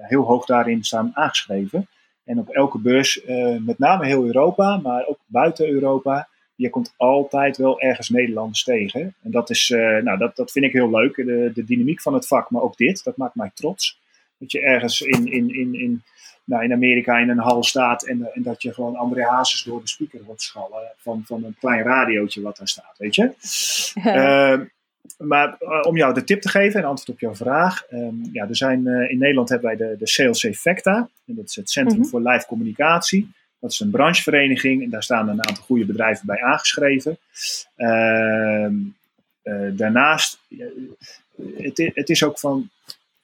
heel 0.00 0.22
hoog 0.22 0.46
daarin 0.46 0.84
staan 0.84 1.10
aangeschreven. 1.14 1.88
En 2.24 2.38
op 2.38 2.48
elke 2.48 2.78
beurs, 2.78 3.22
met 3.60 3.78
name 3.78 4.06
heel 4.06 4.24
Europa, 4.24 4.76
maar 4.76 5.06
ook 5.06 5.18
buiten 5.26 5.68
Europa, 5.68 6.28
je 6.54 6.70
komt 6.70 6.94
altijd 6.96 7.56
wel 7.56 7.80
ergens 7.80 8.08
Nederlanders 8.08 8.64
tegen. 8.64 9.14
En 9.22 9.30
dat, 9.30 9.50
is, 9.50 9.68
nou, 10.02 10.18
dat, 10.18 10.36
dat 10.36 10.50
vind 10.50 10.64
ik 10.64 10.72
heel 10.72 10.90
leuk. 10.90 11.16
De, 11.16 11.50
de 11.54 11.64
dynamiek 11.64 12.00
van 12.00 12.14
het 12.14 12.26
vak, 12.26 12.50
maar 12.50 12.62
ook 12.62 12.76
dit, 12.76 13.04
dat 13.04 13.16
maakt 13.16 13.34
mij 13.34 13.50
trots. 13.54 14.00
Dat 14.38 14.52
je 14.52 14.60
ergens 14.60 15.00
in, 15.00 15.32
in, 15.32 15.54
in, 15.54 15.74
in, 15.74 16.02
nou, 16.46 16.64
in 16.64 16.72
Amerika 16.72 17.18
in 17.18 17.28
een 17.28 17.38
hal 17.38 17.64
staat 17.64 18.06
en, 18.06 18.32
en 18.34 18.42
dat 18.42 18.62
je 18.62 18.74
gewoon 18.74 18.96
André 18.96 19.24
Hazes 19.24 19.62
door 19.62 19.80
de 19.80 19.88
speaker 19.88 20.20
hoort 20.26 20.42
schallen 20.42 20.92
van, 20.96 21.22
van 21.26 21.44
een 21.44 21.56
klein 21.58 21.82
radiootje 21.82 22.42
wat 22.42 22.56
daar 22.56 22.68
staat, 22.68 22.94
weet 22.98 23.14
je. 23.14 23.30
Uh, 23.96 24.60
maar 25.18 25.56
uh, 25.60 25.80
om 25.82 25.96
jou 25.96 26.14
de 26.14 26.24
tip 26.24 26.40
te 26.40 26.48
geven 26.48 26.80
en 26.80 26.86
antwoord 26.86 27.10
op 27.10 27.20
jouw 27.20 27.34
vraag. 27.34 27.84
Um, 27.90 28.28
ja, 28.32 28.48
er 28.48 28.56
zijn, 28.56 28.86
uh, 28.86 29.10
in 29.10 29.18
Nederland 29.18 29.48
hebben 29.48 29.68
wij 29.68 29.88
de, 29.88 29.96
de 29.98 30.08
Sales 30.08 30.44
Effecta. 30.44 31.08
En 31.26 31.34
dat 31.34 31.44
is 31.44 31.56
het 31.56 31.70
Centrum 31.70 31.96
mm 31.96 32.02
-hmm. 32.02 32.10
voor 32.10 32.20
Live 32.20 32.46
Communicatie. 32.46 33.32
Dat 33.60 33.70
is 33.70 33.80
een 33.80 33.90
branchevereniging 33.90 34.82
en 34.82 34.90
daar 34.90 35.02
staan 35.02 35.28
een 35.28 35.46
aantal 35.46 35.64
goede 35.64 35.84
bedrijven 35.84 36.26
bij 36.26 36.42
aangeschreven. 36.42 37.18
Uh, 37.76 38.68
daarnaast, 39.72 40.40
het, 41.56 41.90
het, 41.94 42.08
is 42.08 42.22
ook 42.22 42.38
van, 42.38 42.70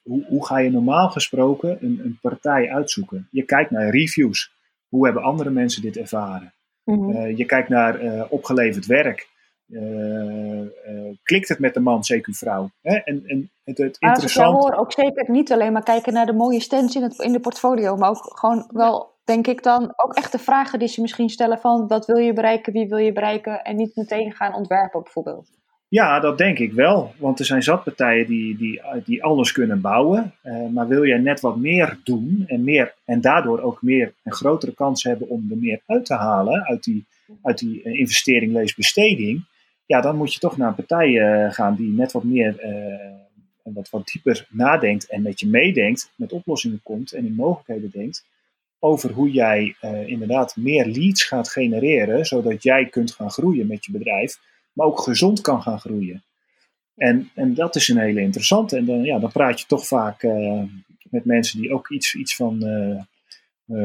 hoe, 0.03 0.25
hoe, 0.27 0.45
ga 0.45 0.57
je 0.57 0.71
normaal 0.71 1.09
gesproken 1.09 1.77
een, 1.81 1.99
een, 2.03 2.17
partij 2.21 2.71
uitzoeken? 2.71 3.27
Je 3.31 3.43
kijkt 3.43 3.71
naar 3.71 3.89
reviews. 3.89 4.51
Hoe 4.87 5.05
hebben 5.05 5.23
andere 5.23 5.49
mensen 5.49 5.81
dit 5.81 5.97
ervaren? 5.97 6.53
Mm 6.83 6.99
-hmm. 6.99 7.35
je 7.35 7.45
kijkt 7.45 7.69
naar 7.69 8.27
opgeleverd 8.29 8.85
werk. 8.85 9.31
Uh, 9.67 10.61
klikt 11.23 11.49
het 11.49 11.59
met 11.59 11.73
de 11.73 11.79
man, 11.79 12.01
CQ 12.01 12.21
vrouw. 12.21 12.69
Hè? 12.81 12.95
En, 12.95 13.23
en 13.25 13.51
het, 13.63 13.77
het 13.77 13.97
interessant... 13.99 14.61
hoor, 14.61 14.73
ook 14.73 14.91
zeker 14.91 15.31
niet 15.31 15.51
alleen 15.51 15.71
maar 15.71 15.83
kijken 15.83 16.13
naar 16.13 16.25
de 16.25 16.33
mooie 16.33 16.59
stands 16.59 16.95
in, 16.95 17.03
het, 17.03 17.19
in 17.19 17.31
de 17.31 17.39
portfolio, 17.39 17.95
maar 17.95 18.09
ook 18.09 18.39
gewoon 18.39 18.69
wel, 18.73 19.19
denk 19.23 19.47
ik 19.47 19.63
dan, 19.63 19.93
ook 19.95 20.13
echt 20.13 20.31
de 20.31 20.39
vragen 20.39 20.79
die 20.79 20.87
ze 20.87 21.01
misschien 21.01 21.29
stellen 21.29 21.59
van 21.59 21.87
wat 21.87 22.05
wil 22.05 22.17
je 22.17 22.33
bereiken, 22.33 22.73
wie 22.73 22.87
wil 22.87 22.97
je 22.97 23.11
bereiken 23.11 23.63
en 23.63 23.75
niet 23.75 23.95
meteen 23.95 24.31
gaan 24.31 24.53
ontwerpen 24.53 25.03
bijvoorbeeld. 25.03 25.49
Ja, 25.93 26.19
dat 26.19 26.37
denk 26.37 26.59
ik 26.59 26.73
wel. 26.73 27.13
Want 27.17 27.39
er 27.39 27.45
zijn 27.45 27.63
zat 27.63 27.83
partijen 27.83 28.27
die, 28.27 28.57
die, 28.57 28.81
die 29.05 29.23
anders 29.23 29.51
kunnen 29.51 29.81
bouwen. 29.81 30.33
Uh, 30.43 30.67
maar 30.69 30.87
wil 30.87 31.03
je 31.03 31.17
net 31.17 31.39
wat 31.39 31.57
meer 31.57 31.99
doen 32.03 32.43
en, 32.47 32.63
meer, 32.63 32.93
en 33.05 33.21
daardoor 33.21 33.61
ook 33.61 33.81
meer 33.81 34.13
een 34.23 34.33
grotere 34.33 34.73
kans 34.73 35.03
hebben 35.03 35.29
om 35.29 35.47
er 35.51 35.57
meer 35.57 35.81
uit 35.85 36.05
te 36.05 36.13
halen 36.13 36.63
uit 36.63 36.83
die, 36.83 37.05
uit 37.41 37.57
die 37.57 37.81
investering, 37.81 38.53
lees 38.53 38.75
besteding 38.75 39.45
ja, 39.85 40.01
dan 40.01 40.17
moet 40.17 40.33
je 40.33 40.39
toch 40.39 40.57
naar 40.57 40.67
een 40.67 40.75
partij 40.75 41.09
uh, 41.09 41.51
gaan 41.51 41.75
die 41.75 41.89
net 41.89 42.11
wat 42.11 42.23
meer 42.23 42.65
uh, 42.65 43.73
wat, 43.73 43.89
wat 43.89 44.07
dieper 44.07 44.47
nadenkt 44.49 45.09
en 45.09 45.21
met 45.21 45.39
je 45.39 45.47
meedenkt, 45.47 46.11
met 46.15 46.31
oplossingen 46.31 46.79
komt 46.83 47.11
en 47.11 47.25
in 47.25 47.35
mogelijkheden 47.35 47.89
denkt 47.91 48.25
over 48.79 49.11
hoe 49.11 49.31
jij 49.31 49.75
inderdaad 50.05 50.55
meer 50.55 50.85
leads 50.85 51.23
gaat 51.23 51.49
genereren, 51.49 52.25
zodat 52.25 52.63
jij 52.63 52.85
kunt 52.85 53.11
gaan 53.11 53.31
groeien 53.31 53.67
met 53.67 53.85
je 53.85 53.91
bedrijf, 53.91 54.39
maar 54.73 54.87
ook 54.87 54.99
gezond 54.99 55.41
kan 55.41 55.61
gaan 55.61 55.79
groeien. 55.79 56.23
En, 56.95 57.29
en 57.35 57.53
dat 57.53 57.75
is 57.75 57.87
een 57.87 57.97
hele 57.97 58.21
interessante. 58.21 58.77
En 58.77 58.85
dan, 58.85 59.03
ja, 59.03 59.19
dan 59.19 59.31
praat 59.31 59.59
je 59.59 59.65
toch 59.65 59.87
vaak 59.87 60.23
met 61.09 61.25
mensen 61.25 61.61
die 61.61 61.73
ook 61.73 61.89
iets, 61.89 62.15
iets 62.15 62.35
van 62.35 62.57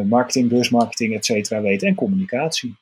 marketing, 0.04 0.48
beursmarketing, 0.48 1.14
et 1.14 1.24
cetera 1.24 1.60
weten 1.60 1.88
en 1.88 1.94
communicatie. 1.94 2.76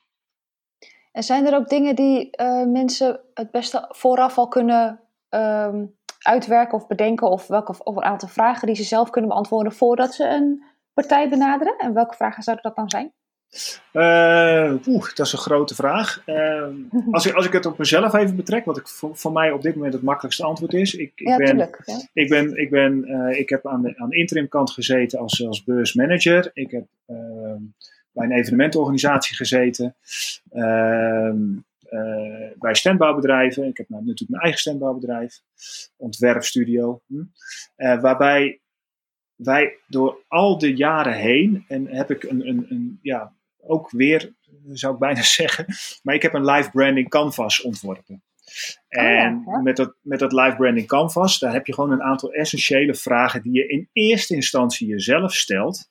En 1.13 1.23
zijn 1.23 1.47
er 1.47 1.55
ook 1.55 1.69
dingen 1.69 1.97
die 1.97 2.31
mensen 2.67 3.21
het 3.35 3.51
beste 3.51 3.85
vooraf 3.89 4.39
al 4.39 4.49
kunnen 4.49 5.01
um, 5.31 5.95
uitwerken 6.19 6.79
of 6.79 6.87
bedenken? 6.87 7.31
Of, 7.31 7.47
welke, 7.47 7.85
of 7.85 7.97
een 7.97 8.03
aantal 8.03 8.29
vragen 8.29 8.67
die 8.67 8.77
ze 8.77 8.83
zelf 8.83 9.11
kunnen 9.11 9.31
beantwoorden 9.31 9.73
voordat 9.73 10.15
ze 10.15 10.29
een 10.29 10.63
partij 10.95 11.29
benaderen? 11.29 11.79
En 11.79 11.95
welke 11.95 12.15
vragen 12.15 12.43
zouden 12.43 12.65
dat 12.65 12.77
dan 12.77 12.91
zijn? 12.91 13.13
Uh, 13.93 14.75
Oeh, 14.87 15.15
dat 15.15 15.27
is 15.27 15.33
een 15.33 15.39
grote 15.39 15.75
vraag. 15.75 16.23
Uh, 16.27 16.69
als, 17.11 17.27
ik, 17.27 17.35
als 17.35 17.47
ik 17.47 17.53
het 17.53 17.67
op 17.67 17.79
mezelf 17.79 18.15
even 18.15 18.37
betrek, 18.37 18.65
wat 18.65 18.77
ik 18.77 18.89
voor, 18.89 19.17
voor 19.17 19.33
mij 19.33 19.51
op 19.51 19.63
dit 19.63 19.75
moment 19.75 19.93
het 19.93 20.03
makkelijkste 20.03 20.45
antwoord 20.45 20.73
is. 20.73 20.95
Ik, 20.95 21.13
ik 21.15 21.29
ja, 21.29 21.37
ben, 21.37 21.47
tuurlijk, 21.47 21.83
ja. 21.85 22.09
ik, 22.13 22.29
ben, 22.29 22.57
ik, 22.57 22.71
ben, 22.71 23.05
uh, 23.09 23.39
ik 23.39 23.49
heb 23.49 23.67
aan 23.67 23.83
de, 23.83 23.97
aan 23.97 24.09
de 24.09 24.17
interim 24.17 24.49
kant 24.49 24.71
gezeten 24.71 25.19
als, 25.19 25.47
als 25.47 25.65
beursmanager. 25.65 26.51
Ik 26.53 26.71
heb 26.71 26.87
ehm, 27.07 27.61
bij 28.13 28.25
een 28.25 28.33
evenementorganisatie 28.33 29.37
gezeten. 29.37 29.95
Uh, 30.53 31.33
bij 32.59 32.75
standbouwbedrijven. 32.75 33.65
Ik 33.65 33.77
heb 33.77 33.89
nou 33.89 34.03
natuurlijk 34.03 34.31
mijn 34.31 34.43
eigen 34.43 34.61
standbouwbedrijf. 34.61 35.41
Ontwerpstudio. 35.97 37.01
Hm. 37.07 38.01
Waarbij 38.01 38.61
wij 39.37 39.79
door 39.87 40.25
al 40.29 40.59
de 40.59 40.75
jaren 40.75 41.17
heen. 41.17 41.65
En 41.69 41.87
heb 41.87 42.11
ik 42.11 42.23
een, 42.23 42.49
een, 42.49 42.67
een 42.69 42.99
ja, 43.03 43.33
ook 43.61 43.91
weer 43.91 44.35
zou 44.73 44.93
ik 44.93 44.99
bijna 44.99 45.23
zeggen. 45.41 45.67
Maar 46.03 46.15
ik 46.15 46.23
heb 46.23 46.35
een 46.35 46.45
live 46.45 46.71
branding 46.71 47.09
canvas 47.09 47.63
ontworpen. 47.63 48.23
En 48.89 49.43
oh 49.47 49.55
ja, 49.55 49.61
met, 49.61 49.77
dat, 49.77 49.95
met 50.03 50.19
dat 50.19 50.33
live 50.33 50.57
branding 50.57 50.87
canvas, 50.87 51.39
daar 51.39 51.53
heb 51.53 51.67
je 51.67 51.75
gewoon 51.75 51.93
een 51.93 52.03
aantal 52.03 52.33
essentiële 52.33 52.95
vragen 52.95 53.43
die 53.43 53.53
je 53.53 53.67
in 53.67 53.89
eerste 53.93 54.35
instantie 54.35 54.89
jezelf 54.89 55.35
stelt 55.35 55.91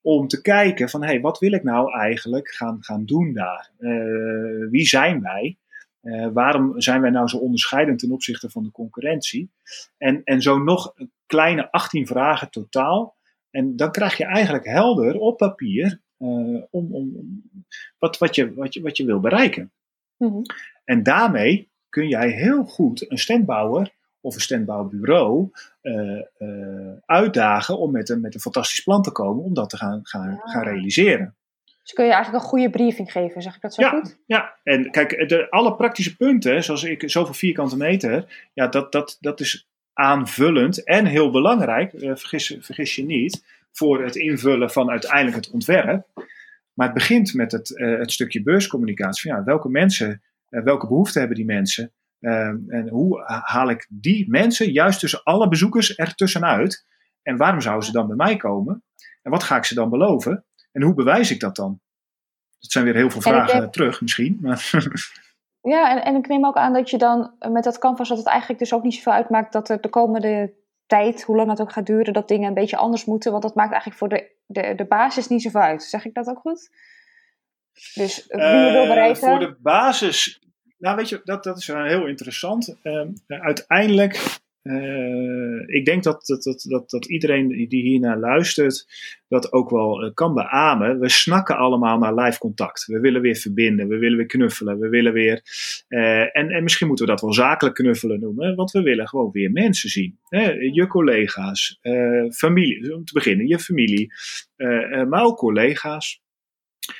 om 0.00 0.28
te 0.28 0.40
kijken 0.40 0.88
van, 0.88 1.02
hé, 1.02 1.06
hey, 1.06 1.20
wat 1.20 1.38
wil 1.38 1.52
ik 1.52 1.62
nou 1.62 1.92
eigenlijk 1.98 2.48
gaan, 2.48 2.76
gaan 2.80 3.04
doen 3.04 3.32
daar? 3.32 3.70
Uh, 3.78 4.70
wie 4.70 4.86
zijn 4.86 5.20
wij? 5.20 5.58
Uh, 6.04 6.28
waarom 6.32 6.80
zijn 6.80 7.00
wij 7.00 7.10
nou 7.10 7.28
zo 7.28 7.36
onderscheidend 7.36 7.98
ten 7.98 8.12
opzichte 8.12 8.50
van 8.50 8.62
de 8.62 8.70
concurrentie? 8.70 9.50
En, 9.98 10.20
en 10.24 10.42
zo 10.42 10.58
nog 10.58 10.92
een 10.96 11.12
kleine 11.26 11.70
18 11.70 12.06
vragen 12.06 12.50
totaal, 12.50 13.16
En 13.50 13.76
dan 13.76 13.90
krijg 13.90 14.16
je 14.16 14.24
eigenlijk 14.24 14.64
helder 14.64 15.18
op 15.18 15.36
papier 15.36 16.00
om, 16.16 16.64
om, 16.70 17.26
wat, 17.98 18.18
wat, 18.18 18.34
je, 18.34 18.54
wat, 18.54 18.74
je, 18.74 18.82
wat 18.82 18.96
je 18.96 19.04
wil 19.04 19.20
bereiken. 19.20 19.72
Mhm. 20.16 20.42
En 20.84 21.02
daarmee 21.02 21.70
kun 21.88 22.08
jij 22.08 22.30
heel 22.30 22.64
goed 22.64 23.10
een 23.10 23.18
standbouwer 23.18 23.94
of 24.20 24.34
een 24.34 24.40
standbouwbureau 24.40 25.50
uh, 25.82 26.22
uh, 26.38 26.92
uitdagen 27.04 27.78
om 27.78 27.92
met 27.92 28.08
een, 28.08 28.20
met 28.20 28.34
een 28.34 28.40
fantastisch 28.40 28.82
plan 28.82 29.02
te 29.02 29.12
komen 29.12 29.44
om 29.44 29.54
dat 29.54 29.70
te 29.70 29.76
gaan, 29.76 30.00
gaan, 30.02 30.40
gaan 30.44 30.62
realiseren. 30.62 31.36
Dus 31.84 31.92
kun 31.92 32.04
je 32.04 32.12
eigenlijk 32.12 32.42
een 32.42 32.48
goede 32.50 32.70
briefing 32.70 33.12
geven, 33.12 33.42
zeg 33.42 33.54
ik 33.54 33.60
dat 33.60 33.74
zo 33.74 33.82
ja, 33.82 33.88
goed? 33.90 34.18
Ja, 34.26 34.58
en 34.62 34.90
kijk, 34.90 35.28
de, 35.28 35.50
alle 35.50 35.74
praktische 35.74 36.16
punten, 36.16 36.64
zoals 36.64 36.84
ik, 36.84 37.10
zoveel 37.10 37.34
vierkante 37.34 37.76
meter, 37.76 38.48
ja, 38.52 38.66
dat, 38.66 38.92
dat, 38.92 39.16
dat 39.20 39.40
is 39.40 39.68
aanvullend 39.92 40.84
en 40.84 41.06
heel 41.06 41.30
belangrijk, 41.30 41.92
uh, 41.92 42.14
vergis, 42.14 42.56
vergis 42.60 42.94
je 42.94 43.04
niet, 43.04 43.44
voor 43.72 44.04
het 44.04 44.16
invullen 44.16 44.70
van 44.70 44.90
uiteindelijk 44.90 45.36
het 45.36 45.50
ontwerp. 45.50 46.06
Maar 46.72 46.86
het 46.86 46.94
begint 46.94 47.34
met 47.34 47.52
het, 47.52 47.68
het 47.76 48.12
stukje 48.12 48.42
beurscommunicatie. 48.42 49.30
Van, 49.30 49.38
ja, 49.38 49.44
welke 49.44 49.68
mensen, 49.68 50.22
welke 50.48 50.86
behoeften 50.86 51.18
hebben 51.18 51.36
die 51.36 51.46
mensen? 51.46 51.92
En 52.20 52.88
hoe 52.90 53.22
haal 53.44 53.70
ik 53.70 53.86
die 53.88 54.30
mensen 54.30 54.72
juist 54.72 55.00
tussen 55.00 55.22
alle 55.22 55.48
bezoekers 55.48 55.98
er 55.98 56.14
tussenuit? 56.14 56.86
En 57.22 57.36
waarom 57.36 57.60
zouden 57.60 57.86
ze 57.86 57.92
dan 57.92 58.06
bij 58.06 58.16
mij 58.16 58.36
komen? 58.36 58.82
En 59.22 59.30
wat 59.30 59.42
ga 59.42 59.56
ik 59.56 59.64
ze 59.64 59.74
dan 59.74 59.90
beloven? 59.90 60.44
En 60.74 60.82
hoe 60.82 60.94
bewijs 60.94 61.30
ik 61.30 61.40
dat 61.40 61.56
dan? 61.56 61.80
Dat 62.58 62.70
zijn 62.70 62.84
weer 62.84 62.94
heel 62.94 63.10
veel 63.10 63.20
vragen 63.20 63.70
terug 63.70 64.00
misschien. 64.00 64.38
Maar 64.40 64.70
ja, 65.74 65.90
en, 65.90 66.04
en 66.04 66.16
ik 66.16 66.28
neem 66.28 66.46
ook 66.46 66.56
aan 66.56 66.72
dat 66.72 66.90
je 66.90 66.98
dan 66.98 67.34
met 67.48 67.64
dat 67.64 67.78
canvas 67.78 68.08
dat 68.08 68.18
het 68.18 68.26
eigenlijk 68.26 68.58
dus 68.58 68.72
ook 68.72 68.82
niet 68.82 68.94
zoveel 68.94 69.12
uitmaakt 69.12 69.52
dat 69.52 69.68
er 69.68 69.80
de 69.80 69.88
komende 69.88 70.52
tijd, 70.86 71.22
hoe 71.22 71.36
lang 71.36 71.50
het 71.50 71.60
ook 71.60 71.72
gaat 71.72 71.86
duren, 71.86 72.12
dat 72.12 72.28
dingen 72.28 72.48
een 72.48 72.54
beetje 72.54 72.76
anders 72.76 73.04
moeten. 73.04 73.30
Want 73.30 73.42
dat 73.42 73.54
maakt 73.54 73.72
eigenlijk 73.72 73.98
voor 73.98 74.08
de, 74.08 74.30
de, 74.46 74.74
de 74.74 74.84
basis 74.84 75.28
niet 75.28 75.42
zoveel 75.42 75.60
uit. 75.60 75.82
Zeg 75.82 76.04
ik 76.04 76.14
dat 76.14 76.28
ook 76.28 76.38
goed? 76.38 76.70
Dus 77.94 78.26
wie 78.28 78.42
je 78.42 78.72
wil 78.72 78.86
bereiken. 78.86 79.28
voor 79.28 79.38
de 79.38 79.56
basis 79.58 80.44
nou, 80.84 80.96
weet 80.96 81.08
je, 81.08 81.20
dat, 81.24 81.44
dat 81.44 81.58
is 81.58 81.66
heel 81.66 82.06
interessant. 82.06 82.76
Ehm, 82.82 83.08
uiteindelijk, 83.26 84.40
uh, 84.64 85.62
ik 85.66 85.84
denk 85.84 86.02
dat, 86.02 86.26
dat, 86.26 86.42
dat, 86.68 86.90
dat, 86.90 87.06
iedereen 87.06 87.48
die 87.48 87.82
hiernaar 87.82 88.18
luistert, 88.18 88.86
dat 89.28 89.52
ook 89.52 89.70
wel 89.70 90.02
eh, 90.02 90.14
kan 90.14 90.34
beamen. 90.34 91.00
We 91.00 91.08
snakken 91.08 91.56
allemaal 91.56 91.98
naar 91.98 92.14
live 92.14 92.38
contact. 92.38 92.86
We 92.86 93.00
willen 93.00 93.20
weer 93.20 93.36
verbinden, 93.36 93.88
we 93.88 93.98
willen 93.98 94.16
weer 94.16 94.26
knuffelen, 94.26 94.78
we 94.78 94.88
willen 94.88 95.12
weer. 95.12 95.42
Uh, 95.88 96.36
en, 96.36 96.48
en 96.50 96.62
misschien 96.62 96.86
moeten 96.86 97.06
we 97.06 97.12
dat 97.12 97.20
wel 97.20 97.32
zakelijk 97.32 97.74
knuffelen 97.74 98.20
noemen, 98.20 98.54
want 98.54 98.70
we 98.70 98.82
willen 98.82 99.08
gewoon 99.08 99.30
weer 99.30 99.50
mensen 99.50 99.90
zien. 99.90 100.18
Hè? 100.28 100.50
Je 100.50 100.86
collega's, 100.86 101.78
familie, 102.30 102.94
om 102.94 103.04
te 103.04 103.12
beginnen, 103.12 103.46
je 103.46 103.58
familie, 103.58 104.12
maar 105.08 105.24
ook 105.24 105.36
collega's. 105.36 106.22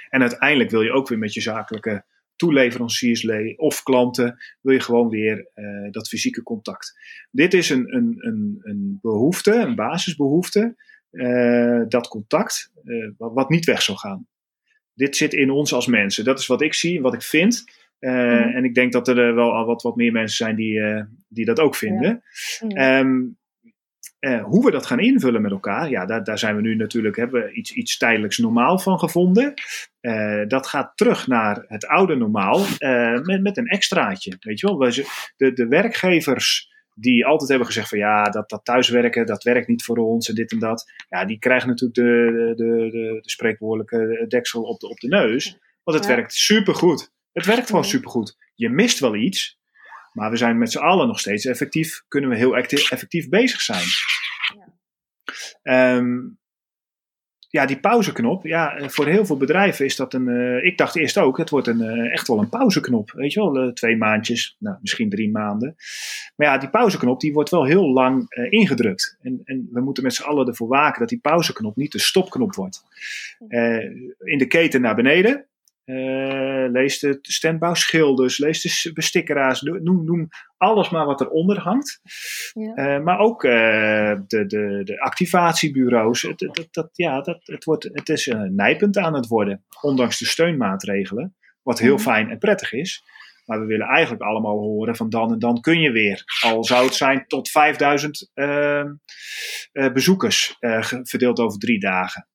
En 0.08 0.20
uiteindelijk 0.20 0.70
wil 0.70 0.82
je 0.82 0.92
ook 0.92 1.08
weer 1.08 1.18
met 1.18 1.34
je 1.34 1.40
zakelijke 1.40 2.04
toeleveranciers 2.44 3.26
of 3.56 3.82
klanten, 3.82 4.36
wil 4.60 4.74
je 4.74 4.80
gewoon 4.80 5.08
weer 5.08 5.50
uh, 5.54 5.90
dat 5.90 6.08
fysieke 6.08 6.42
contact. 6.42 6.98
Dit 7.30 7.54
is 7.54 7.70
een, 7.70 7.94
een, 7.94 8.16
een, 8.18 8.58
een 8.62 8.98
behoefte, 9.02 9.54
een 9.54 9.74
basisbehoefte, 9.74 10.74
uh, 11.10 11.82
dat 11.88 12.08
contact, 12.08 12.70
uh, 12.84 13.10
wat, 13.16 13.48
niet 13.48 13.64
weg 13.64 13.82
zal 13.82 13.96
gaan. 13.96 14.26
Dit 14.94 15.16
zit 15.16 15.32
in 15.32 15.50
ons 15.50 15.72
als 15.72 15.86
mensen. 15.86 16.24
Dat 16.24 16.38
is 16.38 16.46
wat 16.46 16.62
ik 16.62 16.74
zie 16.74 17.00
wat 17.00 17.14
ik 17.14 17.22
vind. 17.22 17.64
Mm. 18.00 18.10
En 18.10 18.64
ik 18.64 18.74
denk 18.74 18.92
dat 18.92 19.08
er 19.08 19.34
wel 19.34 19.52
al 19.52 19.66
wat, 19.66 19.82
wat 19.82 19.96
meer 19.96 20.12
mensen 20.12 20.36
zijn 20.36 20.56
die, 20.56 20.80
die 21.28 21.44
dat 21.44 21.60
ook 21.60 21.74
vinden. 21.74 22.22
Ja. 22.68 22.98
Um, 22.98 23.38
uh, 24.24 24.44
hoe 24.44 24.64
we 24.64 24.70
dat 24.70 24.86
gaan 24.86 25.00
invullen 25.00 25.42
met 25.42 25.50
elkaar, 25.50 25.90
ja, 25.90 26.06
daar, 26.06 26.24
daar 26.24 26.38
zijn 26.38 26.56
we 26.56 26.62
nu 26.62 26.76
natuurlijk, 26.76 27.16
hebben 27.16 27.42
we 27.42 27.52
iets, 27.52 27.72
iets 27.72 27.96
tijdelijks 27.96 28.38
normaal 28.38 28.78
van 28.78 28.98
gevonden. 28.98 29.54
Uh, 30.00 30.46
dat 30.46 30.66
gaat 30.66 30.96
terug 30.96 31.26
naar 31.26 31.64
het 31.68 31.86
oude 31.86 32.16
normaal 32.16 32.64
uh, 32.78 33.20
met, 33.20 33.42
met 33.42 33.56
een 33.56 33.66
extraatje. 33.66 34.36
Weet 34.40 34.60
je 34.60 34.66
wel, 34.66 34.78
de, 35.36 35.52
de 35.52 35.68
werkgevers 35.68 36.72
die 36.94 37.26
altijd 37.26 37.48
hebben 37.48 37.66
gezegd 37.66 37.88
van 37.88 37.98
ja, 37.98 38.22
dat, 38.22 38.48
dat 38.48 38.64
thuiswerken, 38.64 39.26
dat 39.26 39.42
werkt 39.42 39.68
niet 39.68 39.84
voor 39.84 39.96
ons 39.96 40.28
en 40.28 40.34
dit 40.34 40.52
en 40.52 40.58
dat. 40.58 40.92
Ja, 41.08 41.24
die 41.24 41.38
krijgen 41.38 41.68
natuurlijk 41.68 41.98
de, 41.98 42.52
de, 42.56 42.90
de, 42.90 43.18
de 43.20 43.30
spreekwoordelijke 43.30 44.24
deksel 44.28 44.62
op 44.62 44.80
de, 44.80 44.88
op 44.88 44.98
de 44.98 45.08
neus. 45.08 45.58
Want 45.82 45.98
het 45.98 46.06
werkt 46.06 46.34
supergoed. 46.34 47.12
Het 47.32 47.46
werkt 47.46 47.66
gewoon 47.66 47.84
supergoed. 47.84 48.36
Je 48.54 48.70
mist 48.70 48.98
wel 48.98 49.14
iets, 49.14 49.58
maar 50.14 50.30
we 50.30 50.36
zijn 50.36 50.58
met 50.58 50.72
z'n 50.72 50.78
allen 50.78 51.06
nog 51.06 51.20
steeds 51.20 51.44
effectief, 51.44 52.02
kunnen 52.08 52.30
we 52.30 52.36
heel 52.36 52.56
effectief 52.56 53.28
bezig 53.28 53.60
zijn. 53.60 53.84
Ja. 55.62 55.96
Um, 55.96 56.38
ja, 57.54 57.66
die 57.66 57.80
pauzeknop. 57.80 58.44
Ja, 58.44 58.76
eh, 58.76 58.88
voor 58.88 59.06
heel 59.06 59.26
veel 59.26 59.36
bedrijven 59.36 59.84
is 59.84 59.96
dat 59.96 60.14
een. 60.14 60.28
Uh, 60.28 60.64
ik 60.64 60.78
dacht 60.78 60.96
eerst 60.96 61.18
ook, 61.18 61.38
het 61.38 61.50
wordt 61.50 61.66
een, 61.66 61.80
uh, 61.80 62.12
echt 62.12 62.28
wel 62.28 62.38
een 62.38 62.48
pauzeknop. 62.48 63.10
Weet 63.10 63.32
je 63.32 63.40
wel, 63.40 63.66
uh, 63.66 63.72
twee 63.72 63.96
maandjes, 63.96 64.56
nou, 64.58 64.76
misschien 64.80 65.10
drie 65.10 65.30
maanden. 65.30 65.74
Maar 66.36 66.46
ja, 66.46 66.58
die 66.58 66.70
pauzeknop 66.70 67.20
die 67.20 67.32
wordt 67.32 67.50
wel 67.50 67.64
heel 67.64 67.92
lang 67.92 68.26
ingedrukt. 68.50 69.18
En, 69.22 69.40
en 69.44 69.68
we 69.70 69.80
moeten 69.80 70.02
met 70.02 70.14
z'n 70.14 70.22
allen 70.22 70.46
ervoor 70.46 70.68
waken 70.68 71.00
dat 71.00 71.08
die 71.08 71.20
pauzeknop 71.20 71.76
niet 71.76 71.92
de 71.92 72.00
stopknop 72.00 72.54
wordt. 72.54 72.84
in 74.18 74.38
de 74.38 74.46
keten 74.46 74.80
naar 74.80 74.94
beneden 74.94 75.46
uh, 75.84 76.70
lees 76.70 76.98
de 76.98 77.18
standbouwschilders, 77.20 78.38
lees 78.38 78.82
de 78.82 78.92
bestikkeraars, 78.92 79.60
noem, 79.60 80.04
noem 80.04 80.28
alles 80.56 80.90
maar 80.90 81.06
wat 81.06 81.20
eronder 81.20 81.58
hangt. 81.58 82.00
Ja. 82.52 82.96
Uh, 82.96 83.04
maar 83.04 83.18
ook 83.18 83.44
uh, 83.44 83.52
de, 84.26 84.46
de, 84.46 84.80
de 84.84 85.00
activatiebureaus. 85.00 86.22
Het, 86.22 86.40
het, 86.40 86.68
dat, 86.70 86.88
ja, 86.92 87.20
dat, 87.20 87.40
het, 87.44 87.64
wordt, 87.64 87.88
het 87.92 88.08
is 88.08 88.34
nijpend 88.48 88.98
aan 88.98 89.14
het 89.14 89.26
worden, 89.26 89.64
ondanks 89.80 90.18
de 90.18 90.26
steunmaatregelen. 90.26 91.36
Wat 91.62 91.78
heel 91.78 91.98
fijn 91.98 92.30
en 92.30 92.38
prettig 92.38 92.72
is. 92.72 93.02
Maar 93.44 93.60
we 93.60 93.66
willen 93.66 93.86
eigenlijk 93.86 94.22
allemaal 94.22 94.58
horen 94.58 94.96
van 94.96 95.10
dan 95.10 95.32
en 95.32 95.38
dan 95.38 95.60
kun 95.60 95.80
je 95.80 95.90
weer. 95.90 96.24
Al 96.40 96.64
zou 96.64 96.84
het 96.84 96.94
zijn 96.94 97.24
tot 97.26 97.50
5000 97.50 98.30
bezoekers 99.72 100.56
verdeeld 101.02 101.38
over 101.38 101.58
drie 101.58 101.80
dagen. 101.80 102.28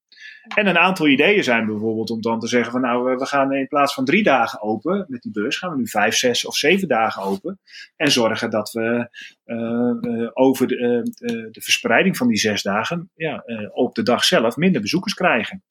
En 0.47 0.67
een 0.67 0.77
aantal 0.77 1.07
ideeën 1.07 1.43
zijn 1.43 1.65
bijvoorbeeld 1.65 2.09
om 2.09 2.21
dan 2.21 2.39
te 2.39 2.47
zeggen 2.47 2.71
van 2.71 2.81
nou, 2.81 3.17
we 3.17 3.25
gaan 3.25 3.53
in 3.53 3.67
plaats 3.67 3.93
van 3.93 4.05
drie 4.05 4.23
dagen 4.23 4.61
open 4.61 5.05
met 5.07 5.21
die 5.21 5.31
beurs, 5.31 5.57
gaan 5.57 5.71
we 5.71 5.77
nu 5.77 5.87
vijf, 5.87 6.15
zes 6.15 6.45
of 6.45 6.55
zeven 6.55 6.87
dagen 6.87 7.21
open. 7.21 7.59
En 7.95 8.11
zorgen 8.11 8.49
dat 8.49 8.71
we 8.71 9.09
uh, 9.45 10.29
over 10.33 10.67
de, 10.67 10.75
uh, 10.75 11.51
de, 11.51 11.61
verspreiding 11.61 12.17
van 12.17 12.27
die 12.27 12.37
zes 12.37 12.61
dagen 12.61 13.11
ja, 13.15 13.43
op 13.73 13.95
de 13.95 14.03
dag 14.03 14.23
zelf 14.23 14.55
minder 14.55 14.81
bezoekers 14.81 15.13
krijgen. 15.13 15.63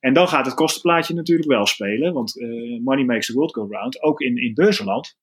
En 0.00 0.12
dan 0.12 0.28
gaat 0.28 0.46
het 0.46 0.54
kostenplaatje 0.54 1.14
natuurlijk 1.14 1.48
wel 1.48 1.66
spelen, 1.66 2.12
want 2.12 2.34
money 2.82 3.04
makes 3.04 3.26
the 3.26 3.32
world 3.32 3.54
go 3.54 3.66
round, 3.70 4.02
ook 4.02 4.20
in, 4.20 4.36
in 4.36 4.54
beurzenland. 4.54 5.16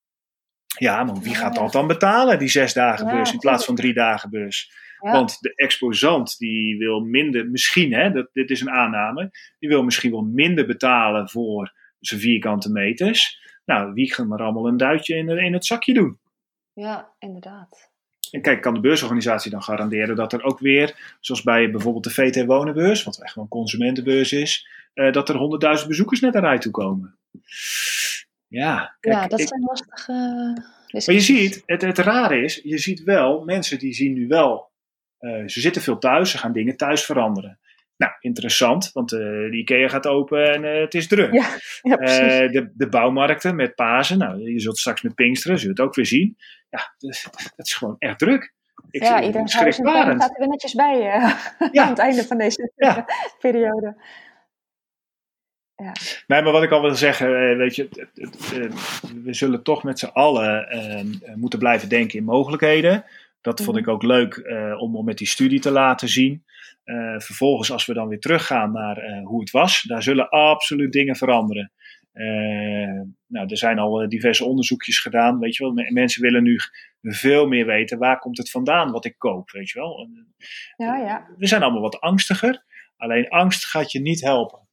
Ja, 0.77 1.03
maar 1.03 1.19
wie 1.19 1.35
gaat 1.35 1.55
dat 1.55 1.71
dan 1.71 1.87
betalen, 1.87 2.39
die 2.39 2.49
zes 2.49 2.73
dagen 2.73 3.05
beurs 3.05 3.33
in 3.33 3.39
plaats 3.39 3.65
van 3.65 3.75
drie 3.75 3.93
dagen 3.93 4.29
beurs? 4.29 4.71
Want 4.99 5.37
de 5.39 5.55
exposant 5.55 6.37
die 6.37 6.77
wil 6.77 6.99
minder, 6.99 7.49
misschien, 7.49 7.93
hè, 7.93 8.11
dat, 8.11 8.29
dit 8.33 8.49
is 8.49 8.61
een 8.61 8.69
aanname, 8.69 9.31
die 9.59 9.69
wil 9.69 9.83
misschien 9.83 10.11
wel 10.11 10.23
minder 10.23 10.65
betalen 10.65 11.29
voor 11.29 11.73
zijn 11.99 12.19
vierkante 12.19 12.71
meters. 12.71 13.39
Nou, 13.65 13.93
wie 13.93 14.13
gaat 14.13 14.27
maar 14.27 14.41
allemaal 14.41 14.67
een 14.67 14.77
duitje 14.77 15.15
in, 15.15 15.29
in 15.29 15.53
het 15.53 15.65
zakje 15.65 15.93
doen? 15.93 16.19
Ja, 16.73 17.09
inderdaad. 17.19 17.91
En 18.31 18.41
kijk, 18.41 18.61
kan 18.61 18.73
de 18.73 18.79
beursorganisatie 18.79 19.51
dan 19.51 19.63
garanderen 19.63 20.15
dat 20.15 20.33
er 20.33 20.43
ook 20.43 20.59
weer, 20.59 21.15
zoals 21.19 21.41
bij 21.41 21.71
bijvoorbeeld 21.71 22.03
de 22.03 22.09
VT 22.09 22.45
Wonenbeurs, 22.45 23.03
wat 23.03 23.21
echt 23.21 23.35
wel 23.35 23.43
een 23.43 23.49
consumentenbeurs 23.49 24.31
is, 24.31 24.67
uh, 24.93 25.11
dat 25.11 25.29
er 25.29 25.79
100.000 25.81 25.87
bezoekers 25.87 26.19
net 26.19 26.35
eruit 26.35 26.61
toe 26.61 26.71
komen. 26.71 27.17
Ja, 28.47 28.97
kijk, 28.99 29.15
ja 29.15 29.27
dat 29.27 29.41
zijn 29.41 29.61
lastige. 29.61 30.11
Maar 30.91 31.15
je 31.15 31.19
ziet, 31.19 31.63
het, 31.65 31.81
het 31.81 31.97
rare 31.97 32.43
is, 32.43 32.59
je 32.63 32.77
ziet 32.77 33.03
wel, 33.03 33.43
mensen 33.43 33.79
die 33.79 33.93
zien 33.93 34.13
nu 34.13 34.27
wel 34.27 34.67
uh, 35.19 35.47
ze 35.47 35.59
zitten 35.61 35.81
veel 35.81 35.97
thuis, 35.97 36.31
ze 36.31 36.37
gaan 36.37 36.51
dingen 36.51 36.77
thuis 36.77 37.05
veranderen. 37.05 37.59
Nou, 37.97 38.11
interessant, 38.19 38.91
want 38.93 39.11
uh, 39.11 39.19
de 39.19 39.57
IKEA 39.57 39.87
gaat 39.87 40.07
open 40.07 40.53
en 40.53 40.63
uh, 40.63 40.81
het 40.81 40.93
is 40.93 41.07
druk. 41.07 41.33
Ja, 41.33 41.47
ja, 41.81 41.95
de, 42.47 42.71
de 42.75 42.89
bouwmarkten 42.89 43.55
met 43.55 43.75
Pasen, 43.75 44.17
nou, 44.17 44.51
je 44.51 44.59
zult 44.59 44.77
straks 44.77 45.01
met 45.01 45.15
Pinksteren, 45.15 45.59
zult 45.59 45.77
het 45.77 45.87
ook 45.87 45.95
weer 45.95 46.05
zien. 46.05 46.37
Ja, 46.69 46.93
dat 46.97 47.65
is 47.65 47.73
gewoon 47.73 47.95
echt 47.99 48.19
druk. 48.19 48.55
Ik 48.89 49.03
ja, 49.03 49.23
iedereen 49.23 49.47
staat 49.47 49.79
er 49.79 50.35
weer 50.37 50.47
netjes 50.47 50.73
bij 50.73 50.99
ja. 50.99 51.83
aan 51.83 51.89
het 51.89 51.99
einde 51.99 52.23
van 52.23 52.37
deze 52.37 52.71
periode. 53.39 53.95
Ja. 55.83 55.91
Nee, 56.27 56.41
maar 56.41 56.51
wat 56.51 56.63
ik 56.63 56.71
al 56.71 56.81
wil 56.81 56.95
zeggen, 56.95 57.57
weet 57.57 57.75
je, 57.75 57.89
we 59.23 59.33
zullen 59.33 59.63
toch 59.63 59.83
met 59.83 59.99
z'n 59.99 60.05
allen 60.05 60.67
moeten 61.35 61.59
blijven 61.59 61.89
denken 61.89 62.19
in 62.19 62.25
mogelijkheden. 62.25 63.05
Dat 63.41 63.61
vond 63.61 63.77
mhm. 63.77 63.79
ik 63.79 63.87
ook 63.87 64.03
leuk 64.03 64.35
uh, 64.35 64.81
om, 64.81 64.95
om 64.95 65.05
met 65.05 65.17
die 65.17 65.27
studie 65.27 65.59
te 65.59 65.71
laten 65.71 66.07
zien. 66.07 66.43
Uh, 66.85 67.19
vervolgens, 67.19 67.71
als 67.71 67.85
we 67.85 67.93
dan 67.93 68.07
weer 68.07 68.19
teruggaan 68.19 68.71
naar 68.71 69.21
hoe 69.23 69.39
het 69.39 69.51
was, 69.51 69.81
daar 69.81 70.03
zullen 70.03 70.29
absoluut 70.29 70.91
dingen 70.91 71.15
veranderen. 71.15 71.71
nou, 73.27 73.47
er 73.47 73.57
zijn 73.57 73.79
al 73.79 74.09
diverse 74.09 74.45
onderzoekjes 74.45 74.99
gedaan. 74.99 75.39
Weet 75.39 75.55
je 75.55 75.63
wel, 75.63 75.73
mensen 75.89 76.21
willen 76.21 76.43
nu 76.43 76.59
veel 77.01 77.47
meer 77.47 77.65
weten 77.65 77.97
waar 77.97 78.19
komt 78.19 78.37
het 78.37 78.51
vandaan 78.51 78.91
wat 78.91 79.05
ik 79.05 79.15
koop. 79.17 79.51
Weet 79.51 79.69
je 79.69 79.79
wel. 79.79 80.09
Ja, 80.77 80.97
ja. 80.97 81.27
We 81.37 81.47
zijn 81.47 81.63
allemaal 81.63 81.81
wat 81.81 81.99
angstiger. 81.99 82.63
Alleen 82.97 83.29
angst 83.29 83.65
gaat 83.65 83.91
je 83.91 83.99
niet 83.99 84.21
helpen. 84.21 84.66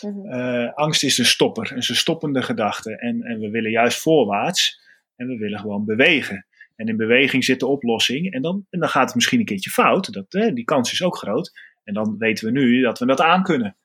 Mhm. 0.00 0.68
angst 0.74 1.04
is 1.04 1.18
een 1.18 1.24
stopper, 1.24 1.72
een 1.72 1.82
stoppende 1.82 2.42
gedachte. 2.42 2.98
En, 2.98 3.22
en 3.22 3.38
we 3.40 3.50
willen 3.50 3.70
juist 3.70 3.98
voorwaarts 3.98 4.80
en 5.16 5.26
we 5.26 5.36
willen 5.36 5.58
gewoon 5.58 5.84
bewegen. 5.84 6.46
En 6.76 6.88
in 6.88 6.96
beweging 6.96 7.44
zit 7.44 7.60
de 7.60 7.66
oplossing. 7.66 8.32
En 8.32 8.42
dan, 8.42 8.66
en 8.70 8.80
dan 8.80 8.88
gaat 8.88 9.06
het 9.06 9.14
misschien 9.14 9.38
een 9.38 9.44
keertje 9.44 9.70
fout. 9.70 10.12
Dat, 10.12 10.30
die 10.30 10.64
kans 10.64 10.92
is 10.92 11.02
ook 11.02 11.16
groot. 11.16 11.52
En 11.84 11.94
dan 11.94 12.18
weten 12.18 12.44
we 12.44 12.50
nu 12.50 12.82
dat 12.82 12.98
we 12.98 13.06
dat 13.06 13.20
aan 13.20 13.42
kunnen. 13.42 13.76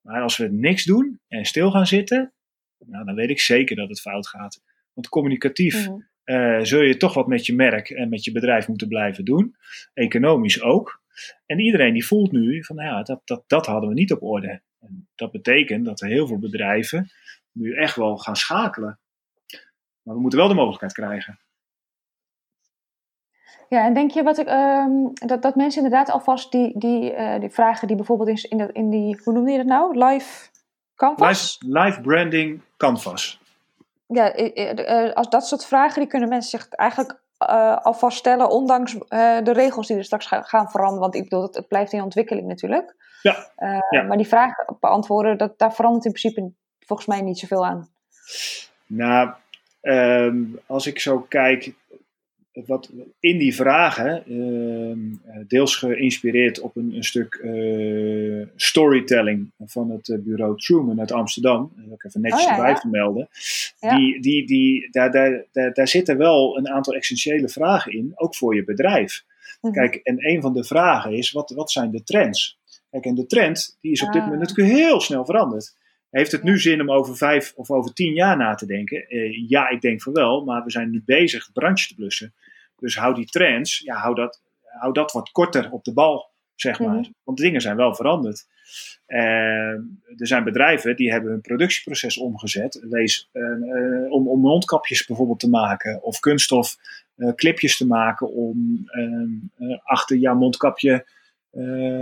Maar 0.00 0.22
als 0.22 0.36
we 0.36 0.48
niks 0.50 0.84
doen 0.84 1.20
en 1.28 1.44
stil 1.44 1.70
gaan 1.70 1.86
zitten, 1.86 2.32
nou, 2.78 3.04
dan 3.04 3.14
weet 3.14 3.30
ik 3.30 3.40
zeker 3.40 3.76
dat 3.76 3.88
het 3.88 4.00
fout 4.00 4.28
gaat. 4.28 4.62
Want 4.92 5.08
communicatief 5.08 5.88
mhm. 5.88 6.00
eh, 6.24 6.60
zul 6.62 6.80
je 6.80 6.96
toch 6.96 7.14
wat 7.14 7.26
met 7.26 7.46
je 7.46 7.54
merk 7.54 7.90
en 7.90 8.08
met 8.08 8.24
je 8.24 8.32
bedrijf 8.32 8.68
moeten 8.68 8.88
blijven 8.88 9.24
doen. 9.24 9.56
Economisch 9.94 10.62
ook. 10.62 11.02
En 11.46 11.58
iedereen 11.58 11.92
die 11.92 12.06
voelt 12.06 12.32
nu 12.32 12.64
van, 12.64 12.76
nou 12.76 12.88
ja, 12.88 13.02
dat, 13.02 13.20
dat, 13.24 13.44
dat 13.46 13.66
hadden 13.66 13.88
we 13.88 13.94
niet 13.94 14.12
op 14.12 14.22
orde. 14.22 14.62
En 14.86 15.08
dat 15.14 15.30
betekent 15.30 15.84
dat 15.84 16.00
er 16.00 16.08
heel 16.08 16.26
veel 16.26 16.38
bedrijven 16.38 17.10
nu 17.52 17.74
echt 17.74 17.96
wel 17.96 18.16
gaan 18.16 18.36
schakelen. 18.36 18.98
Maar 20.02 20.14
we 20.14 20.20
moeten 20.20 20.38
wel 20.38 20.48
de 20.48 20.54
mogelijkheid 20.54 20.92
krijgen. 20.92 21.38
Ja, 23.68 23.84
en 23.84 23.94
denk 23.94 24.10
je 24.10 24.22
wat 24.22 24.38
ik, 24.38 24.46
ehm, 24.46 24.90
dat, 25.12 25.42
dat 25.42 25.54
mensen 25.54 25.82
inderdaad 25.82 26.10
alvast 26.10 26.52
die, 26.52 26.78
die, 26.78 27.12
uh, 27.12 27.40
die 27.40 27.50
vragen 27.50 27.86
die 27.86 27.96
bijvoorbeeld 27.96 28.28
in, 28.28 28.58
in, 28.58 28.72
in 28.72 28.90
die, 28.90 29.20
hoe 29.24 29.32
noem 29.32 29.48
je 29.48 29.56
dat 29.56 29.66
nou? 29.66 30.04
Live 30.04 30.48
canvas? 30.94 31.58
Live, 31.60 31.78
live 31.78 32.00
branding 32.00 32.60
canvas. 32.76 33.40
Ja, 34.06 34.32
eh, 34.32 35.12
als 35.12 35.28
dat 35.28 35.46
soort 35.46 35.66
vragen, 35.66 36.00
die 36.00 36.08
kunnen 36.08 36.28
mensen 36.28 36.60
zich 36.60 36.68
eigenlijk 36.68 37.22
uh, 37.50 37.76
alvast 37.76 38.18
stellen, 38.18 38.50
ondanks 38.50 38.92
de 39.08 39.52
regels 39.52 39.86
die 39.86 39.96
er 39.96 40.04
straks 40.04 40.26
gaan 40.26 40.70
veranderen. 40.70 41.00
Want 41.00 41.14
ik 41.14 41.22
bedoel, 41.22 41.42
het, 41.42 41.68
blijft 41.68 41.92
in 41.92 42.02
ontwikkeling 42.02 42.46
natuurlijk. 42.46 42.96
Ja, 43.22 43.52
ja. 43.90 44.02
Maar 44.02 44.16
die 44.16 44.28
vragen 44.28 44.76
beantwoorden, 44.80 45.38
dat, 45.38 45.58
daar 45.58 45.74
verandert 45.74 46.04
in 46.04 46.12
principe 46.12 46.52
volgens 46.86 47.08
mij 47.08 47.20
niet 47.20 47.38
zoveel 47.38 47.66
aan. 47.66 47.88
Nou, 48.86 49.30
ehm, 49.80 50.42
als 50.66 50.86
ik 50.86 51.00
zo 51.00 51.20
kijk, 51.20 51.74
wat 52.66 52.90
in 53.20 53.38
die 53.38 53.54
vragen, 53.54 54.26
ehm, 54.26 54.98
deels 55.48 55.76
geïnspireerd 55.76 56.60
op 56.60 56.76
een, 56.76 56.96
een 56.96 57.04
stuk 57.04 57.40
uh, 57.44 58.46
storytelling 58.56 59.52
van 59.66 59.90
het 59.90 60.08
eh, 60.08 60.18
bureau 60.18 60.56
Truman 60.56 61.00
uit 61.00 61.12
Amsterdam, 61.12 61.72
dat 61.76 61.84
wil 61.84 61.94
ik 61.94 62.04
even 62.04 62.20
netjes 62.20 62.44
oh, 62.44 62.50
erbij 62.50 62.70
ja. 62.70 62.76
vermelden, 62.76 63.28
Die, 63.78 64.20
die, 64.20 64.46
die, 64.46 64.88
daar, 64.90 65.10
daar, 65.10 65.44
daar, 65.52 65.72
daar 65.72 65.88
zitten 65.88 66.16
wel 66.16 66.58
een 66.58 66.68
aantal 66.68 66.94
essentiële 66.94 67.48
vragen 67.48 67.92
in, 67.92 68.12
ook 68.14 68.34
voor 68.34 68.54
je 68.54 68.64
bedrijf. 68.64 69.24
Mhm. 69.60 69.72
Kijk, 69.72 69.94
en 69.94 70.28
een 70.28 70.40
van 70.40 70.52
de 70.52 70.64
vragen 70.64 71.12
is, 71.12 71.32
wat, 71.32 71.50
wat 71.50 71.70
zijn 71.70 71.90
de 71.90 72.02
trends? 72.02 72.58
Kijk, 72.90 73.04
en 73.04 73.14
de 73.14 73.26
trend, 73.26 73.78
die 73.80 73.92
is 73.92 74.02
op 74.02 74.12
dit 74.12 74.22
ah. 74.22 74.28
moment 74.28 74.48
natuurlijk 74.48 74.76
heel 74.76 75.00
snel 75.00 75.24
veranderd. 75.24 75.76
Heeft 76.14 76.32
het 76.32 76.42
nu 76.42 76.58
zin 76.58 76.80
om 76.80 76.90
over 76.90 77.16
vijf 77.16 77.52
of 77.56 77.70
over 77.70 77.92
tien 77.92 78.14
jaar 78.14 78.36
na 78.36 78.54
te 78.54 78.66
denken? 78.66 79.14
Uh, 79.14 79.48
ja, 79.48 79.68
ik 79.68 79.80
denk 79.80 80.02
van 80.02 80.12
wel, 80.12 80.44
maar 80.44 80.64
we 80.64 80.70
zijn 80.70 80.90
nu 80.90 81.02
bezig 81.04 81.52
brandje 81.52 81.88
te 81.88 81.94
blussen. 81.94 82.34
Dus 82.78 82.96
hou 82.96 83.14
die 83.14 83.26
trends, 83.26 83.78
ja, 83.78 83.96
hou 83.96 84.14
dat, 84.14 84.42
hou 84.62 84.92
dat 84.92 85.12
wat 85.12 85.30
korter 85.30 85.70
op 85.70 85.84
de 85.84 85.92
bal, 85.92 86.30
zeg 86.54 86.78
maar. 86.78 86.94
Mhm. 86.94 87.10
Want 87.24 87.38
de 87.38 87.44
dingen 87.44 87.60
zijn 87.60 87.76
wel 87.76 87.94
veranderd. 87.94 88.46
Uh, 89.06 89.18
er 89.18 90.26
zijn 90.26 90.44
bedrijven 90.44 90.96
die 90.96 91.10
hebben 91.10 91.30
hun 91.30 91.40
productieproces 91.40 92.18
omgezet. 92.18 92.86
Wees, 92.90 93.28
uh, 93.32 94.12
om, 94.12 94.28
om 94.28 94.40
mondkapjes 94.40 95.06
bijvoorbeeld 95.06 95.40
te 95.40 95.48
maken 95.48 96.02
of 96.02 96.20
kunststof 96.20 96.76
clipjes 97.36 97.76
te 97.76 97.86
maken 97.86 98.32
om 98.32 98.88
achter 99.82 100.16
jouw 100.16 100.34
mondkapje 100.34 101.06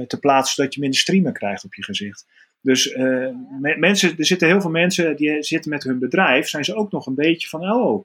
te 0.06 0.16
plaatsen 0.20 0.54
zodat 0.54 0.74
je 0.74 0.80
minder 0.80 0.98
streamen 0.98 1.32
krijgt 1.32 1.64
op 1.64 1.74
je 1.74 1.84
gezicht. 1.84 2.26
Dus 2.62 2.86
uh, 2.86 3.28
mensen, 3.60 4.18
er 4.18 4.26
zitten 4.26 4.48
heel 4.48 4.60
veel 4.60 4.70
mensen 4.70 5.16
die 5.16 5.42
zitten 5.42 5.70
met 5.70 5.82
hun 5.82 5.98
bedrijf, 5.98 6.48
zijn 6.48 6.64
ze 6.64 6.74
ook 6.74 6.90
nog 6.92 7.06
een 7.06 7.14
beetje 7.14 7.48
van, 7.48 7.72
oh, 7.72 8.04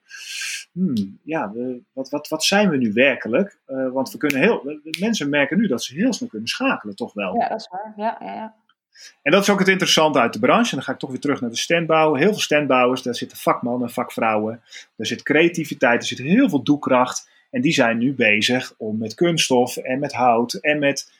hmm, 0.71 1.19
ja, 1.23 1.51
we, 1.51 1.81
wat, 1.93 2.09
wat, 2.09 2.27
wat 2.27 2.43
zijn 2.43 2.69
we 2.69 2.77
nu 2.77 2.91
werkelijk? 2.93 3.57
Uh, 3.67 3.91
want 3.91 4.11
we 4.11 4.17
kunnen 4.17 4.39
heel, 4.39 4.79
mensen 4.99 5.29
merken 5.29 5.57
nu 5.57 5.67
dat 5.67 5.83
ze 5.83 5.93
heel 5.93 6.13
snel 6.13 6.29
kunnen 6.29 6.47
schakelen, 6.47 6.95
toch 6.95 7.13
wel. 7.13 7.35
Ja, 7.35 7.49
dat 7.49 7.59
is 7.59 7.67
waar. 7.67 7.93
Ja, 7.97 8.17
ja, 8.19 8.33
ja. 8.33 8.55
En 9.21 9.31
dat 9.31 9.41
is 9.41 9.49
ook 9.49 9.59
het 9.59 9.67
interessante 9.67 10.19
uit 10.19 10.33
de 10.33 10.39
branche. 10.39 10.69
En 10.69 10.75
dan 10.75 10.85
ga 10.85 10.91
ik 10.91 10.99
toch 10.99 11.09
weer 11.09 11.19
terug 11.19 11.41
naar 11.41 11.49
de 11.49 11.57
standbouw. 11.57 12.13
Heel 12.13 12.31
veel 12.31 12.39
standbouwers, 12.39 13.01
daar 13.01 13.15
zitten 13.15 13.37
vakmannen, 13.37 13.89
vakvrouwen. 13.89 14.61
Er 14.95 15.05
zit 15.05 15.23
creativiteit, 15.23 16.01
er 16.01 16.07
zit 16.07 16.17
heel 16.17 16.49
veel 16.49 16.63
doekracht. 16.63 17.29
En 17.51 17.61
die 17.61 17.73
zijn 17.73 17.97
nu 17.97 18.13
bezig 18.13 18.73
om 18.77 18.97
met 18.97 19.13
kunststof 19.13 19.77
en 19.77 19.99
met 19.99 20.13
hout 20.13 20.53
en 20.53 20.79
met 20.79 21.11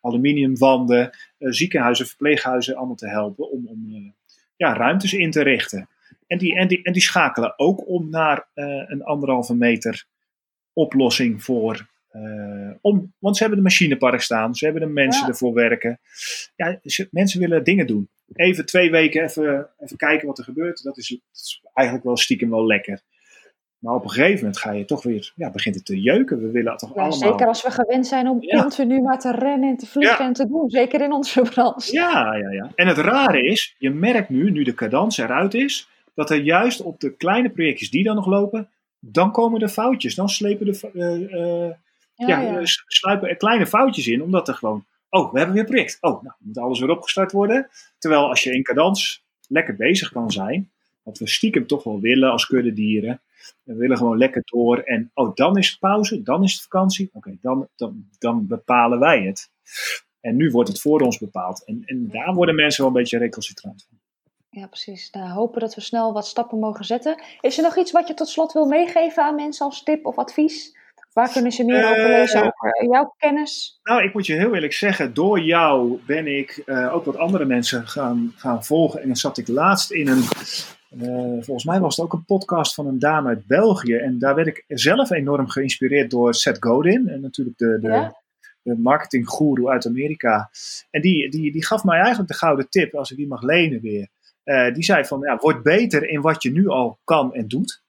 aluminiumwanden, 0.00 1.10
ziekenhuizen, 1.38 2.06
verpleeghuizen 2.06 2.76
allemaal 2.76 2.96
te 2.96 3.08
helpen 3.08 3.50
om, 3.50 3.66
om 3.66 4.14
ja, 4.56 4.74
ruimtes 4.74 5.12
in 5.12 5.30
te 5.30 5.42
richten. 5.42 5.88
En 6.26 6.38
die, 6.38 6.56
en, 6.56 6.68
die, 6.68 6.82
en 6.82 6.92
die 6.92 7.02
schakelen 7.02 7.58
ook 7.58 7.88
om 7.88 8.10
naar 8.10 8.46
een 8.86 9.02
anderhalve 9.02 9.54
meter 9.54 10.06
oplossing 10.72 11.44
voor. 11.44 11.86
om, 12.80 13.12
want 13.18 13.36
ze 13.36 13.42
hebben 13.42 13.58
de 13.58 13.68
machinepark 13.68 14.20
staan, 14.20 14.54
ze 14.54 14.64
hebben 14.64 14.82
de 14.82 14.92
mensen 14.92 15.28
ervoor 15.28 15.54
werken. 15.54 16.00
Ja, 16.56 16.80
mensen 17.10 17.40
willen 17.40 17.64
dingen 17.64 17.86
doen. 17.86 18.08
Even 18.32 18.66
twee 18.66 18.90
weken 18.90 19.24
even, 19.24 19.68
even 19.78 19.96
kijken 19.96 20.26
wat 20.26 20.38
er 20.38 20.44
gebeurt. 20.44 20.82
Dat 20.82 20.98
is, 20.98 21.08
dat 21.08 21.18
is 21.32 21.62
eigenlijk 21.72 22.06
wel 22.06 22.16
stiekem 22.16 22.50
wel 22.50 22.66
lekker. 22.66 23.02
Maar 23.86 23.94
op 23.94 24.04
een 24.04 24.10
gegeven 24.10 24.38
moment 24.38 24.58
ga 24.58 24.70
je 24.70 24.84
toch 24.84 25.02
weer, 25.02 25.32
ja, 25.34 25.50
begint 25.50 25.74
het 25.74 25.84
te 25.84 26.00
jeuken. 26.00 26.40
We 26.40 26.50
willen 26.50 26.76
toch 26.76 26.94
allemaal... 26.94 27.12
Zeker 27.12 27.46
als 27.46 27.62
we 27.62 27.70
gewend 27.70 28.06
zijn 28.06 28.28
om 28.28 28.40
continu 28.40 29.00
maar 29.00 29.18
te 29.18 29.32
rennen 29.32 29.68
en 29.68 29.76
te 29.76 29.86
vliegen 29.86 30.24
en 30.24 30.32
te 30.32 30.46
doen. 30.46 30.70
Zeker 30.70 31.00
in 31.00 31.12
onze 31.12 31.42
branche. 31.42 31.92
Ja, 31.92 32.34
ja, 32.34 32.50
ja. 32.50 32.70
En 32.74 32.86
het 32.86 32.98
rare 32.98 33.40
is, 33.40 33.74
je 33.78 33.90
merkt 33.90 34.28
nu, 34.28 34.50
nu 34.50 34.64
de 34.64 34.74
cadans 34.74 35.18
eruit 35.18 35.54
is, 35.54 35.88
dat 36.14 36.30
er 36.30 36.40
juist 36.40 36.80
op 36.82 37.00
de 37.00 37.16
kleine 37.16 37.50
projectjes 37.50 37.90
die 37.90 38.04
dan 38.04 38.14
nog 38.14 38.26
lopen, 38.26 38.68
dan 38.98 39.32
komen 39.32 39.60
er 39.60 39.68
foutjes. 39.68 40.14
Dan 40.14 40.28
slepen 40.28 40.66
de, 40.66 40.90
uh, 40.94 42.28
ja, 42.28 42.40
ja, 42.40 42.60
sluipen 42.86 43.28
er 43.28 43.36
kleine 43.36 43.66
foutjes 43.66 44.06
in, 44.06 44.22
omdat 44.22 44.48
er 44.48 44.54
gewoon, 44.54 44.84
oh, 45.10 45.32
we 45.32 45.38
hebben 45.38 45.54
weer 45.54 45.64
een 45.64 45.70
project. 45.70 45.98
Oh, 46.00 46.22
nou, 46.22 46.34
moet 46.38 46.58
alles 46.58 46.80
weer 46.80 46.90
opgestart 46.90 47.32
worden. 47.32 47.68
Terwijl 47.98 48.28
als 48.28 48.42
je 48.42 48.54
in 48.54 48.62
cadans 48.62 49.24
lekker 49.48 49.76
bezig 49.76 50.12
kan 50.12 50.30
zijn, 50.30 50.70
wat 51.02 51.18
we 51.18 51.28
stiekem 51.28 51.66
toch 51.66 51.82
wel 51.82 52.00
willen 52.00 52.30
als 52.30 52.46
kudde 52.46 52.72
dieren, 52.72 53.20
we 53.62 53.74
willen 53.74 53.96
gewoon 53.96 54.18
lekker 54.18 54.42
door. 54.44 54.78
En 54.78 55.10
oh, 55.14 55.34
dan 55.34 55.56
is 55.56 55.68
het 55.68 55.78
pauze, 55.78 56.22
dan 56.22 56.42
is 56.42 56.52
het 56.52 56.62
vakantie. 56.62 57.10
Oké, 57.12 57.36
dan, 57.40 57.68
dan, 57.76 58.08
dan 58.18 58.46
bepalen 58.46 58.98
wij 58.98 59.22
het. 59.22 59.50
En 60.20 60.36
nu 60.36 60.50
wordt 60.50 60.68
het 60.68 60.80
voor 60.80 61.00
ons 61.00 61.18
bepaald. 61.18 61.64
En, 61.64 61.82
en 61.84 62.08
daar 62.08 62.34
worden 62.34 62.54
mensen 62.54 62.84
wel 62.84 62.92
een 62.92 62.98
beetje 62.98 63.18
recalcitrant 63.18 63.86
van. 63.88 63.98
Ja, 64.60 64.66
precies. 64.66 65.10
Nou, 65.10 65.30
hopen 65.30 65.60
dat 65.60 65.74
we 65.74 65.80
snel 65.80 66.12
wat 66.12 66.26
stappen 66.26 66.58
mogen 66.58 66.84
zetten. 66.84 67.22
Is 67.40 67.56
er 67.56 67.62
nog 67.62 67.76
iets 67.76 67.92
wat 67.92 68.08
je 68.08 68.14
tot 68.14 68.28
slot 68.28 68.52
wil 68.52 68.66
meegeven 68.66 69.24
aan 69.24 69.34
mensen 69.34 69.66
als 69.66 69.82
tip 69.82 70.06
of 70.06 70.16
advies? 70.16 70.76
Waar 71.12 71.32
kunnen 71.32 71.52
ze 71.52 71.64
meer 71.64 71.84
over 71.84 72.08
lezen 72.08 72.40
uh, 72.40 72.46
over 72.46 72.90
jouw 72.90 73.14
kennis? 73.18 73.80
Nou, 73.82 74.02
ik 74.02 74.14
moet 74.14 74.26
je 74.26 74.34
heel 74.34 74.54
eerlijk 74.54 74.72
zeggen, 74.72 75.14
door 75.14 75.40
jou 75.40 76.00
ben 76.06 76.26
ik 76.38 76.62
uh, 76.66 76.94
ook 76.94 77.04
wat 77.04 77.16
andere 77.16 77.44
mensen 77.44 77.88
gaan, 77.88 78.32
gaan 78.36 78.64
volgen. 78.64 79.00
En 79.00 79.06
dan 79.06 79.16
zat 79.16 79.38
ik 79.38 79.48
laatst 79.48 79.90
in 79.90 80.08
een 80.08 80.22
uh, 80.90 81.42
volgens 81.42 81.64
mij 81.64 81.80
was 81.80 81.96
het 81.96 82.04
ook 82.04 82.12
een 82.12 82.24
podcast 82.24 82.74
van 82.74 82.86
een 82.86 82.98
dame 82.98 83.28
uit 83.28 83.46
België. 83.46 83.94
En 83.94 84.18
daar 84.18 84.34
werd 84.34 84.46
ik 84.46 84.64
zelf 84.68 85.10
enorm 85.10 85.48
geïnspireerd 85.48 86.10
door 86.10 86.34
Seth 86.34 86.62
Godin. 86.62 87.08
En 87.08 87.20
natuurlijk 87.20 87.58
de, 87.58 87.78
de, 87.80 87.88
ja? 87.88 88.22
de 88.62 88.76
marketinggoeroe 88.76 89.70
uit 89.70 89.86
Amerika. 89.86 90.50
En 90.90 91.00
die, 91.00 91.30
die, 91.30 91.52
die 91.52 91.66
gaf 91.66 91.84
mij 91.84 91.98
eigenlijk 91.98 92.28
de 92.28 92.36
gouden 92.36 92.68
tip, 92.68 92.94
als 92.94 93.10
ik 93.10 93.16
die 93.16 93.26
mag 93.26 93.42
lenen 93.42 93.80
weer. 93.80 94.08
Uh, 94.44 94.74
die 94.74 94.84
zei 94.84 95.04
van, 95.04 95.20
ja, 95.20 95.36
word 95.36 95.62
beter 95.62 96.08
in 96.08 96.20
wat 96.20 96.42
je 96.42 96.50
nu 96.50 96.68
al 96.68 96.98
kan 97.04 97.34
en 97.34 97.48
doet. 97.48 97.82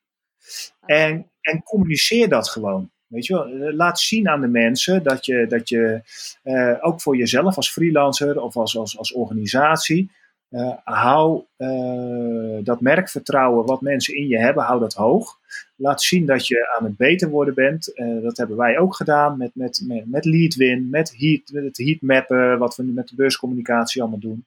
En, 0.86 1.32
en 1.42 1.64
communiceer 1.64 2.30
dat 2.30 2.50
gewoon. 2.50 2.92
Weet 3.08 3.26
je 3.26 3.34
wel, 3.34 3.46
eh, 3.46 3.74
laat 3.74 4.00
zien 4.00 4.30
aan 4.30 4.42
de 4.42 4.48
mensen 4.48 5.04
dat 5.04 5.26
je, 5.26 5.46
dat 5.48 5.70
je 5.70 6.02
uh, 6.44 6.78
ook 6.82 7.02
voor 7.02 7.18
jezelf 7.18 7.56
als 7.56 7.72
freelancer 7.72 8.42
of 8.42 8.56
als, 8.56 8.78
als, 8.78 8.98
als 8.98 9.14
organisatie, 9.14 10.12
uh, 10.50 10.74
hou 10.84 11.44
uh, 11.58 12.58
dat 12.64 12.82
merkvertrouwen 12.82 13.66
wat 13.66 13.82
mensen 13.82 14.16
in 14.16 14.28
je 14.28 14.38
hebben, 14.38 14.64
hou 14.64 14.80
dat 14.80 14.94
hoog. 14.94 15.40
Laat 15.76 16.02
zien 16.02 16.26
dat 16.26 16.48
je 16.48 16.76
aan 16.78 16.86
het 16.86 16.98
beter 16.98 17.30
worden 17.30 17.54
bent. 17.54 17.92
Uh, 17.96 18.24
dat 18.24 18.38
hebben 18.38 18.58
wij 18.58 18.78
ook 18.78 18.96
gedaan 18.96 19.38
met, 19.38 19.52
met, 19.54 19.84
met, 20.06 20.26
Leadwin, 20.26 20.90
met, 20.90 21.16
heat, 21.18 21.42
met 21.52 21.64
het 21.64 21.78
heatmappen, 21.78 22.58
wat 22.58 22.76
we 22.76 22.84
met 22.84 23.08
de 23.08 23.16
beurscommunicatie 23.16 24.02
allemaal 24.02 24.20
doen. 24.20 24.46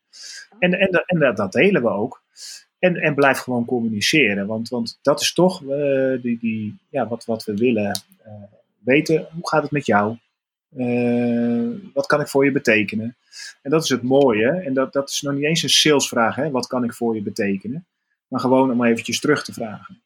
En, 0.58 0.72
en, 0.72 1.04
en 1.06 1.18
dat, 1.18 1.36
dat 1.36 1.52
delen 1.52 1.82
we 1.82 1.88
ook. 1.88 2.22
En, 2.78 2.96
en 2.96 3.14
blijf 3.14 3.38
gewoon 3.38 3.64
communiceren, 3.64 4.46
want, 4.46 4.68
want 4.68 4.98
dat 5.02 5.20
is 5.20 5.32
toch 5.32 5.62
die, 6.22 6.38
die, 6.40 6.78
ja, 6.88 7.08
wat, 7.08 7.24
wat 7.24 7.44
we 7.44 7.54
willen 7.54 8.00
weten. 8.78 9.26
Hoe 9.32 9.48
gaat 9.48 9.62
het 9.62 9.70
met 9.70 9.86
jou? 9.86 10.16
Wat 11.92 12.06
kan 12.06 12.20
ik 12.20 12.28
voor 12.28 12.44
je 12.44 12.52
betekenen? 12.52 13.16
En 13.62 13.70
dat 13.70 13.82
is 13.82 13.88
het 13.88 14.02
mooie. 14.02 14.50
En 14.50 14.74
dat, 14.74 14.92
dat 14.92 15.10
is 15.10 15.20
nog 15.20 15.34
niet 15.34 15.44
eens 15.44 15.62
een 15.62 15.68
salesvraag. 15.68 16.36
Hè? 16.36 16.50
Wat 16.50 16.66
kan 16.66 16.84
ik 16.84 16.94
voor 16.94 17.14
je 17.14 17.22
betekenen? 17.22 17.86
Maar 18.28 18.40
gewoon 18.40 18.70
om 18.70 18.84
eventjes 18.84 19.20
terug 19.20 19.44
te 19.44 19.52
vragen. 19.52 20.02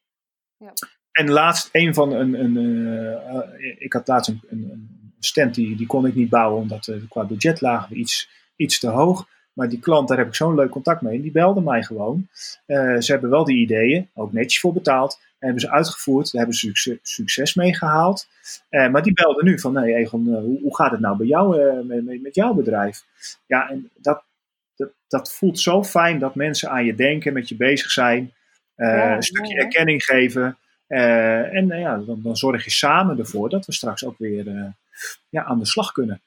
Ja. 0.57 0.73
En 1.11 1.29
laatst, 1.29 1.69
een 1.71 1.93
van 1.93 2.11
een. 2.11 2.33
een 2.33 3.77
ik 3.77 3.93
had 3.93 4.07
laatst 4.07 4.29
een, 4.29 4.41
een, 4.49 5.03
stand 5.19 5.55
die, 5.55 5.75
die 5.75 5.87
kon 5.87 6.05
ik 6.05 6.15
niet 6.15 6.29
bouwen 6.29 6.61
omdat 6.61 6.91
qua 7.09 7.25
budget 7.25 7.61
lagen 7.61 7.89
we 7.89 7.95
iets, 7.95 8.29
iets 8.55 8.79
te 8.79 8.87
hoog. 8.87 9.27
Maar 9.55 9.69
die 9.69 9.79
klant, 9.79 10.07
daar 10.07 10.17
heb 10.17 10.27
ik 10.27 10.35
zo'n 10.35 10.55
leuk 10.55 10.69
contact 10.69 11.01
mee. 11.01 11.15
En 11.15 11.21
die 11.21 11.31
belde 11.31 11.61
mij 11.61 11.83
gewoon. 11.83 12.27
Uh, 12.67 12.99
ze 12.99 13.11
hebben 13.11 13.29
wel 13.29 13.43
die 13.43 13.57
ideeën, 13.57 14.09
ook 14.13 14.33
netjes 14.33 14.59
voor 14.59 14.73
betaald. 14.73 15.19
En 15.21 15.45
hebben 15.47 15.61
ze 15.61 15.71
uitgevoerd, 15.71 16.31
daar 16.31 16.41
hebben 16.41 16.59
ze 16.59 16.65
succes, 16.65 16.97
succes 17.01 17.53
mee 17.53 17.75
gehaald. 17.75 18.27
Uh, 18.69 18.89
maar 18.89 19.01
die 19.01 19.13
belde 19.13 19.43
nu 19.43 19.59
van, 19.59 19.73
nee 19.73 19.95
Egon, 19.95 20.27
uh, 20.27 20.37
hoe, 20.37 20.59
hoe, 20.61 20.75
gaat 20.75 20.91
het 20.91 20.99
nou 20.99 21.17
bij 21.17 21.27
jou, 21.27 21.57
met, 21.85 22.21
met, 22.21 22.35
jouw 22.35 22.53
bedrijf? 22.53 23.03
Ja, 23.45 23.69
en 23.69 23.89
dat, 23.95 24.23
dat, 24.75 24.89
dat, 25.07 25.33
voelt 25.33 25.59
zo 25.59 25.83
fijn 25.83 26.19
dat 26.19 26.35
mensen 26.35 26.69
aan 26.69 26.85
je 26.85 26.95
denken, 26.95 27.33
met 27.33 27.49
je 27.49 27.55
bezig 27.55 27.91
zijn. 27.91 28.33
Ja, 28.75 29.15
een 29.15 29.23
stukje 29.23 29.55
erkenning 29.55 30.03
geven. 30.03 30.57
en 30.87 31.67
ja, 31.67 31.97
dan, 31.97 32.19
dan, 32.23 32.35
zorg 32.35 32.63
je 32.63 32.71
samen 32.71 33.19
ervoor 33.19 33.49
dat 33.49 33.65
we 33.65 33.73
straks 33.73 34.05
ook 34.05 34.17
weer 34.17 34.73
ja, 35.29 35.43
aan 35.43 35.59
de 35.59 35.65
slag 35.65 35.91
kunnen. 35.91 36.21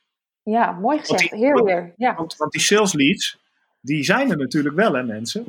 Ja, 0.51 0.73
mooi 0.73 0.99
gezegd. 0.99 1.31
Heer 1.31 1.65
weer. 1.65 1.93
Ja. 1.97 2.15
Want, 2.15 2.37
want, 2.37 2.53
die 2.53 2.61
sales 2.61 2.93
leads, 2.93 3.39
die 3.81 4.05
zijn 4.05 4.31
er 4.31 4.37
natuurlijk 4.37 4.75
wel, 4.75 4.93
hè, 4.93 5.03
mensen. 5.03 5.45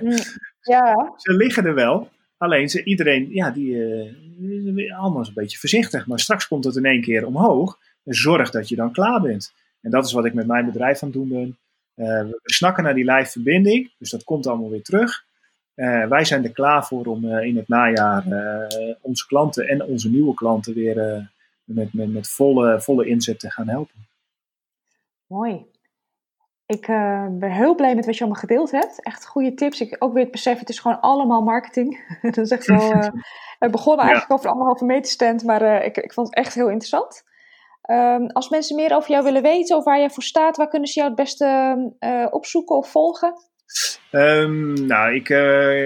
Mm, 0.00 0.10
ja. 0.74 1.12
ze 1.16 1.32
liggen 1.32 1.64
er 1.64 1.74
wel. 1.74 2.08
Alleen 2.36 2.68
ze, 2.68 2.84
iedereen, 2.84 3.28
ja, 3.32 3.50
die 3.50 3.74
uh, 3.74 5.00
allemaal 5.00 5.26
een 5.26 5.34
beetje 5.34 5.58
voorzichtig. 5.58 6.06
Maar 6.06 6.20
straks 6.20 6.48
komt 6.48 6.64
het 6.64 6.76
in 6.76 6.84
één 6.84 7.00
keer 7.00 7.26
omhoog. 7.26 7.78
En 8.04 8.14
zorg 8.14 8.50
dat 8.50 8.68
je 8.68 8.76
dan 8.76 8.92
klaar 8.92 9.20
bent. 9.20 9.52
En 9.80 9.90
dat 9.90 10.06
is 10.06 10.12
wat 10.12 10.24
ik 10.24 10.34
met 10.34 10.46
mijn 10.46 10.64
bedrijf 10.64 11.02
aan 11.02 11.08
het 11.08 11.18
doen 11.18 11.28
ben. 11.28 11.58
Uh, 11.96 12.22
we 12.22 12.40
snakken 12.42 12.84
naar 12.84 12.94
die 12.94 13.12
live 13.12 13.30
verbinding. 13.30 13.92
Dus 13.98 14.10
dat 14.10 14.24
komt 14.24 14.46
allemaal 14.46 14.70
weer 14.70 14.82
terug. 14.82 15.24
Uh, 15.74 16.06
wij 16.06 16.24
zijn 16.24 16.44
er 16.44 16.52
klaar 16.52 16.86
voor 16.86 17.06
om 17.06 17.26
in 17.26 17.56
het 17.56 17.68
najaar 17.68 18.24
onze 19.00 19.26
klanten 19.26 19.68
en 19.68 19.84
onze 19.84 20.10
nieuwe 20.10 20.34
klanten 20.34 20.74
weer 20.74 21.30
met, 21.64 21.92
met, 21.92 22.12
met 22.12 22.28
volle, 22.28 22.80
volle 22.80 23.06
inzet 23.06 23.38
te 23.38 23.50
gaan 23.50 23.68
helpen. 23.68 24.08
Mooi. 25.30 25.66
Ik 26.66 26.88
uh, 26.88 27.26
ben 27.30 27.50
heel 27.50 27.74
blij 27.74 27.94
met 27.94 28.06
wat 28.06 28.14
je 28.14 28.20
allemaal 28.20 28.40
gedeeld 28.40 28.70
hebt. 28.70 29.02
Echt 29.02 29.26
goede 29.26 29.54
tips. 29.54 29.80
Ik 29.80 29.96
ook 29.98 30.12
weer 30.12 30.22
het 30.22 30.32
besef, 30.32 30.58
het 30.58 30.68
is 30.68 30.78
gewoon 30.78 31.00
allemaal 31.00 31.42
marketing. 31.42 32.04
dat 32.22 32.38
is 32.38 32.50
echt 32.50 32.66
wel... 32.66 32.92
Uh, 33.60 33.68
we 33.68 33.70
begonnen 33.70 34.04
eigenlijk 34.04 34.32
over 34.32 34.46
de 34.46 34.52
anderhalve 34.52 34.84
meter 34.84 35.10
stand, 35.10 35.44
maar 35.44 35.62
uh, 35.62 35.84
ik, 35.84 35.96
ik 35.96 36.12
vond 36.12 36.26
het 36.26 36.36
echt 36.36 36.54
heel 36.54 36.68
interessant. 36.68 37.22
Um, 37.90 38.26
als 38.26 38.48
mensen 38.48 38.76
meer 38.76 38.96
over 38.96 39.10
jou 39.10 39.24
willen 39.24 39.42
weten 39.42 39.76
of 39.76 39.84
waar 39.84 39.98
jij 39.98 40.10
voor 40.10 40.22
staat, 40.22 40.56
waar 40.56 40.68
kunnen 40.68 40.88
ze 40.88 40.98
jou 40.98 41.06
het 41.12 41.18
beste 41.18 42.28
opzoeken 42.30 42.76
of 42.76 42.90
volgen? 42.90 43.49
Um, 44.12 44.86
nou, 44.86 45.14
ik, 45.14 45.28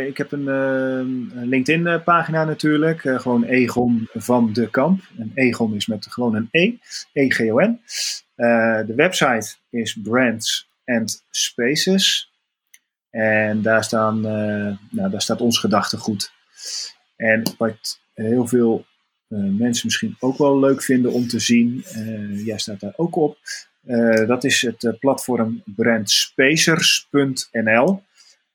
ik 0.09 0.17
heb 0.17 0.33
een, 0.33 0.47
een 0.47 1.49
LinkedIn-pagina 1.49 2.45
natuurlijk. 2.45 3.01
gewoon 3.01 3.45
Egon 3.45 4.09
van 4.13 4.53
de 4.53 4.71
Kamp. 4.71 5.03
En 5.19 5.31
Egon 5.35 5.75
is 5.75 5.87
met 5.87 6.07
gewoon 6.07 6.35
een 6.35 6.49
E. 6.51 6.73
E-G-O-N. 7.13 7.81
De 8.87 8.93
website 8.97 9.55
is 9.71 9.99
Brands 10.03 10.69
and 10.85 11.25
Spaces. 11.31 12.33
En 13.11 13.63
daar, 13.63 13.85
staan, 13.85 14.21
nou, 14.91 15.11
daar 15.11 15.23
staat 15.23 15.41
ons 15.41 15.59
gedachtegoed. 15.59 16.33
En 17.17 17.43
wat 17.59 18.01
heel 18.15 18.47
veel 18.47 18.85
mensen 19.29 19.87
misschien 19.87 20.17
ook 20.19 20.39
wel 20.39 20.59
leuk 20.59 20.83
vinden 20.83 21.13
om 21.13 21.29
te 21.29 21.39
zien, 21.39 21.85
jij 22.45 22.59
staat 22.59 22.81
daar 22.81 22.95
ook 22.97 23.17
op. 23.17 23.39
dat 24.27 24.45
is 24.45 24.63
het 24.63 24.97
platform 24.99 25.63
brandspacers.nl. 25.65 28.03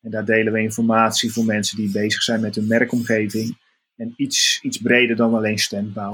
En 0.01 0.11
daar 0.11 0.25
delen 0.25 0.53
we 0.53 0.61
informatie 0.61 1.33
voor 1.33 1.45
mensen 1.45 1.77
die 1.77 1.91
bezig 1.91 2.21
zijn 2.21 2.41
met 2.41 2.55
hun 2.55 2.67
merkomgeving. 2.67 3.57
En 3.95 4.13
iets, 4.17 4.59
iets 4.61 4.77
breder 4.77 5.15
dan 5.15 5.33
alleen 5.33 5.57
standbouw. 5.57 6.13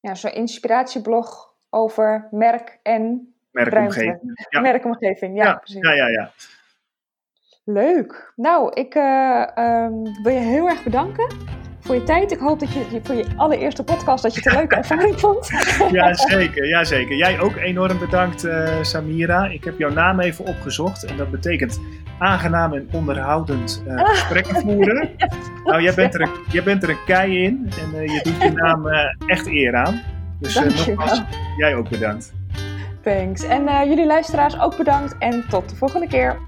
Ja, 0.00 0.14
zo'n 0.14 0.32
inspiratieblog 0.32 1.54
over 1.70 2.28
merk 2.30 2.78
en 2.82 3.34
merkomgeving. 3.50 4.46
Ja. 4.48 4.60
Merkomgeving, 4.60 5.36
ja, 5.36 5.44
ja, 5.44 5.54
precies. 5.54 5.80
Ja, 5.80 5.92
ja, 5.92 6.08
ja. 6.08 6.32
Leuk. 7.64 8.32
Nou, 8.36 8.72
ik 8.72 8.94
uh, 8.94 9.46
um, 9.56 10.22
wil 10.22 10.32
je 10.32 10.38
heel 10.38 10.68
erg 10.68 10.84
bedanken 10.84 11.49
voor 11.90 11.98
je 11.98 12.04
tijd. 12.04 12.32
Ik 12.32 12.38
hoop 12.38 12.60
dat 12.60 12.72
je 12.72 13.00
voor 13.02 13.14
je 13.14 13.26
allereerste 13.36 13.84
podcast 13.84 14.22
dat 14.22 14.34
je 14.34 14.40
het 14.40 14.52
een 14.52 14.58
leuke 14.58 14.76
ervaring 14.82 15.20
vond. 15.20 15.48
ja, 15.92 16.14
zeker, 16.14 16.66
ja, 16.66 16.84
zeker. 16.84 17.16
Jij 17.16 17.40
ook 17.40 17.56
enorm 17.56 17.98
bedankt, 17.98 18.44
uh, 18.44 18.68
Samira. 18.82 19.46
Ik 19.46 19.64
heb 19.64 19.78
jouw 19.78 19.90
naam 19.90 20.20
even 20.20 20.46
opgezocht 20.46 21.04
en 21.04 21.16
dat 21.16 21.30
betekent 21.30 21.80
aangenaam 22.18 22.72
en 22.72 22.88
onderhoudend 22.92 23.82
uh, 23.86 24.08
gesprekken 24.08 24.60
voeren. 24.60 25.10
nou, 25.64 25.82
jij 25.82 25.94
bent, 25.94 26.14
er 26.14 26.20
een, 26.20 26.30
jij 26.52 26.62
bent 26.62 26.82
er 26.82 26.90
een 26.90 27.04
kei 27.06 27.42
in 27.44 27.70
en 27.80 28.02
je 28.02 28.20
doet 28.22 28.42
je 28.42 28.52
naam 28.62 28.86
echt 29.26 29.46
eer 29.46 29.74
aan. 29.74 30.02
Dus 30.40 30.54
nogmaals, 30.54 31.22
jij 31.56 31.74
ook 31.74 31.88
bedankt. 31.88 32.32
Thanks. 33.02 33.42
En 33.42 33.88
jullie 33.88 34.06
luisteraars 34.06 34.60
ook 34.60 34.76
bedankt 34.76 35.16
en 35.18 35.44
tot 35.48 35.68
de 35.68 35.76
volgende 35.76 36.06
keer. 36.06 36.38